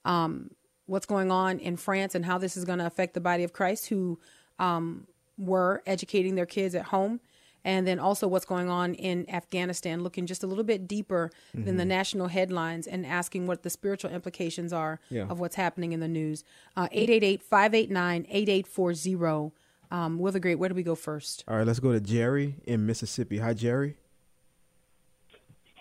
um, 0.06 0.52
what's 0.86 1.06
going 1.06 1.30
on 1.30 1.60
in 1.60 1.76
France, 1.76 2.16
and 2.16 2.26
how 2.26 2.38
this 2.38 2.56
is 2.56 2.64
going 2.64 2.80
to 2.80 2.86
affect 2.86 3.14
the 3.14 3.20
body 3.20 3.44
of 3.44 3.52
Christ 3.52 3.88
who 3.88 4.18
um, 4.60 5.08
were 5.38 5.84
educating 5.86 6.36
their 6.36 6.46
kids 6.46 6.74
at 6.74 6.86
home. 6.86 7.20
And 7.66 7.86
then 7.86 8.00
also 8.00 8.28
what's 8.28 8.46
going 8.46 8.70
on 8.70 8.96
in 8.96 9.30
Afghanistan, 9.30 10.02
looking 10.02 10.26
just 10.26 10.42
a 10.42 10.48
little 10.48 10.64
bit 10.64 10.88
deeper 10.88 11.32
mm-hmm. 11.50 11.66
than 11.66 11.76
the 11.76 11.84
mm-hmm. 11.84 11.90
national 11.90 12.28
headlines 12.28 12.88
and 12.88 13.06
asking 13.06 13.46
what 13.46 13.64
the 13.64 13.70
spiritual 13.70 14.10
implications 14.10 14.72
are 14.72 15.02
yeah. 15.10 15.28
of 15.28 15.42
what's 15.42 15.58
happening 15.58 15.92
in 15.92 16.00
the 16.00 16.08
news. 16.08 16.46
Uh, 16.78 16.88
888 16.92 17.44
589 17.44 18.26
8840. 18.30 19.52
Um, 19.92 20.20
Will 20.20 20.32
the 20.32 20.40
Great, 20.40 20.56
where 20.56 20.70
do 20.70 20.76
we 20.76 20.84
go 20.84 20.96
first? 20.96 21.44
All 21.48 21.58
right, 21.58 21.68
let's 21.68 21.80
go 21.80 21.92
to 21.92 22.00
Jerry 22.00 22.56
in 22.64 22.86
Mississippi. 22.86 23.40
Hi, 23.40 23.54
Jerry. 23.54 23.98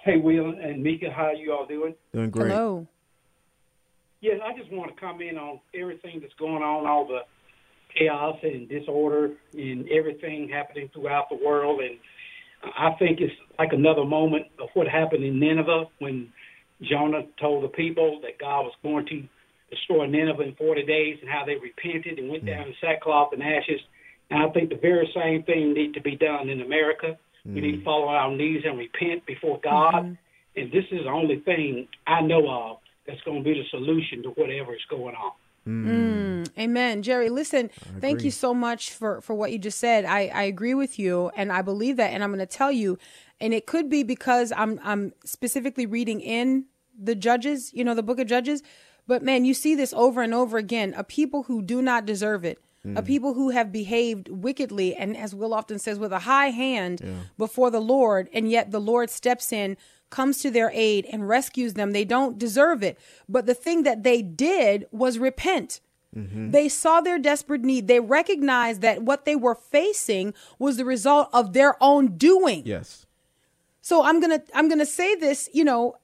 Hey, 0.03 0.17
Will 0.17 0.51
and 0.61 0.83
Mika, 0.83 1.11
how 1.11 1.31
you 1.31 1.53
all 1.53 1.67
doing? 1.67 1.95
Doing 2.13 2.31
great. 2.31 2.51
Hello. 2.51 2.89
Yes, 4.21 4.41
I 4.45 4.59
just 4.59 4.71
want 4.73 4.95
to 4.95 5.01
comment 5.01 5.39
on 5.39 5.61
everything 5.75 6.19
that's 6.21 6.35
going 6.35 6.63
on, 6.63 6.87
all 6.87 7.07
the 7.07 7.21
chaos 7.97 8.37
and 8.43 8.69
disorder 8.69 9.31
and 9.53 9.89
everything 9.89 10.49
happening 10.49 10.91
throughout 10.93 11.29
the 11.29 11.37
world. 11.37 11.81
And 11.81 11.99
I 12.77 12.93
think 12.99 13.21
it's 13.21 13.33
like 13.59 13.73
another 13.73 14.05
moment 14.05 14.47
of 14.59 14.69
what 14.75 14.89
happened 14.89 15.25
in 15.25 15.39
Nineveh 15.39 15.85
when 16.01 16.33
Jonah 16.83 17.23
told 17.41 17.65
the 17.65 17.69
people 17.69 18.21
that 18.23 18.39
God 18.39 18.63
was 18.63 18.75
going 18.83 19.07
to 19.07 19.23
destroy 19.71 20.07
Nineveh 20.07 20.43
in 20.43 20.55
40 20.57 20.85
days 20.85 21.19
and 21.21 21.31
how 21.31 21.45
they 21.47 21.55
repented 21.55 22.19
and 22.19 22.29
went 22.29 22.45
down 22.45 22.67
in 22.67 22.75
sackcloth 22.81 23.33
and 23.33 23.43
ashes. 23.43 23.81
And 24.31 24.43
I 24.43 24.49
think 24.51 24.71
the 24.71 24.77
very 24.77 25.11
same 25.15 25.43
thing 25.43 25.75
needs 25.75 25.95
to 25.95 26.01
be 26.01 26.17
done 26.17 26.49
in 26.49 26.61
America. 26.61 27.19
Mm. 27.47 27.55
We 27.55 27.61
need 27.61 27.73
to 27.73 27.79
mm. 27.79 27.85
fall 27.85 28.09
on 28.09 28.15
our 28.15 28.37
knees 28.37 28.63
and 28.65 28.79
repent 28.79 29.27
before 29.27 29.61
God. 29.63 29.95
Mm-hmm. 29.95 30.15
And 30.57 30.73
this 30.73 30.85
is 30.91 31.05
the 31.05 31.11
only 31.11 31.41
thing 31.41 31.89
I 32.07 32.21
know 32.21 32.49
of 32.49 32.79
that's 33.07 33.21
going 33.23 33.43
to 33.43 33.45
be 33.45 33.55
the 33.55 33.65
solution 33.71 34.23
to 34.25 34.31
whatever 34.31 34.75
is 34.75 34.81
going 34.89 35.15
on. 35.15 35.33
Mm. 35.67 35.87
Mm. 35.87 36.49
Amen. 36.59 37.03
Jerry, 37.03 37.29
listen, 37.29 37.71
thank 38.01 38.23
you 38.23 38.31
so 38.31 38.55
much 38.55 38.93
for, 38.93 39.21
for 39.21 39.35
what 39.35 39.53
you 39.53 39.59
just 39.59 39.79
said. 39.79 40.05
I, 40.05 40.29
I 40.29 40.43
agree 40.45 40.75
with 40.75 40.99
you 40.99 41.31
and 41.37 41.53
I 41.53 41.63
believe 41.63 41.97
that. 41.97 42.13
And 42.13 42.23
I'm 42.23 42.31
going 42.31 42.39
to 42.39 42.47
tell 42.47 42.73
you, 42.73 42.99
and 43.41 43.53
it 43.53 43.67
could 43.67 43.91
be 43.91 44.03
because 44.03 44.53
I'm, 44.57 44.81
I'm 44.83 45.13
specifically 45.25 45.87
reading 45.87 46.21
in 46.21 46.67
the 46.99 47.15
Judges, 47.15 47.73
you 47.75 47.85
know, 47.85 47.95
the 47.95 48.03
book 48.03 48.19
of 48.19 48.27
Judges. 48.27 48.63
But 49.07 49.23
man, 49.23 49.45
you 49.45 49.55
see 49.55 49.75
this 49.75 49.93
over 49.93 50.23
and 50.23 50.35
over 50.35 50.57
again. 50.57 50.95
A 50.97 51.05
people 51.05 51.45
who 51.45 51.63
do 51.63 51.83
not 51.83 52.07
deserve 52.07 52.45
it 52.45 52.59
Mm. 52.87 52.99
A 52.99 53.03
people 53.03 53.35
who 53.35 53.51
have 53.51 53.71
behaved 53.71 54.29
wickedly 54.29 54.95
and, 54.95 55.17
as 55.17 55.35
Will 55.35 55.53
often 55.53 55.79
says, 55.79 55.99
with 55.99 56.13
a 56.13 56.21
high 56.21 56.49
hand 56.49 57.01
yeah. 57.05 57.13
before 57.37 57.71
the 57.71 57.81
Lord, 57.81 58.29
and 58.33 58.51
yet 58.51 58.71
the 58.71 58.81
Lord 58.81 59.11
steps 59.11 59.53
in, 59.53 59.77
comes 60.09 60.39
to 60.39 60.51
their 60.51 60.71
aid, 60.73 61.07
and 61.13 61.29
rescues 61.29 61.75
them. 61.75 61.93
They 61.93 62.05
don't 62.05 62.39
deserve 62.39 62.83
it. 62.83 62.99
But 63.29 63.47
the 63.47 63.55
thing 63.55 63.83
that 63.83 64.03
they 64.03 64.23
did 64.23 64.87
was 64.91 65.19
repent. 65.19 65.81
Mm-hmm. 66.17 66.51
They 66.51 66.69
saw 66.69 67.01
their 67.01 67.19
desperate 67.19 67.63
need. 67.63 67.87
They 67.87 68.01
recognized 68.01 68.81
that 68.81 69.03
what 69.03 69.25
they 69.25 69.37
were 69.37 69.55
facing 69.55 70.35
was 70.59 70.77
the 70.77 70.85
result 70.85 71.29
of 71.33 71.53
their 71.53 71.77
own 71.83 72.17
doing. 72.17 72.63
Yes. 72.65 73.07
So 73.81 74.03
I'm 74.03 74.21
going 74.21 74.41
to 74.41 74.45
I'm 74.55 74.69
going 74.69 74.81
to 74.81 74.87
say 74.87 75.15
this, 75.15 75.49
you 75.53 75.65
know, 75.65 75.97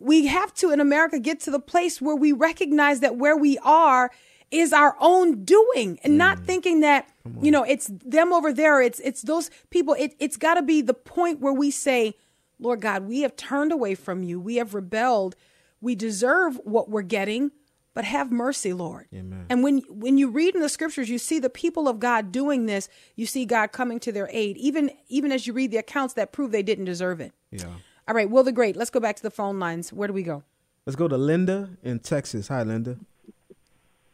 we 0.00 0.26
have 0.26 0.52
to 0.54 0.70
in 0.70 0.80
America 0.80 1.18
get 1.18 1.40
to 1.40 1.50
the 1.50 1.60
place 1.60 2.00
where 2.00 2.16
we 2.16 2.32
recognize 2.32 3.00
that 3.00 3.16
where 3.16 3.36
we 3.36 3.58
are 3.58 4.10
is 4.50 4.72
our 4.72 4.96
own 5.00 5.44
doing 5.44 5.98
and 6.02 6.14
mm. 6.14 6.16
not 6.16 6.40
thinking 6.40 6.80
that 6.80 7.08
you 7.42 7.50
know 7.50 7.62
it's 7.62 7.90
them 8.04 8.32
over 8.32 8.52
there. 8.52 8.80
It's 8.80 9.00
it's 9.00 9.22
those 9.22 9.50
people. 9.70 9.94
It, 9.98 10.14
it's 10.18 10.36
got 10.36 10.54
to 10.54 10.62
be 10.62 10.80
the 10.80 10.94
point 10.94 11.40
where 11.40 11.52
we 11.52 11.70
say 11.70 12.14
lord 12.58 12.80
god 12.80 13.04
we 13.04 13.20
have 13.20 13.36
turned 13.36 13.72
away 13.72 13.94
from 13.94 14.22
you. 14.22 14.40
We 14.40 14.56
have 14.56 14.74
rebelled. 14.74 15.36
We 15.80 15.94
deserve 15.94 16.58
what 16.64 16.88
we're 16.88 17.02
getting 17.02 17.52
but 17.94 18.04
have 18.04 18.30
mercy 18.30 18.72
lord. 18.72 19.06
Amen. 19.12 19.46
and 19.50 19.62
when 19.62 19.78
when 19.88 20.18
you 20.18 20.28
read 20.28 20.54
in 20.54 20.60
the 20.60 20.68
scriptures 20.68 21.10
you 21.10 21.18
see 21.18 21.38
the 21.38 21.50
people 21.50 21.88
of 21.88 21.98
god 21.98 22.32
doing 22.32 22.66
this. 22.66 22.88
You 23.16 23.26
see 23.26 23.44
god 23.44 23.72
coming 23.72 24.00
to 24.00 24.12
their 24.12 24.28
aid 24.32 24.56
even 24.56 24.90
even 25.08 25.32
as 25.32 25.46
you 25.46 25.52
read 25.52 25.70
the 25.70 25.78
accounts 25.78 26.14
that 26.14 26.32
prove 26.32 26.52
they 26.52 26.62
didn't 26.62 26.86
deserve 26.86 27.20
it. 27.20 27.32
Yeah. 27.50 27.66
All 28.06 28.14
right 28.14 28.30
will 28.30 28.44
the 28.44 28.52
great 28.52 28.76
let's 28.76 28.90
go 28.90 29.00
back 29.00 29.16
to 29.16 29.22
the 29.22 29.30
phone 29.30 29.58
lines. 29.58 29.92
Where 29.92 30.08
do 30.08 30.14
we 30.14 30.22
go? 30.22 30.44
Let's 30.86 30.96
go 30.96 31.08
to 31.08 31.18
linda 31.18 31.70
in 31.82 31.98
texas. 31.98 32.48
Hi 32.48 32.62
linda 32.62 32.98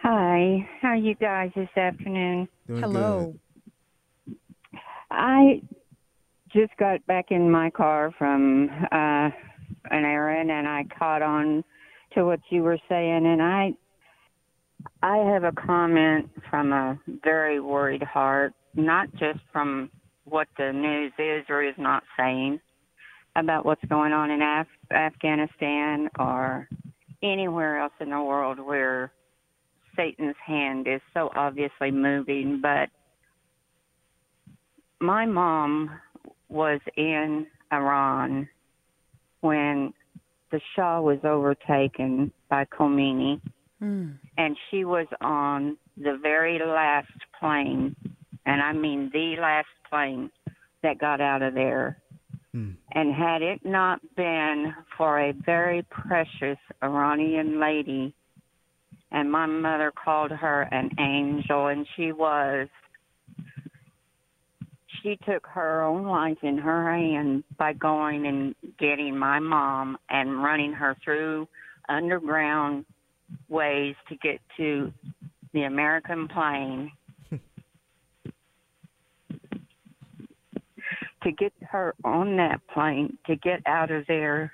Hi, 0.06 0.68
how 0.82 0.88
are 0.88 0.96
you 0.96 1.14
guys 1.14 1.50
this 1.56 1.74
afternoon? 1.78 2.46
Doing 2.66 2.82
Hello. 2.82 3.32
Good. 3.32 3.40
I 5.10 5.62
just 6.52 6.76
got 6.78 7.06
back 7.06 7.30
in 7.30 7.50
my 7.50 7.70
car 7.70 8.12
from 8.18 8.68
uh, 8.92 9.30
an 9.32 9.32
errand, 9.90 10.50
and 10.50 10.68
I 10.68 10.84
caught 10.98 11.22
on 11.22 11.64
to 12.12 12.26
what 12.26 12.40
you 12.50 12.62
were 12.62 12.76
saying, 12.86 13.24
and 13.24 13.40
I 13.40 13.72
I 15.02 15.16
have 15.32 15.44
a 15.44 15.52
comment 15.52 16.30
from 16.50 16.74
a 16.74 16.98
very 17.24 17.58
worried 17.60 18.02
heart, 18.02 18.52
not 18.74 19.10
just 19.12 19.40
from 19.54 19.90
what 20.24 20.48
the 20.58 20.70
news 20.70 21.14
is 21.18 21.46
or 21.48 21.64
is 21.64 21.76
not 21.78 22.02
saying 22.18 22.60
about 23.36 23.64
what's 23.64 23.84
going 23.86 24.12
on 24.12 24.30
in 24.30 24.42
Af- 24.42 24.92
Afghanistan 24.94 26.10
or 26.18 26.68
anywhere 27.22 27.78
else 27.80 27.94
in 28.00 28.10
the 28.10 28.20
world 28.20 28.58
where 28.58 29.10
Satan's 29.96 30.36
hand 30.44 30.86
is 30.86 31.00
so 31.12 31.30
obviously 31.34 31.90
moving, 31.90 32.60
but 32.62 32.88
my 35.00 35.26
mom 35.26 35.90
was 36.48 36.80
in 36.96 37.46
Iran 37.72 38.48
when 39.40 39.92
the 40.50 40.60
Shah 40.74 41.00
was 41.00 41.18
overtaken 41.24 42.32
by 42.48 42.64
Khomeini, 42.66 43.40
mm. 43.82 44.14
and 44.38 44.56
she 44.70 44.84
was 44.84 45.06
on 45.20 45.76
the 45.96 46.18
very 46.22 46.58
last 46.58 47.12
plane, 47.38 47.94
and 48.46 48.62
I 48.62 48.72
mean 48.72 49.10
the 49.12 49.36
last 49.40 49.68
plane 49.90 50.30
that 50.82 50.98
got 50.98 51.20
out 51.20 51.42
of 51.42 51.54
there. 51.54 51.98
Mm. 52.54 52.76
And 52.92 53.12
had 53.12 53.42
it 53.42 53.64
not 53.64 54.00
been 54.16 54.72
for 54.96 55.20
a 55.20 55.32
very 55.32 55.82
precious 55.90 56.58
Iranian 56.82 57.60
lady 57.60 58.14
and 59.14 59.30
my 59.30 59.46
mother 59.46 59.92
called 59.92 60.32
her 60.32 60.62
an 60.72 60.90
angel, 60.98 61.68
and 61.68 61.86
she 61.96 62.10
was. 62.10 62.68
She 65.02 65.16
took 65.24 65.46
her 65.46 65.82
own 65.82 66.04
life 66.04 66.38
in 66.42 66.58
her 66.58 66.92
hand 66.92 67.44
by 67.56 67.74
going 67.74 68.26
and 68.26 68.56
getting 68.78 69.16
my 69.16 69.38
mom 69.38 69.96
and 70.10 70.42
running 70.42 70.72
her 70.72 70.96
through 71.04 71.46
underground 71.88 72.84
ways 73.48 73.94
to 74.08 74.16
get 74.16 74.40
to 74.56 74.92
the 75.52 75.62
American 75.62 76.26
plane. 76.26 76.90
to 81.22 81.30
get 81.38 81.52
her 81.70 81.94
on 82.02 82.36
that 82.38 82.60
plane 82.72 83.16
to 83.26 83.36
get 83.36 83.60
out 83.66 83.92
of 83.92 84.06
there. 84.08 84.52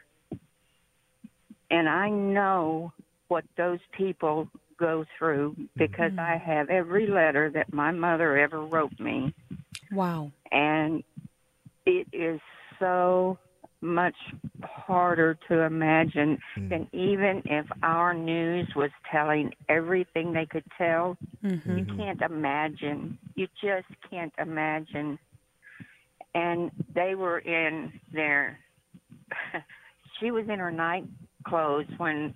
And 1.71 1.89
I 1.89 2.11
know 2.11 2.93
what 3.31 3.45
those 3.57 3.79
people 3.97 4.49
go 4.77 5.05
through 5.17 5.55
because 5.77 6.13
I 6.19 6.35
mm-hmm. 6.35 6.51
have 6.51 6.69
every 6.69 7.07
letter 7.07 7.49
that 7.55 7.73
my 7.73 7.93
mother 7.93 8.37
ever 8.37 8.61
wrote 8.61 8.99
me. 8.99 9.33
Wow. 9.93 10.33
And 10.51 11.05
it 11.87 12.09
is 12.13 12.41
so 12.81 13.39
much 13.83 14.17
harder 14.63 15.39
to 15.49 15.61
imagine 15.61 16.39
mm. 16.59 16.69
than 16.69 16.89
even 16.93 17.43
if 17.45 17.67
our 17.83 18.13
news 18.13 18.69
was 18.75 18.91
telling 19.11 19.53
everything 19.69 20.33
they 20.33 20.47
could 20.47 20.65
tell. 20.77 21.17
Mm-hmm. 21.45 21.79
You 21.79 21.85
can't 21.97 22.21
imagine. 22.21 23.17
You 23.37 23.47
just 23.63 23.89
can't 24.11 24.33
imagine. 24.39 25.19
And 26.35 26.71
they 26.95 27.15
were 27.15 27.39
in 27.39 27.93
their, 28.13 28.59
she 30.21 30.31
was 30.31 30.45
in 30.49 30.59
her 30.59 30.73
night 30.73 31.05
clothes 31.47 31.87
when 31.97 32.35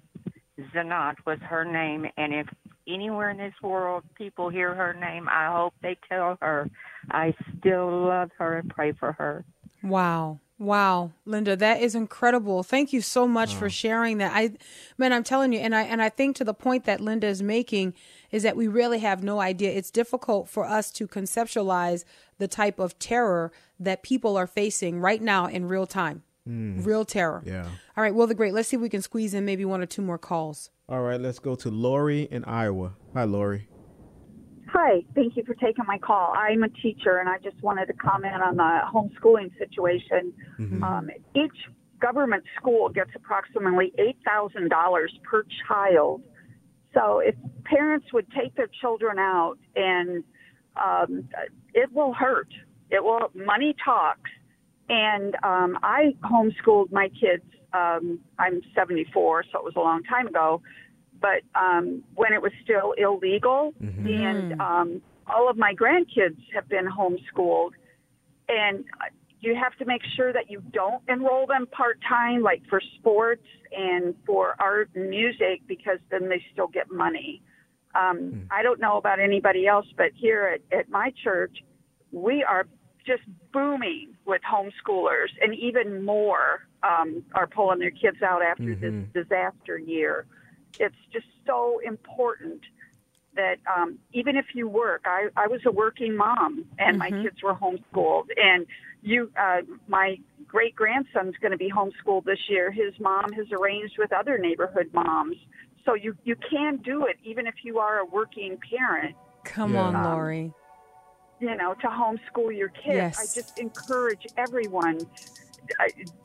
Zanat 0.74 1.16
was 1.26 1.38
her 1.42 1.64
name. 1.64 2.06
And 2.16 2.34
if 2.34 2.46
anywhere 2.86 3.30
in 3.30 3.38
this 3.38 3.54
world 3.62 4.04
people 4.14 4.48
hear 4.48 4.74
her 4.74 4.94
name, 4.94 5.28
I 5.28 5.52
hope 5.52 5.74
they 5.82 5.96
tell 6.08 6.38
her 6.40 6.70
I 7.10 7.34
still 7.58 8.06
love 8.06 8.30
her 8.38 8.58
and 8.58 8.70
pray 8.70 8.92
for 8.92 9.12
her. 9.12 9.44
Wow. 9.82 10.40
Wow, 10.56 11.10
Linda, 11.24 11.56
that 11.56 11.82
is 11.82 11.96
incredible. 11.96 12.62
Thank 12.62 12.92
you 12.92 13.00
so 13.00 13.26
much 13.26 13.54
for 13.54 13.68
sharing 13.68 14.18
that. 14.18 14.30
I 14.32 14.52
man, 14.96 15.12
I'm 15.12 15.24
telling 15.24 15.52
you 15.52 15.58
and 15.58 15.74
I 15.74 15.82
and 15.82 16.00
I 16.00 16.08
think 16.08 16.36
to 16.36 16.44
the 16.44 16.54
point 16.54 16.84
that 16.84 17.00
Linda 17.00 17.26
is 17.26 17.42
making 17.42 17.92
is 18.30 18.44
that 18.44 18.56
we 18.56 18.68
really 18.68 19.00
have 19.00 19.24
no 19.24 19.40
idea. 19.40 19.72
It's 19.72 19.90
difficult 19.90 20.48
for 20.48 20.64
us 20.64 20.92
to 20.92 21.08
conceptualize 21.08 22.04
the 22.38 22.46
type 22.46 22.78
of 22.78 23.00
terror 23.00 23.50
that 23.80 24.04
people 24.04 24.36
are 24.36 24.46
facing 24.46 25.00
right 25.00 25.20
now 25.20 25.46
in 25.46 25.66
real 25.66 25.86
time. 25.88 26.22
Real 26.46 27.04
terror. 27.04 27.42
Yeah. 27.46 27.64
All 27.96 28.02
right, 28.02 28.14
well 28.14 28.26
the 28.26 28.34
great. 28.34 28.52
Let's 28.52 28.68
see 28.68 28.76
if 28.76 28.82
we 28.82 28.88
can 28.88 29.02
squeeze 29.02 29.34
in 29.34 29.44
maybe 29.44 29.64
one 29.64 29.80
or 29.80 29.86
two 29.86 30.02
more 30.02 30.18
calls. 30.18 30.70
All 30.88 31.00
right, 31.00 31.20
let's 31.20 31.38
go 31.38 31.54
to 31.56 31.70
Lori 31.70 32.22
in 32.30 32.44
Iowa. 32.44 32.94
Hi, 33.14 33.24
Lori. 33.24 33.68
Hi, 34.68 35.02
thank 35.14 35.36
you 35.36 35.44
for 35.44 35.54
taking 35.54 35.84
my 35.86 35.98
call. 35.98 36.34
I'm 36.36 36.62
a 36.64 36.68
teacher, 36.68 37.18
and 37.18 37.28
I 37.28 37.38
just 37.38 37.62
wanted 37.62 37.86
to 37.86 37.92
comment 37.94 38.42
on 38.42 38.56
the 38.56 38.80
homeschooling 38.92 39.56
situation. 39.56 40.32
Um, 40.82 41.10
each 41.34 41.56
government 42.00 42.42
school 42.60 42.88
gets 42.88 43.10
approximately 43.14 43.92
$8,000 44.28 45.06
per 45.22 45.44
child. 45.66 46.22
So 46.92 47.20
if 47.20 47.34
parents 47.64 48.12
would 48.12 48.26
take 48.32 48.54
their 48.56 48.68
children 48.80 49.18
out, 49.18 49.56
and 49.76 50.24
um, 50.76 51.28
it 51.72 51.90
will 51.92 52.12
hurt. 52.12 52.48
It 52.90 53.02
will. 53.02 53.30
Money 53.34 53.74
talks. 53.82 54.30
And 54.88 55.34
um, 55.42 55.78
I 55.82 56.14
homeschooled 56.22 56.92
my 56.92 57.08
kids. 57.08 57.44
Um, 57.72 58.20
I'm 58.38 58.60
74, 58.74 59.44
so 59.50 59.58
it 59.58 59.64
was 59.64 59.74
a 59.76 59.80
long 59.80 60.02
time 60.04 60.26
ago. 60.26 60.62
But 61.20 61.42
um, 61.58 62.02
when 62.14 62.32
it 62.32 62.42
was 62.42 62.52
still 62.62 62.92
illegal, 62.98 63.72
and 64.06 64.60
um, 64.60 65.02
all 65.26 65.48
of 65.48 65.56
my 65.56 65.74
grandkids 65.74 66.38
have 66.54 66.68
been 66.68 66.86
homeschooled, 66.86 67.70
and 68.48 68.84
you 69.40 69.54
have 69.54 69.76
to 69.78 69.84
make 69.84 70.02
sure 70.16 70.32
that 70.32 70.50
you 70.50 70.62
don't 70.72 71.02
enroll 71.08 71.46
them 71.46 71.66
part 71.66 71.98
time, 72.06 72.42
like 72.42 72.62
for 72.68 72.80
sports 72.98 73.46
and 73.72 74.14
for 74.26 74.54
art 74.58 74.90
and 74.94 75.08
music, 75.08 75.62
because 75.66 75.98
then 76.10 76.28
they 76.28 76.42
still 76.52 76.68
get 76.68 76.90
money. 76.90 77.42
Um, 77.94 78.48
I 78.50 78.62
don't 78.62 78.80
know 78.80 78.96
about 78.96 79.20
anybody 79.20 79.66
else, 79.66 79.86
but 79.96 80.10
here 80.14 80.58
at, 80.72 80.78
at 80.78 80.88
my 80.88 81.12
church, 81.22 81.56
we 82.10 82.42
are 82.42 82.66
just 83.06 83.22
booming 83.52 84.16
with 84.24 84.42
homeschoolers, 84.42 85.28
and 85.40 85.54
even 85.54 86.04
more 86.04 86.66
um, 86.82 87.22
are 87.34 87.46
pulling 87.46 87.78
their 87.78 87.90
kids 87.90 88.22
out 88.22 88.42
after 88.42 88.74
this 88.74 88.94
disaster 89.12 89.78
year. 89.78 90.26
It's 90.78 90.96
just 91.12 91.26
so 91.46 91.80
important 91.84 92.60
that 93.36 93.56
um, 93.74 93.98
even 94.12 94.36
if 94.36 94.46
you 94.54 94.68
work, 94.68 95.02
I, 95.06 95.28
I 95.36 95.46
was 95.48 95.60
a 95.66 95.70
working 95.70 96.16
mom, 96.16 96.64
and 96.78 96.98
my 96.98 97.10
kids 97.10 97.42
were 97.42 97.54
homeschooled, 97.54 98.26
and 98.36 98.66
you, 99.02 99.30
uh, 99.38 99.62
my 99.88 100.16
great 100.46 100.74
grandson's 100.74 101.34
going 101.40 101.52
to 101.52 101.58
be 101.58 101.70
homeschooled 101.70 102.24
this 102.24 102.38
year. 102.48 102.70
His 102.70 102.98
mom 103.00 103.32
has 103.32 103.46
arranged 103.52 103.94
with 103.98 104.12
other 104.12 104.38
neighborhood 104.38 104.90
moms, 104.92 105.36
so 105.84 105.94
you 105.94 106.16
you 106.24 106.36
can 106.50 106.78
do 106.78 107.06
it 107.06 107.16
even 107.24 107.46
if 107.46 107.56
you 107.62 107.78
are 107.78 107.98
a 107.98 108.04
working 108.04 108.56
parent 108.70 109.16
Come 109.44 109.74
Yeah. 109.74 109.82
on, 109.82 110.02
Lori. 110.02 110.52
You 111.44 111.54
know, 111.56 111.74
to 111.74 111.88
homeschool 111.88 112.56
your 112.56 112.70
kids. 112.70 113.18
Yes. 113.18 113.18
I 113.18 113.40
just 113.40 113.58
encourage 113.58 114.26
everyone. 114.38 114.98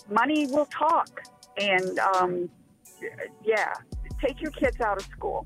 Money 0.09 0.47
will 0.47 0.67
talk, 0.67 1.09
and 1.57 1.99
um, 1.99 2.49
yeah, 3.43 3.73
take 4.21 4.41
your 4.41 4.51
kids 4.51 4.79
out 4.79 4.97
of 4.97 5.03
school. 5.03 5.45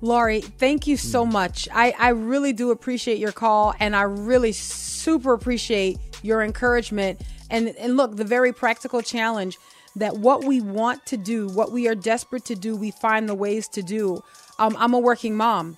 Lori, 0.00 0.40
thank 0.40 0.86
you 0.86 0.96
so 0.96 1.26
much. 1.26 1.68
I, 1.72 1.92
I 1.98 2.10
really 2.10 2.52
do 2.52 2.70
appreciate 2.70 3.18
your 3.18 3.32
call 3.32 3.74
and 3.80 3.96
I 3.96 4.02
really 4.02 4.52
super 4.52 5.32
appreciate 5.32 5.98
your 6.22 6.42
encouragement. 6.42 7.20
And, 7.50 7.68
and 7.70 7.96
look, 7.96 8.14
the 8.14 8.24
very 8.24 8.52
practical 8.52 9.02
challenge 9.02 9.58
that 9.96 10.16
what 10.18 10.44
we 10.44 10.60
want 10.60 11.04
to 11.06 11.16
do, 11.16 11.48
what 11.48 11.72
we 11.72 11.88
are 11.88 11.96
desperate 11.96 12.44
to 12.44 12.54
do, 12.54 12.76
we 12.76 12.92
find 12.92 13.28
the 13.28 13.34
ways 13.34 13.66
to 13.68 13.82
do. 13.82 14.22
Um, 14.60 14.76
I'm 14.78 14.94
a 14.94 15.00
working 15.00 15.36
mom. 15.36 15.76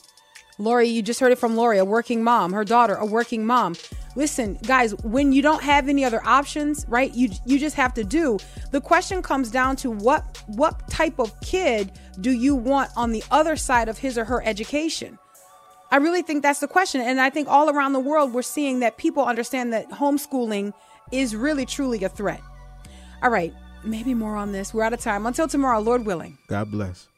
Lori, 0.61 0.89
you 0.89 1.03
just 1.03 1.21
heard 1.21 1.33
it 1.33 1.39
from 1.39 1.57
Lori, 1.57 1.79
a 1.79 1.85
working 1.85 2.23
mom, 2.23 2.53
her 2.53 2.65
daughter, 2.65 2.95
a 2.95 3.07
working 3.07 3.47
mom. 3.47 3.77
Listen, 4.15 4.59
guys, 4.67 4.95
when 4.97 5.33
you 5.33 5.41
don't 5.41 5.63
have 5.63 5.89
any 5.89 6.05
other 6.05 6.21
options, 6.25 6.85
right? 6.89 7.15
You 7.15 7.31
you 7.47 7.59
just 7.59 7.77
have 7.77 7.95
to 7.95 8.05
do. 8.05 8.39
The 8.71 8.81
question 8.81 9.23
comes 9.23 9.51
down 9.51 9.77
to 9.77 9.91
what 9.91 10.43
what 10.49 10.89
type 10.91 11.19
of 11.19 11.39
kid 11.41 11.93
do 12.21 12.31
you 12.31 12.55
want 12.55 12.91
on 12.97 13.13
the 13.13 13.25
other 13.31 13.57
side 13.57 13.89
of 13.89 13.99
his 13.99 14.19
or 14.19 14.25
her 14.25 14.43
education? 14.45 15.19
I 15.91 15.97
really 15.97 16.23
think 16.23 16.43
that's 16.43 16.61
the 16.61 16.69
question. 16.69 17.01
And 17.01 17.21
I 17.21 17.31
think 17.31 17.49
all 17.49 17.71
around 17.71 17.95
the 17.95 18.01
world 18.01 18.33
we're 18.35 18.43
seeing 18.43 18.81
that 18.81 18.97
people 18.97 19.25
understand 19.25 19.73
that 19.73 19.89
homeschooling 19.91 20.73
is 21.11 21.35
really 21.35 21.67
truly 21.67 22.05
a 22.05 22.09
threat. 22.09 22.43
All 23.23 23.31
right, 23.31 23.53
maybe 23.85 24.15
more 24.15 24.37
on 24.37 24.53
this. 24.53 24.75
We're 24.75 24.85
out 24.85 24.93
of 24.93 25.01
time. 25.01 25.27
Until 25.27 25.49
tomorrow, 25.49 25.81
Lord 25.81 26.05
willing. 26.07 26.39
God 26.49 26.71
bless. 26.71 27.10